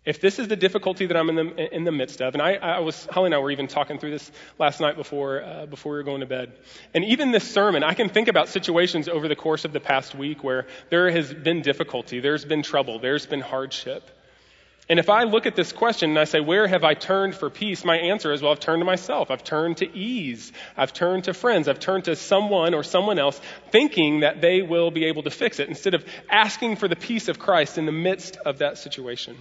If 0.03 0.19
this 0.19 0.37
is 0.37 0.49
the 0.49 0.57
difficulty 0.57 1.05
that 1.05 1.15
I'm 1.15 1.29
in 1.29 1.35
the, 1.37 1.73
in 1.73 1.85
the 1.85 1.93
midst 1.93 2.21
of, 2.21 2.33
and 2.33 2.41
I, 2.41 2.55
I 2.55 2.79
was, 2.79 3.05
Holly 3.05 3.27
and 3.27 3.35
I 3.35 3.37
were 3.37 3.51
even 3.51 3.67
talking 3.67 3.99
through 3.99 4.11
this 4.11 4.29
last 4.59 4.81
night 4.81 4.97
before, 4.97 5.43
uh, 5.43 5.65
before 5.65 5.93
we 5.93 5.97
were 5.99 6.03
going 6.03 6.19
to 6.19 6.25
bed. 6.25 6.51
And 6.93 7.05
even 7.05 7.31
this 7.31 7.49
sermon, 7.49 7.85
I 7.85 7.93
can 7.93 8.09
think 8.09 8.27
about 8.27 8.49
situations 8.49 9.07
over 9.07 9.29
the 9.29 9.37
course 9.37 9.63
of 9.63 9.71
the 9.71 9.79
past 9.79 10.13
week 10.13 10.43
where 10.43 10.67
there 10.89 11.09
has 11.09 11.33
been 11.33 11.61
difficulty, 11.61 12.19
there's 12.19 12.43
been 12.43 12.63
trouble, 12.63 12.99
there's 12.99 13.25
been 13.25 13.39
hardship. 13.39 14.09
And 14.89 14.99
if 14.99 15.09
I 15.09 15.23
look 15.23 15.45
at 15.45 15.55
this 15.55 15.71
question 15.71 16.09
and 16.09 16.19
I 16.19 16.25
say, 16.25 16.41
Where 16.41 16.67
have 16.67 16.83
I 16.83 16.93
turned 16.93 17.35
for 17.35 17.49
peace? 17.49 17.85
My 17.85 17.97
answer 17.97 18.33
is, 18.33 18.41
Well, 18.41 18.51
I've 18.51 18.59
turned 18.59 18.81
to 18.81 18.85
myself. 18.85 19.31
I've 19.31 19.43
turned 19.43 19.77
to 19.77 19.97
ease. 19.97 20.51
I've 20.75 20.91
turned 20.91 21.25
to 21.25 21.33
friends. 21.33 21.67
I've 21.69 21.79
turned 21.79 22.05
to 22.05 22.15
someone 22.17 22.73
or 22.73 22.83
someone 22.83 23.17
else 23.17 23.39
thinking 23.71 24.21
that 24.21 24.41
they 24.41 24.61
will 24.61 24.91
be 24.91 25.05
able 25.05 25.23
to 25.23 25.29
fix 25.29 25.59
it 25.59 25.69
instead 25.69 25.93
of 25.93 26.05
asking 26.29 26.75
for 26.75 26.89
the 26.89 26.97
peace 26.97 27.29
of 27.29 27.39
Christ 27.39 27.77
in 27.77 27.85
the 27.85 27.93
midst 27.93 28.35
of 28.37 28.57
that 28.57 28.77
situation. 28.77 29.37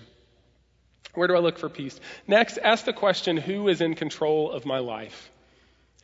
Where 1.14 1.26
do 1.26 1.34
I 1.34 1.40
look 1.40 1.58
for 1.58 1.68
peace? 1.68 1.98
Next, 2.26 2.58
ask 2.58 2.84
the 2.84 2.92
question 2.92 3.36
Who 3.36 3.68
is 3.68 3.80
in 3.80 3.94
control 3.94 4.52
of 4.52 4.64
my 4.64 4.78
life? 4.78 5.30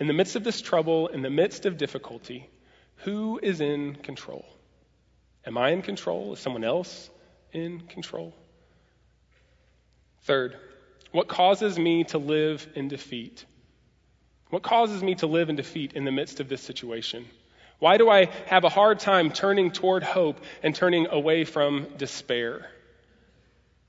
In 0.00 0.08
the 0.08 0.12
midst 0.12 0.34
of 0.34 0.42
this 0.44 0.60
trouble, 0.60 1.08
in 1.08 1.22
the 1.22 1.30
midst 1.30 1.64
of 1.64 1.76
difficulty, 1.76 2.48
who 2.98 3.38
is 3.40 3.60
in 3.60 3.94
control? 3.94 4.44
Am 5.46 5.56
I 5.56 5.70
in 5.70 5.82
control? 5.82 6.32
Is 6.32 6.40
someone 6.40 6.64
else 6.64 7.08
in 7.52 7.80
control? 7.82 8.34
Third, 10.28 10.58
what 11.10 11.26
causes 11.26 11.78
me 11.78 12.04
to 12.04 12.18
live 12.18 12.68
in 12.74 12.88
defeat? 12.88 13.46
What 14.50 14.62
causes 14.62 15.02
me 15.02 15.14
to 15.14 15.26
live 15.26 15.48
in 15.48 15.56
defeat 15.56 15.94
in 15.94 16.04
the 16.04 16.12
midst 16.12 16.38
of 16.40 16.50
this 16.50 16.60
situation? 16.60 17.24
Why 17.78 17.96
do 17.96 18.10
I 18.10 18.26
have 18.44 18.64
a 18.64 18.68
hard 18.68 18.98
time 19.00 19.32
turning 19.32 19.70
toward 19.70 20.02
hope 20.02 20.38
and 20.62 20.74
turning 20.74 21.06
away 21.06 21.44
from 21.44 21.86
despair? 21.96 22.70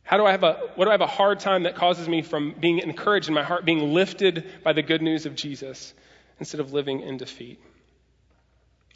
How 0.04 0.16
do 0.16 0.26
I 0.26 0.32
have 0.32 0.44
a, 0.44 0.54
what 0.76 0.86
do 0.86 0.92
I 0.92 0.94
have 0.94 1.02
a 1.02 1.08
hard 1.08 1.42
time 1.42 1.64
that 1.64 1.76
causes 1.76 2.08
me 2.08 2.22
from 2.22 2.56
being 2.58 2.80
encouraged 2.80 3.28
in 3.28 3.34
my 3.34 3.44
heart, 3.44 3.66
being 3.66 3.94
lifted 3.94 4.46
by 4.64 4.72
the 4.72 4.82
good 4.82 5.02
news 5.02 5.26
of 5.26 5.36
Jesus 5.36 5.94
instead 6.40 6.62
of 6.62 6.72
living 6.72 7.02
in 7.02 7.18
defeat? 7.18 7.60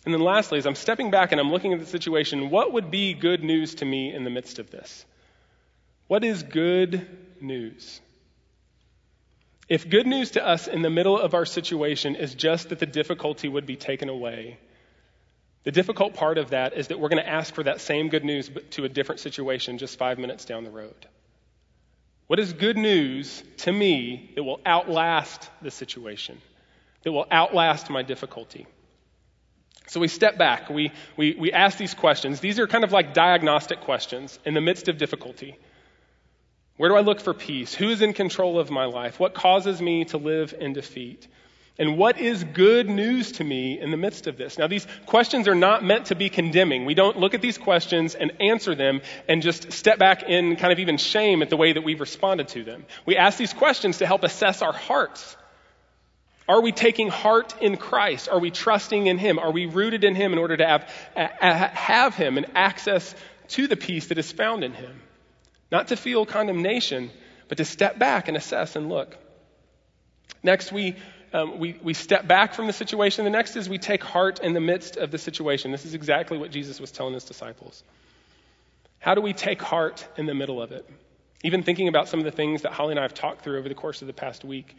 And 0.06 0.14
then 0.14 0.22
lastly, 0.22 0.60
as 0.60 0.66
I'm 0.66 0.76
stepping 0.76 1.12
back 1.12 1.34
and 1.34 1.42
I'm 1.42 1.52
looking 1.52 1.74
at 1.74 1.82
the 1.82 1.86
situation, 1.86 2.50
what 2.50 2.72
would 2.72 2.90
be 2.90 3.14
good 3.14 3.44
news 3.44 3.76
to 3.76 3.86
me 3.86 4.14
in 4.14 4.24
the 4.24 4.30
midst 4.30 4.60
of 4.60 4.72
this? 4.72 5.06
What 6.08 6.24
is 6.24 6.44
good 6.44 7.08
news? 7.44 8.02
If 9.70 9.90
good 9.90 10.08
news 10.08 10.32
to 10.32 10.46
us 10.46 10.68
in 10.68 10.82
the 10.82 10.90
middle 10.90 11.18
of 11.18 11.34
our 11.34 11.46
situation 11.46 12.16
is 12.16 12.36
just 12.36 12.70
that 12.70 12.80
the 12.80 12.86
difficulty 12.86 13.48
would 13.48 13.66
be 13.66 13.76
taken 13.76 14.10
away, 14.10 14.58
the 15.64 15.72
difficult 15.72 16.14
part 16.14 16.38
of 16.38 16.50
that 16.50 16.74
is 16.74 16.90
that 16.90 17.00
we're 17.00 17.10
going 17.10 17.24
to 17.24 17.30
ask 17.30 17.54
for 17.54 17.64
that 17.64 17.80
same 17.80 18.10
good 18.10 18.26
news 18.26 18.50
but 18.50 18.72
to 18.72 18.84
a 18.84 18.90
different 18.90 19.22
situation 19.22 19.78
just 19.78 19.98
five 19.98 20.20
minutes 20.20 20.46
down 20.46 20.64
the 20.64 20.70
road. 20.70 21.08
What 22.28 22.40
is 22.40 22.54
good 22.54 22.78
news 22.78 23.44
to 23.58 23.72
me 23.72 24.32
that 24.36 24.44
will 24.44 24.60
outlast 24.66 25.50
the 25.62 25.72
situation, 25.72 26.42
that 27.04 27.12
will 27.12 27.28
outlast 27.32 27.90
my 27.90 28.02
difficulty? 28.02 28.68
So 29.88 30.00
we 30.00 30.08
step 30.08 30.38
back, 30.38 30.70
we, 30.70 30.92
we, 31.18 31.36
we 31.36 31.52
ask 31.52 31.78
these 31.78 31.94
questions. 31.94 32.40
These 32.40 32.60
are 32.60 32.68
kind 32.68 32.84
of 32.84 32.92
like 32.92 33.14
diagnostic 33.14 33.82
questions 33.82 34.40
in 34.46 34.54
the 34.54 34.62
midst 34.62 34.88
of 34.88 34.98
difficulty. 34.98 35.58
Where 36.78 36.90
do 36.90 36.96
I 36.96 37.02
look 37.02 37.20
for 37.20 37.34
peace? 37.34 37.74
Who 37.76 37.90
is 37.90 38.02
in 38.02 38.14
control 38.14 38.60
of 38.60 38.72
my 38.72 38.86
life? 38.86 39.20
What 39.20 39.34
causes 39.34 39.82
me 39.82 40.06
to 40.06 40.18
live 40.18 40.56
in 40.60 40.74
defeat? 40.74 41.28
And 41.80 41.98
what 41.98 42.20
is 42.20 42.44
good 42.44 42.88
news 42.88 43.32
to 43.34 43.44
me 43.44 43.80
in 43.80 43.90
the 43.90 43.98
midst 43.98 44.28
of 44.28 44.38
this? 44.38 44.60
Now, 44.60 44.68
these 44.68 44.86
questions 45.08 45.48
are 45.48 45.56
not 45.56 45.84
meant 45.84 46.08
to 46.08 46.16
be 46.16 46.30
condemning. 46.30 46.86
We 46.86 46.94
don't 46.94 47.18
look 47.18 47.34
at 47.34 47.42
these 47.42 47.58
questions 47.58 48.14
and 48.14 48.32
answer 48.40 48.76
them 48.76 49.02
and 49.28 49.42
just 49.42 49.72
step 49.72 49.98
back 49.98 50.24
in 50.24 50.56
kind 50.56 50.72
of 50.72 50.78
even 50.78 50.98
shame 50.98 51.42
at 51.42 51.50
the 51.50 51.58
way 51.58 51.74
that 51.74 51.84
we've 51.84 52.00
responded 52.00 52.50
to 52.50 52.64
them. 52.64 52.86
We 53.08 53.18
ask 53.18 53.40
these 53.40 53.54
questions 53.54 54.00
to 54.00 54.06
help 54.06 54.24
assess 54.24 54.62
our 54.62 54.74
hearts. 54.74 55.36
Are 56.48 56.62
we 56.62 56.72
taking 56.72 57.10
heart 57.10 57.56
in 57.60 57.78
Christ? 57.78 58.30
Are 58.30 58.40
we 58.40 58.52
trusting 58.52 59.08
in 59.08 59.18
Him? 59.18 59.40
Are 59.40 59.52
we 59.52 59.66
rooted 59.66 60.04
in 60.04 60.14
Him 60.14 60.32
in 60.32 60.38
order 60.38 60.58
to 60.58 60.68
have, 60.68 60.84
have 61.16 62.16
Him 62.16 62.38
and 62.38 62.46
access 62.54 63.16
to 63.50 63.68
the 63.68 63.78
peace 63.78 64.08
that 64.08 64.20
is 64.20 64.32
found 64.32 64.64
in 64.64 64.74
Him? 64.74 65.02
Not 65.74 65.88
to 65.88 65.96
feel 65.98 66.24
condemnation, 66.28 67.10
but 67.48 67.58
to 67.58 67.66
step 67.66 67.98
back 67.98 68.28
and 68.28 68.38
assess 68.38 68.76
and 68.76 68.90
look. 68.90 69.18
Next, 70.44 70.72
we, 70.72 70.96
um, 71.34 71.58
we, 71.58 71.80
we 71.82 71.96
step 71.96 72.28
back 72.28 72.54
from 72.54 72.68
the 72.68 72.74
situation. 72.74 73.26
The 73.26 73.32
next 73.32 73.56
is 73.56 73.68
we 73.68 73.80
take 73.80 74.04
heart 74.04 74.40
in 74.40 74.54
the 74.54 74.60
midst 74.60 74.98
of 74.98 75.10
the 75.10 75.18
situation. 75.18 75.72
This 75.72 75.84
is 75.84 75.96
exactly 75.96 76.38
what 76.38 76.52
Jesus 76.52 76.80
was 76.80 76.92
telling 76.92 77.16
his 77.16 77.24
disciples. 77.24 77.84
How 79.00 79.16
do 79.16 79.22
we 79.22 79.34
take 79.34 79.64
heart 79.64 80.08
in 80.16 80.28
the 80.28 80.36
middle 80.36 80.62
of 80.62 80.72
it? 80.72 80.88
Even 81.44 81.64
thinking 81.64 81.88
about 81.88 82.08
some 82.08 82.20
of 82.20 82.26
the 82.26 82.32
things 82.32 82.62
that 82.62 82.72
Holly 82.72 82.92
and 82.92 83.00
I 83.00 83.02
have 83.02 83.16
talked 83.16 83.44
through 83.44 83.58
over 83.58 83.68
the 83.68 83.74
course 83.74 84.04
of 84.04 84.08
the 84.08 84.14
past 84.14 84.46
week, 84.46 84.78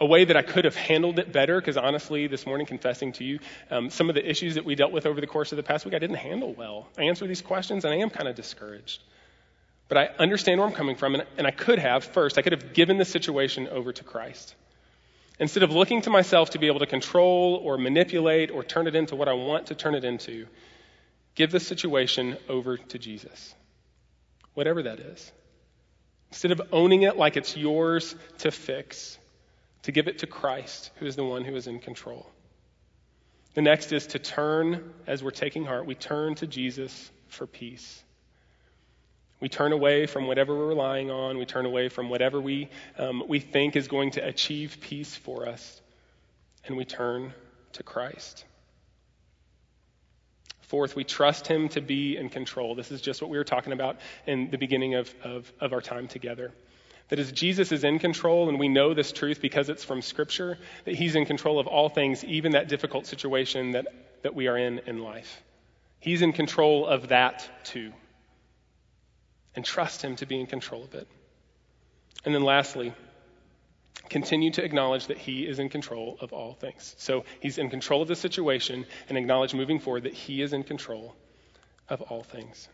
a 0.00 0.06
way 0.06 0.24
that 0.24 0.36
I 0.36 0.42
could 0.42 0.64
have 0.64 0.74
handled 0.74 1.20
it 1.20 1.32
better, 1.32 1.60
because 1.60 1.76
honestly, 1.76 2.26
this 2.26 2.46
morning, 2.46 2.66
confessing 2.66 3.12
to 3.12 3.24
you, 3.24 3.38
um, 3.70 3.90
some 3.90 4.08
of 4.08 4.16
the 4.16 4.28
issues 4.28 4.56
that 4.56 4.64
we 4.64 4.74
dealt 4.74 4.90
with 4.90 5.06
over 5.06 5.20
the 5.20 5.28
course 5.28 5.52
of 5.52 5.56
the 5.56 5.62
past 5.62 5.84
week, 5.84 5.94
I 5.94 6.00
didn't 6.00 6.16
handle 6.16 6.52
well. 6.52 6.88
I 6.98 7.04
answer 7.04 7.28
these 7.28 7.42
questions, 7.42 7.84
and 7.84 7.94
I 7.94 7.98
am 7.98 8.10
kind 8.10 8.28
of 8.28 8.34
discouraged. 8.34 9.04
But 9.88 9.98
I 9.98 10.06
understand 10.18 10.60
where 10.60 10.68
I'm 10.68 10.74
coming 10.74 10.96
from, 10.96 11.14
and, 11.14 11.26
and 11.36 11.46
I 11.46 11.50
could 11.50 11.78
have, 11.78 12.04
first, 12.04 12.38
I 12.38 12.42
could 12.42 12.52
have 12.52 12.72
given 12.72 12.98
the 12.98 13.04
situation 13.04 13.68
over 13.68 13.92
to 13.92 14.04
Christ. 14.04 14.54
Instead 15.38 15.62
of 15.62 15.70
looking 15.70 16.02
to 16.02 16.10
myself 16.10 16.50
to 16.50 16.58
be 16.58 16.66
able 16.66 16.80
to 16.80 16.86
control 16.86 17.60
or 17.62 17.76
manipulate 17.78 18.50
or 18.50 18.62
turn 18.62 18.86
it 18.86 18.94
into 18.94 19.16
what 19.16 19.28
I 19.28 19.32
want 19.32 19.66
to 19.66 19.74
turn 19.74 19.94
it 19.94 20.04
into, 20.04 20.46
give 21.34 21.50
the 21.50 21.60
situation 21.60 22.36
over 22.48 22.76
to 22.76 22.98
Jesus. 22.98 23.54
Whatever 24.54 24.84
that 24.84 25.00
is. 25.00 25.32
Instead 26.30 26.52
of 26.52 26.62
owning 26.72 27.02
it 27.02 27.16
like 27.16 27.36
it's 27.36 27.56
yours 27.56 28.14
to 28.38 28.50
fix, 28.50 29.18
to 29.82 29.92
give 29.92 30.08
it 30.08 30.18
to 30.18 30.26
Christ, 30.26 30.90
who 30.96 31.06
is 31.06 31.16
the 31.16 31.24
one 31.24 31.44
who 31.44 31.56
is 31.56 31.66
in 31.66 31.78
control. 31.78 32.30
The 33.54 33.62
next 33.62 33.92
is 33.92 34.06
to 34.08 34.18
turn, 34.18 34.94
as 35.06 35.22
we're 35.22 35.30
taking 35.30 35.64
heart, 35.64 35.84
we 35.84 35.94
turn 35.94 36.34
to 36.36 36.46
Jesus 36.46 37.10
for 37.28 37.46
peace. 37.46 38.02
We 39.42 39.48
turn 39.48 39.72
away 39.72 40.06
from 40.06 40.28
whatever 40.28 40.56
we're 40.56 40.68
relying 40.68 41.10
on. 41.10 41.36
We 41.36 41.46
turn 41.46 41.66
away 41.66 41.88
from 41.88 42.08
whatever 42.08 42.40
we, 42.40 42.70
um, 42.96 43.24
we 43.26 43.40
think 43.40 43.74
is 43.74 43.88
going 43.88 44.12
to 44.12 44.24
achieve 44.24 44.78
peace 44.80 45.16
for 45.16 45.48
us. 45.48 45.80
And 46.64 46.76
we 46.76 46.84
turn 46.84 47.34
to 47.72 47.82
Christ. 47.82 48.44
Fourth, 50.60 50.94
we 50.94 51.02
trust 51.02 51.48
Him 51.48 51.68
to 51.70 51.80
be 51.80 52.16
in 52.16 52.28
control. 52.28 52.76
This 52.76 52.92
is 52.92 53.00
just 53.00 53.20
what 53.20 53.32
we 53.32 53.36
were 53.36 53.42
talking 53.42 53.72
about 53.72 53.96
in 54.28 54.48
the 54.48 54.58
beginning 54.58 54.94
of, 54.94 55.12
of, 55.24 55.52
of 55.58 55.72
our 55.72 55.80
time 55.80 56.06
together. 56.06 56.52
That 57.08 57.18
as 57.18 57.32
Jesus 57.32 57.72
is 57.72 57.82
in 57.82 57.98
control, 57.98 58.48
and 58.48 58.60
we 58.60 58.68
know 58.68 58.94
this 58.94 59.10
truth 59.10 59.40
because 59.42 59.68
it's 59.68 59.82
from 59.82 60.02
Scripture, 60.02 60.56
that 60.84 60.94
He's 60.94 61.16
in 61.16 61.26
control 61.26 61.58
of 61.58 61.66
all 61.66 61.88
things, 61.88 62.22
even 62.22 62.52
that 62.52 62.68
difficult 62.68 63.06
situation 63.06 63.72
that, 63.72 63.88
that 64.22 64.36
we 64.36 64.46
are 64.46 64.56
in 64.56 64.78
in 64.86 65.02
life. 65.02 65.42
He's 65.98 66.22
in 66.22 66.32
control 66.32 66.86
of 66.86 67.08
that 67.08 67.64
too. 67.64 67.92
And 69.54 69.64
trust 69.64 70.02
Him 70.02 70.16
to 70.16 70.26
be 70.26 70.40
in 70.40 70.46
control 70.46 70.84
of 70.84 70.94
it. 70.94 71.06
And 72.24 72.34
then 72.34 72.42
lastly, 72.42 72.94
continue 74.08 74.50
to 74.52 74.64
acknowledge 74.64 75.08
that 75.08 75.18
He 75.18 75.46
is 75.46 75.58
in 75.58 75.68
control 75.68 76.16
of 76.20 76.32
all 76.32 76.54
things. 76.54 76.94
So 76.98 77.24
He's 77.40 77.58
in 77.58 77.70
control 77.70 78.02
of 78.02 78.08
the 78.08 78.16
situation 78.16 78.86
and 79.08 79.18
acknowledge 79.18 79.54
moving 79.54 79.80
forward 79.80 80.04
that 80.04 80.14
He 80.14 80.42
is 80.42 80.52
in 80.52 80.62
control 80.62 81.14
of 81.88 82.00
all 82.02 82.22
things. 82.22 82.68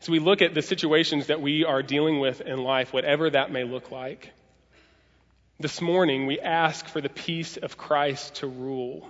So 0.00 0.10
we 0.10 0.18
look 0.18 0.42
at 0.42 0.52
the 0.52 0.62
situations 0.62 1.28
that 1.28 1.40
we 1.40 1.64
are 1.64 1.80
dealing 1.80 2.18
with 2.18 2.40
in 2.40 2.58
life, 2.64 2.92
whatever 2.92 3.30
that 3.30 3.52
may 3.52 3.62
look 3.62 3.92
like. 3.92 4.32
This 5.60 5.80
morning, 5.80 6.26
we 6.26 6.40
ask 6.40 6.88
for 6.88 7.00
the 7.00 7.08
peace 7.08 7.56
of 7.56 7.76
Christ 7.76 8.36
to 8.36 8.48
rule. 8.48 9.08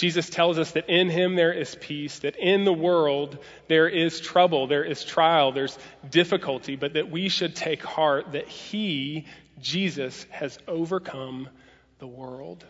Jesus 0.00 0.30
tells 0.30 0.58
us 0.58 0.70
that 0.70 0.88
in 0.88 1.10
him 1.10 1.34
there 1.34 1.52
is 1.52 1.74
peace, 1.74 2.20
that 2.20 2.34
in 2.36 2.64
the 2.64 2.72
world 2.72 3.36
there 3.68 3.86
is 3.86 4.18
trouble, 4.18 4.66
there 4.66 4.82
is 4.82 5.04
trial, 5.04 5.52
there's 5.52 5.78
difficulty, 6.08 6.74
but 6.74 6.94
that 6.94 7.10
we 7.10 7.28
should 7.28 7.54
take 7.54 7.82
heart 7.82 8.32
that 8.32 8.48
he, 8.48 9.26
Jesus, 9.60 10.24
has 10.30 10.58
overcome 10.66 11.50
the 11.98 12.06
world 12.06 12.64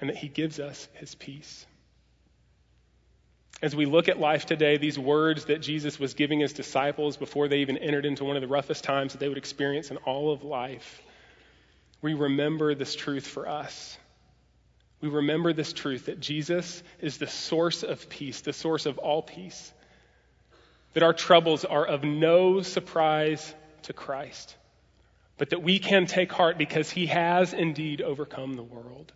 and 0.00 0.08
that 0.08 0.16
he 0.16 0.28
gives 0.28 0.60
us 0.60 0.86
his 0.92 1.16
peace. 1.16 1.66
As 3.60 3.74
we 3.74 3.84
look 3.84 4.08
at 4.08 4.20
life 4.20 4.46
today, 4.46 4.76
these 4.76 4.96
words 4.96 5.46
that 5.46 5.62
Jesus 5.62 5.98
was 5.98 6.14
giving 6.14 6.38
his 6.38 6.52
disciples 6.52 7.16
before 7.16 7.48
they 7.48 7.58
even 7.58 7.76
entered 7.76 8.06
into 8.06 8.22
one 8.22 8.36
of 8.36 8.40
the 8.40 8.46
roughest 8.46 8.84
times 8.84 9.14
that 9.14 9.18
they 9.18 9.28
would 9.28 9.36
experience 9.36 9.90
in 9.90 9.96
all 9.96 10.32
of 10.32 10.44
life, 10.44 11.02
we 12.02 12.14
remember 12.14 12.76
this 12.76 12.94
truth 12.94 13.26
for 13.26 13.48
us. 13.48 13.98
We 15.00 15.08
remember 15.08 15.52
this 15.52 15.72
truth 15.72 16.06
that 16.06 16.20
Jesus 16.20 16.82
is 17.00 17.18
the 17.18 17.26
source 17.26 17.82
of 17.82 18.08
peace, 18.08 18.40
the 18.40 18.52
source 18.52 18.86
of 18.86 18.98
all 18.98 19.22
peace. 19.22 19.72
That 20.94 21.02
our 21.02 21.12
troubles 21.12 21.64
are 21.64 21.84
of 21.84 22.04
no 22.04 22.62
surprise 22.62 23.54
to 23.82 23.92
Christ, 23.92 24.56
but 25.36 25.50
that 25.50 25.62
we 25.62 25.78
can 25.78 26.06
take 26.06 26.32
heart 26.32 26.56
because 26.56 26.88
he 26.88 27.06
has 27.06 27.52
indeed 27.52 28.00
overcome 28.00 28.54
the 28.54 28.62
world. 28.62 29.12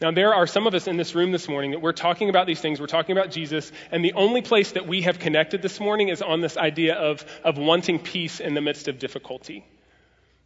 Now, 0.00 0.12
there 0.12 0.32
are 0.32 0.46
some 0.46 0.66
of 0.66 0.74
us 0.74 0.86
in 0.86 0.96
this 0.96 1.14
room 1.14 1.30
this 1.30 1.46
morning 1.46 1.72
that 1.72 1.82
we're 1.82 1.92
talking 1.92 2.30
about 2.30 2.46
these 2.46 2.60
things. 2.60 2.80
We're 2.80 2.86
talking 2.86 3.16
about 3.16 3.30
Jesus, 3.30 3.70
and 3.90 4.02
the 4.02 4.14
only 4.14 4.40
place 4.40 4.72
that 4.72 4.86
we 4.86 5.02
have 5.02 5.18
connected 5.18 5.60
this 5.60 5.78
morning 5.78 6.08
is 6.08 6.22
on 6.22 6.40
this 6.40 6.56
idea 6.56 6.94
of, 6.94 7.24
of 7.44 7.58
wanting 7.58 7.98
peace 7.98 8.40
in 8.40 8.54
the 8.54 8.62
midst 8.62 8.88
of 8.88 8.98
difficulty. 8.98 9.66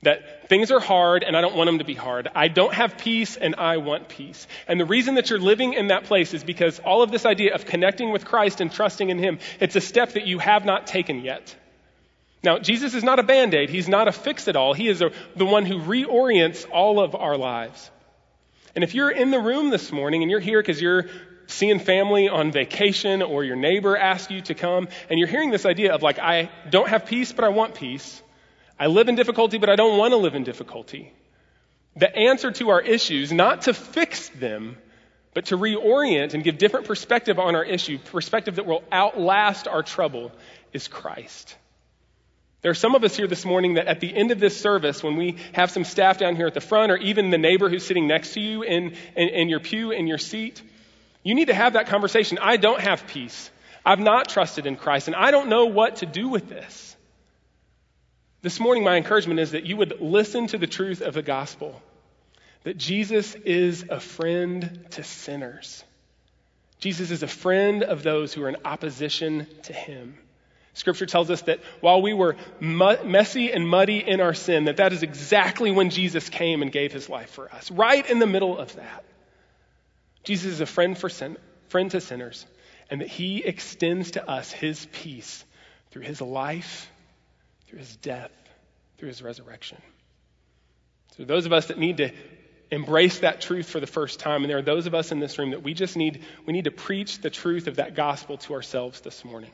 That 0.04 0.48
things 0.48 0.70
are 0.70 0.80
hard 0.80 1.22
and 1.22 1.36
I 1.36 1.40
don't 1.40 1.54
want 1.54 1.68
them 1.68 1.78
to 1.78 1.84
be 1.84 1.94
hard. 1.94 2.28
I 2.34 2.48
don't 2.48 2.72
have 2.72 2.96
peace 2.96 3.36
and 3.36 3.56
I 3.56 3.78
want 3.78 4.08
peace. 4.08 4.46
And 4.68 4.80
the 4.80 4.84
reason 4.84 5.16
that 5.16 5.30
you're 5.30 5.38
living 5.38 5.74
in 5.74 5.88
that 5.88 6.04
place 6.04 6.32
is 6.34 6.44
because 6.44 6.78
all 6.78 7.02
of 7.02 7.10
this 7.10 7.26
idea 7.26 7.54
of 7.54 7.64
connecting 7.64 8.12
with 8.12 8.24
Christ 8.24 8.60
and 8.60 8.72
trusting 8.72 9.10
in 9.10 9.18
Him, 9.18 9.38
it's 9.60 9.76
a 9.76 9.80
step 9.80 10.12
that 10.12 10.26
you 10.26 10.38
have 10.38 10.64
not 10.64 10.86
taken 10.86 11.20
yet. 11.20 11.54
Now, 12.42 12.58
Jesus 12.58 12.94
is 12.94 13.02
not 13.02 13.18
a 13.18 13.22
band 13.22 13.54
aid. 13.54 13.70
He's 13.70 13.88
not 13.88 14.06
a 14.06 14.12
fix 14.12 14.48
it 14.48 14.56
all. 14.56 14.74
He 14.74 14.88
is 14.88 15.00
a, 15.00 15.10
the 15.34 15.46
one 15.46 15.64
who 15.64 15.78
reorients 15.78 16.66
all 16.70 17.00
of 17.00 17.14
our 17.14 17.38
lives. 17.38 17.90
And 18.74 18.84
if 18.84 18.94
you're 18.94 19.10
in 19.10 19.30
the 19.30 19.40
room 19.40 19.70
this 19.70 19.90
morning 19.90 20.22
and 20.22 20.30
you're 20.30 20.40
here 20.40 20.60
because 20.60 20.80
you're 20.80 21.06
seeing 21.46 21.78
family 21.78 22.28
on 22.28 22.52
vacation 22.52 23.22
or 23.22 23.44
your 23.44 23.56
neighbor 23.56 23.96
asked 23.96 24.30
you 24.30 24.42
to 24.42 24.54
come 24.54 24.88
and 25.08 25.18
you're 25.18 25.28
hearing 25.28 25.50
this 25.50 25.64
idea 25.64 25.94
of 25.94 26.02
like, 26.02 26.18
I 26.18 26.50
don't 26.68 26.88
have 26.88 27.06
peace, 27.06 27.32
but 27.32 27.44
I 27.44 27.48
want 27.48 27.74
peace. 27.74 28.22
I 28.78 28.86
live 28.86 29.08
in 29.08 29.14
difficulty, 29.14 29.58
but 29.58 29.70
I 29.70 29.76
don't 29.76 29.98
want 29.98 30.12
to 30.12 30.16
live 30.16 30.34
in 30.34 30.44
difficulty. 30.44 31.12
The 31.96 32.14
answer 32.14 32.50
to 32.50 32.70
our 32.70 32.80
issues, 32.80 33.32
not 33.32 33.62
to 33.62 33.74
fix 33.74 34.28
them, 34.30 34.76
but 35.32 35.46
to 35.46 35.56
reorient 35.56 36.34
and 36.34 36.42
give 36.42 36.58
different 36.58 36.86
perspective 36.86 37.38
on 37.38 37.54
our 37.54 37.64
issue, 37.64 37.98
perspective 37.98 38.56
that 38.56 38.66
will 38.66 38.82
outlast 38.92 39.68
our 39.68 39.82
trouble, 39.82 40.32
is 40.72 40.88
Christ. 40.88 41.56
There 42.62 42.70
are 42.70 42.74
some 42.74 42.94
of 42.94 43.04
us 43.04 43.14
here 43.14 43.26
this 43.26 43.44
morning 43.44 43.74
that 43.74 43.88
at 43.88 44.00
the 44.00 44.14
end 44.14 44.30
of 44.30 44.40
this 44.40 44.58
service, 44.58 45.02
when 45.02 45.16
we 45.16 45.36
have 45.52 45.70
some 45.70 45.84
staff 45.84 46.18
down 46.18 46.34
here 46.34 46.46
at 46.46 46.54
the 46.54 46.60
front, 46.60 46.90
or 46.90 46.96
even 46.96 47.30
the 47.30 47.38
neighbor 47.38 47.68
who's 47.68 47.84
sitting 47.84 48.06
next 48.06 48.32
to 48.34 48.40
you 48.40 48.62
in, 48.62 48.96
in, 49.16 49.28
in 49.28 49.48
your 49.48 49.60
pew, 49.60 49.90
in 49.90 50.06
your 50.06 50.18
seat, 50.18 50.62
you 51.22 51.34
need 51.34 51.48
to 51.48 51.54
have 51.54 51.74
that 51.74 51.88
conversation. 51.88 52.38
I 52.40 52.56
don't 52.56 52.80
have 52.80 53.06
peace. 53.06 53.50
I've 53.84 54.00
not 54.00 54.28
trusted 54.28 54.66
in 54.66 54.76
Christ, 54.76 55.08
and 55.08 55.14
I 55.16 55.30
don't 55.30 55.48
know 55.48 55.66
what 55.66 55.96
to 55.96 56.06
do 56.06 56.28
with 56.28 56.48
this. 56.48 56.93
This 58.44 58.60
morning, 58.60 58.84
my 58.84 58.98
encouragement 58.98 59.40
is 59.40 59.52
that 59.52 59.64
you 59.64 59.78
would 59.78 60.02
listen 60.02 60.48
to 60.48 60.58
the 60.58 60.66
truth 60.66 61.00
of 61.00 61.14
the 61.14 61.22
gospel 61.22 61.80
that 62.64 62.76
Jesus 62.76 63.34
is 63.34 63.86
a 63.88 63.98
friend 63.98 64.84
to 64.90 65.02
sinners. 65.02 65.82
Jesus 66.78 67.10
is 67.10 67.22
a 67.22 67.26
friend 67.26 67.82
of 67.82 68.02
those 68.02 68.34
who 68.34 68.42
are 68.42 68.50
in 68.50 68.58
opposition 68.62 69.46
to 69.62 69.72
him. 69.72 70.18
Scripture 70.74 71.06
tells 71.06 71.30
us 71.30 71.40
that 71.42 71.60
while 71.80 72.02
we 72.02 72.12
were 72.12 72.36
mu- 72.60 73.02
messy 73.02 73.50
and 73.50 73.66
muddy 73.66 74.06
in 74.06 74.20
our 74.20 74.34
sin, 74.34 74.64
that 74.64 74.76
that 74.76 74.92
is 74.92 75.02
exactly 75.02 75.70
when 75.70 75.88
Jesus 75.88 76.28
came 76.28 76.60
and 76.60 76.70
gave 76.70 76.92
his 76.92 77.08
life 77.08 77.30
for 77.30 77.50
us. 77.50 77.70
Right 77.70 78.06
in 78.10 78.18
the 78.18 78.26
middle 78.26 78.58
of 78.58 78.76
that. 78.76 79.06
Jesus 80.22 80.52
is 80.52 80.60
a 80.60 80.66
friend 80.66 80.98
for 80.98 81.08
sin, 81.08 81.38
friend 81.68 81.90
to 81.92 82.00
sinners, 82.02 82.44
and 82.90 83.00
that 83.00 83.08
he 83.08 83.42
extends 83.42 84.10
to 84.10 84.28
us 84.28 84.52
his 84.52 84.86
peace 84.92 85.46
through 85.92 86.02
his 86.02 86.20
life, 86.20 86.90
through 87.74 87.80
his 87.80 87.96
death, 87.96 88.30
through 88.98 89.08
his 89.08 89.20
resurrection. 89.20 89.78
So 91.16 91.24
those 91.24 91.44
of 91.44 91.52
us 91.52 91.66
that 91.66 91.78
need 91.78 91.96
to 91.96 92.12
embrace 92.70 93.18
that 93.18 93.40
truth 93.40 93.68
for 93.68 93.80
the 93.80 93.86
first 93.88 94.20
time, 94.20 94.42
and 94.42 94.50
there 94.50 94.58
are 94.58 94.62
those 94.62 94.86
of 94.86 94.94
us 94.94 95.10
in 95.10 95.18
this 95.18 95.38
room 95.40 95.50
that 95.50 95.64
we 95.64 95.74
just 95.74 95.96
need 95.96 96.22
we 96.46 96.52
need 96.52 96.64
to 96.64 96.70
preach 96.70 97.20
the 97.20 97.30
truth 97.30 97.66
of 97.66 97.76
that 97.76 97.96
gospel 97.96 98.38
to 98.38 98.54
ourselves 98.54 99.00
this 99.00 99.24
morning. 99.24 99.50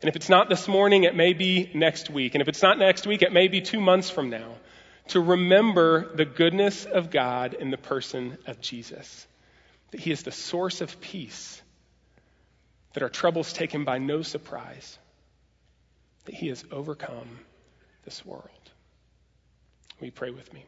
And 0.00 0.08
if 0.08 0.14
it's 0.14 0.28
not 0.28 0.48
this 0.48 0.68
morning, 0.68 1.02
it 1.02 1.16
may 1.16 1.32
be 1.32 1.68
next 1.74 2.10
week. 2.10 2.36
And 2.36 2.42
if 2.42 2.46
it's 2.46 2.62
not 2.62 2.78
next 2.78 3.08
week, 3.08 3.22
it 3.22 3.32
may 3.32 3.48
be 3.48 3.60
two 3.60 3.80
months 3.80 4.08
from 4.08 4.30
now. 4.30 4.54
To 5.08 5.20
remember 5.20 6.14
the 6.14 6.24
goodness 6.24 6.84
of 6.84 7.10
God 7.10 7.54
in 7.54 7.72
the 7.72 7.76
person 7.76 8.38
of 8.46 8.60
Jesus. 8.60 9.26
That 9.90 10.00
He 10.00 10.12
is 10.12 10.22
the 10.22 10.30
source 10.30 10.80
of 10.80 11.00
peace. 11.00 11.60
That 12.92 13.02
our 13.02 13.08
troubles 13.08 13.52
take 13.52 13.74
Him 13.74 13.84
by 13.84 13.98
no 13.98 14.22
surprise. 14.22 14.96
That 16.24 16.34
He 16.34 16.48
has 16.48 16.64
overcome 16.70 17.38
this 18.04 18.24
world. 18.24 18.48
You 20.00 20.10
pray 20.10 20.30
with 20.30 20.52
me? 20.52 20.64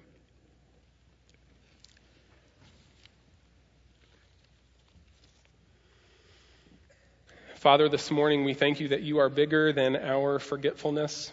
Father, 7.57 7.89
this 7.89 8.11
morning 8.11 8.45
we 8.45 8.55
thank 8.55 8.79
you 8.79 8.89
that 8.89 9.03
you 9.03 9.19
are 9.19 9.29
bigger 9.29 9.73
than 9.73 9.97
our 9.97 10.39
forgetfulness. 10.39 11.33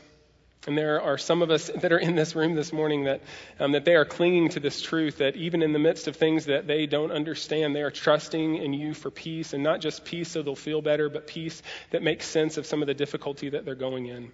And 0.67 0.77
there 0.77 1.01
are 1.01 1.17
some 1.17 1.41
of 1.41 1.49
us 1.49 1.71
that 1.75 1.91
are 1.91 1.97
in 1.97 2.15
this 2.15 2.35
room 2.35 2.53
this 2.53 2.71
morning 2.71 3.05
that, 3.05 3.21
um, 3.59 3.71
that 3.71 3.83
they 3.83 3.95
are 3.95 4.05
clinging 4.05 4.49
to 4.49 4.59
this 4.59 4.79
truth 4.79 5.17
that 5.17 5.35
even 5.35 5.63
in 5.63 5.73
the 5.73 5.79
midst 5.79 6.07
of 6.07 6.15
things 6.15 6.45
that 6.45 6.67
they 6.67 6.85
don't 6.85 7.11
understand, 7.11 7.75
they 7.75 7.81
are 7.81 7.89
trusting 7.89 8.57
in 8.57 8.71
you 8.71 8.93
for 8.93 9.09
peace, 9.09 9.53
and 9.53 9.63
not 9.63 9.81
just 9.81 10.05
peace 10.05 10.29
so 10.29 10.43
they'll 10.43 10.55
feel 10.55 10.83
better, 10.83 11.09
but 11.09 11.25
peace 11.25 11.63
that 11.89 12.03
makes 12.03 12.27
sense 12.27 12.57
of 12.57 12.67
some 12.67 12.81
of 12.83 12.87
the 12.87 12.93
difficulty 12.93 13.49
that 13.49 13.65
they're 13.65 13.73
going 13.73 14.05
in. 14.05 14.31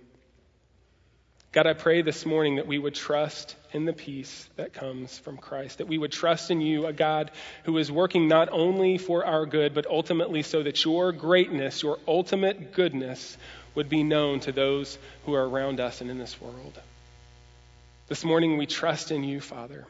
God, 1.53 1.65
I 1.65 1.73
pray 1.73 2.01
this 2.01 2.25
morning 2.25 2.57
that 2.57 2.67
we 2.67 2.77
would 2.77 2.93
trust 2.93 3.55
in 3.71 3.85
the 3.85 3.93
peace 3.93 4.49
that 4.57 4.73
comes 4.73 5.17
from 5.17 5.37
Christ, 5.37 5.77
that 5.77 5.87
we 5.87 5.97
would 5.97 6.11
trust 6.11 6.51
in 6.51 6.59
you, 6.59 6.85
a 6.85 6.93
God 6.93 7.31
who 7.63 7.77
is 7.77 7.89
working 7.89 8.27
not 8.27 8.49
only 8.51 8.97
for 8.97 9.25
our 9.25 9.45
good, 9.45 9.73
but 9.73 9.87
ultimately 9.87 10.43
so 10.43 10.61
that 10.61 10.83
your 10.83 11.13
greatness, 11.13 11.81
your 11.81 11.99
ultimate 12.05 12.73
goodness, 12.73 13.37
would 13.77 13.89
be 13.89 14.01
known 14.01 14.39
to 14.39 14.51
those 14.51 14.97
who 15.23 15.35
are 15.35 15.47
around 15.47 15.79
us 15.79 16.01
and 16.01 16.09
in 16.09 16.17
this 16.17 16.41
world. 16.41 16.81
This 18.07 18.25
morning 18.25 18.57
we 18.57 18.65
trust 18.65 19.11
in 19.11 19.23
you, 19.23 19.39
Father. 19.39 19.85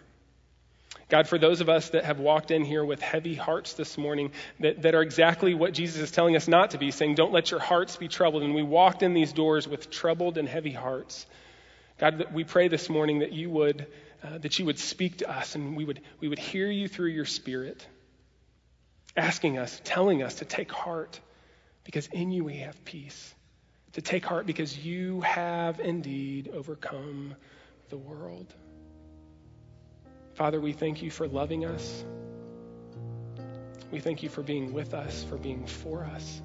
God, 1.08 1.30
for 1.30 1.38
those 1.38 1.62
of 1.62 1.70
us 1.70 1.92
that 1.92 2.04
have 2.04 2.20
walked 2.20 2.52
in 2.52 2.66
here 2.66 2.84
with 2.84 3.02
heavy 3.02 3.34
hearts 3.34 3.76
this 3.76 3.98
morning, 3.98 4.34
that, 4.60 4.82
that 4.82 4.94
are 4.94 5.02
exactly 5.02 5.54
what 5.54 5.74
Jesus 5.74 6.02
is 6.02 6.12
telling 6.12 6.36
us 6.36 6.50
not 6.50 6.72
to 6.72 6.78
be, 6.78 6.92
saying, 6.92 7.16
Don't 7.16 7.32
let 7.32 7.50
your 7.50 7.62
hearts 7.62 7.96
be 7.96 8.10
troubled. 8.10 8.44
And 8.44 8.54
we 8.54 8.62
walked 8.62 9.04
in 9.04 9.14
these 9.14 9.32
doors 9.32 9.70
with 9.70 9.90
troubled 9.90 10.38
and 10.38 10.50
heavy 10.50 10.74
hearts. 10.74 11.26
God, 11.98 12.26
we 12.34 12.44
pray 12.44 12.68
this 12.68 12.90
morning 12.90 13.20
that 13.20 13.32
you 13.32 13.50
would, 13.52 13.88
uh, 14.22 14.38
that 14.40 14.60
you 14.60 14.66
would 14.66 14.80
speak 14.80 15.20
to 15.20 15.32
us 15.32 15.56
and 15.56 15.78
we 15.78 15.86
would, 15.86 16.02
we 16.20 16.28
would 16.28 16.40
hear 16.40 16.70
you 16.70 16.90
through 16.90 17.12
your 17.12 17.26
spirit, 17.26 17.88
asking 19.16 19.58
us, 19.58 19.80
telling 19.86 20.24
us 20.24 20.36
to 20.36 20.46
take 20.46 20.74
heart 20.74 21.22
because 21.86 22.08
in 22.08 22.32
you 22.32 22.44
we 22.44 22.58
have 22.58 22.84
peace. 22.84 23.34
To 23.98 24.02
take 24.04 24.26
heart 24.26 24.46
because 24.46 24.78
you 24.78 25.22
have 25.22 25.80
indeed 25.80 26.52
overcome 26.54 27.34
the 27.90 27.98
world. 27.98 28.54
Father, 30.36 30.62
we 30.62 30.72
thank 30.72 31.02
you 31.02 31.10
for 31.10 31.28
loving 31.28 31.66
us. 31.66 32.06
We 33.90 34.00
thank 34.00 34.22
you 34.22 34.30
for 34.30 34.44
being 34.44 34.72
with 34.72 34.94
us, 34.94 35.24
for 35.24 35.36
being 35.36 35.66
for 35.66 36.04
us. 36.06 36.44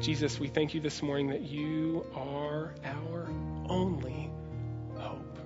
Jesus, 0.00 0.38
we 0.38 0.46
thank 0.46 0.74
you 0.74 0.80
this 0.80 1.02
morning 1.02 1.30
that 1.30 1.42
you 1.42 2.06
are 2.14 2.72
our 2.84 3.26
only 3.68 4.30
hope. 4.96 5.40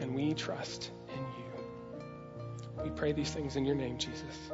And 0.00 0.12
we 0.12 0.34
trust 0.34 0.90
in 1.08 1.20
you. 1.20 2.82
We 2.82 2.90
pray 2.90 3.12
these 3.12 3.30
things 3.30 3.54
in 3.54 3.64
your 3.64 3.76
name, 3.76 3.96
Jesus. 3.96 4.50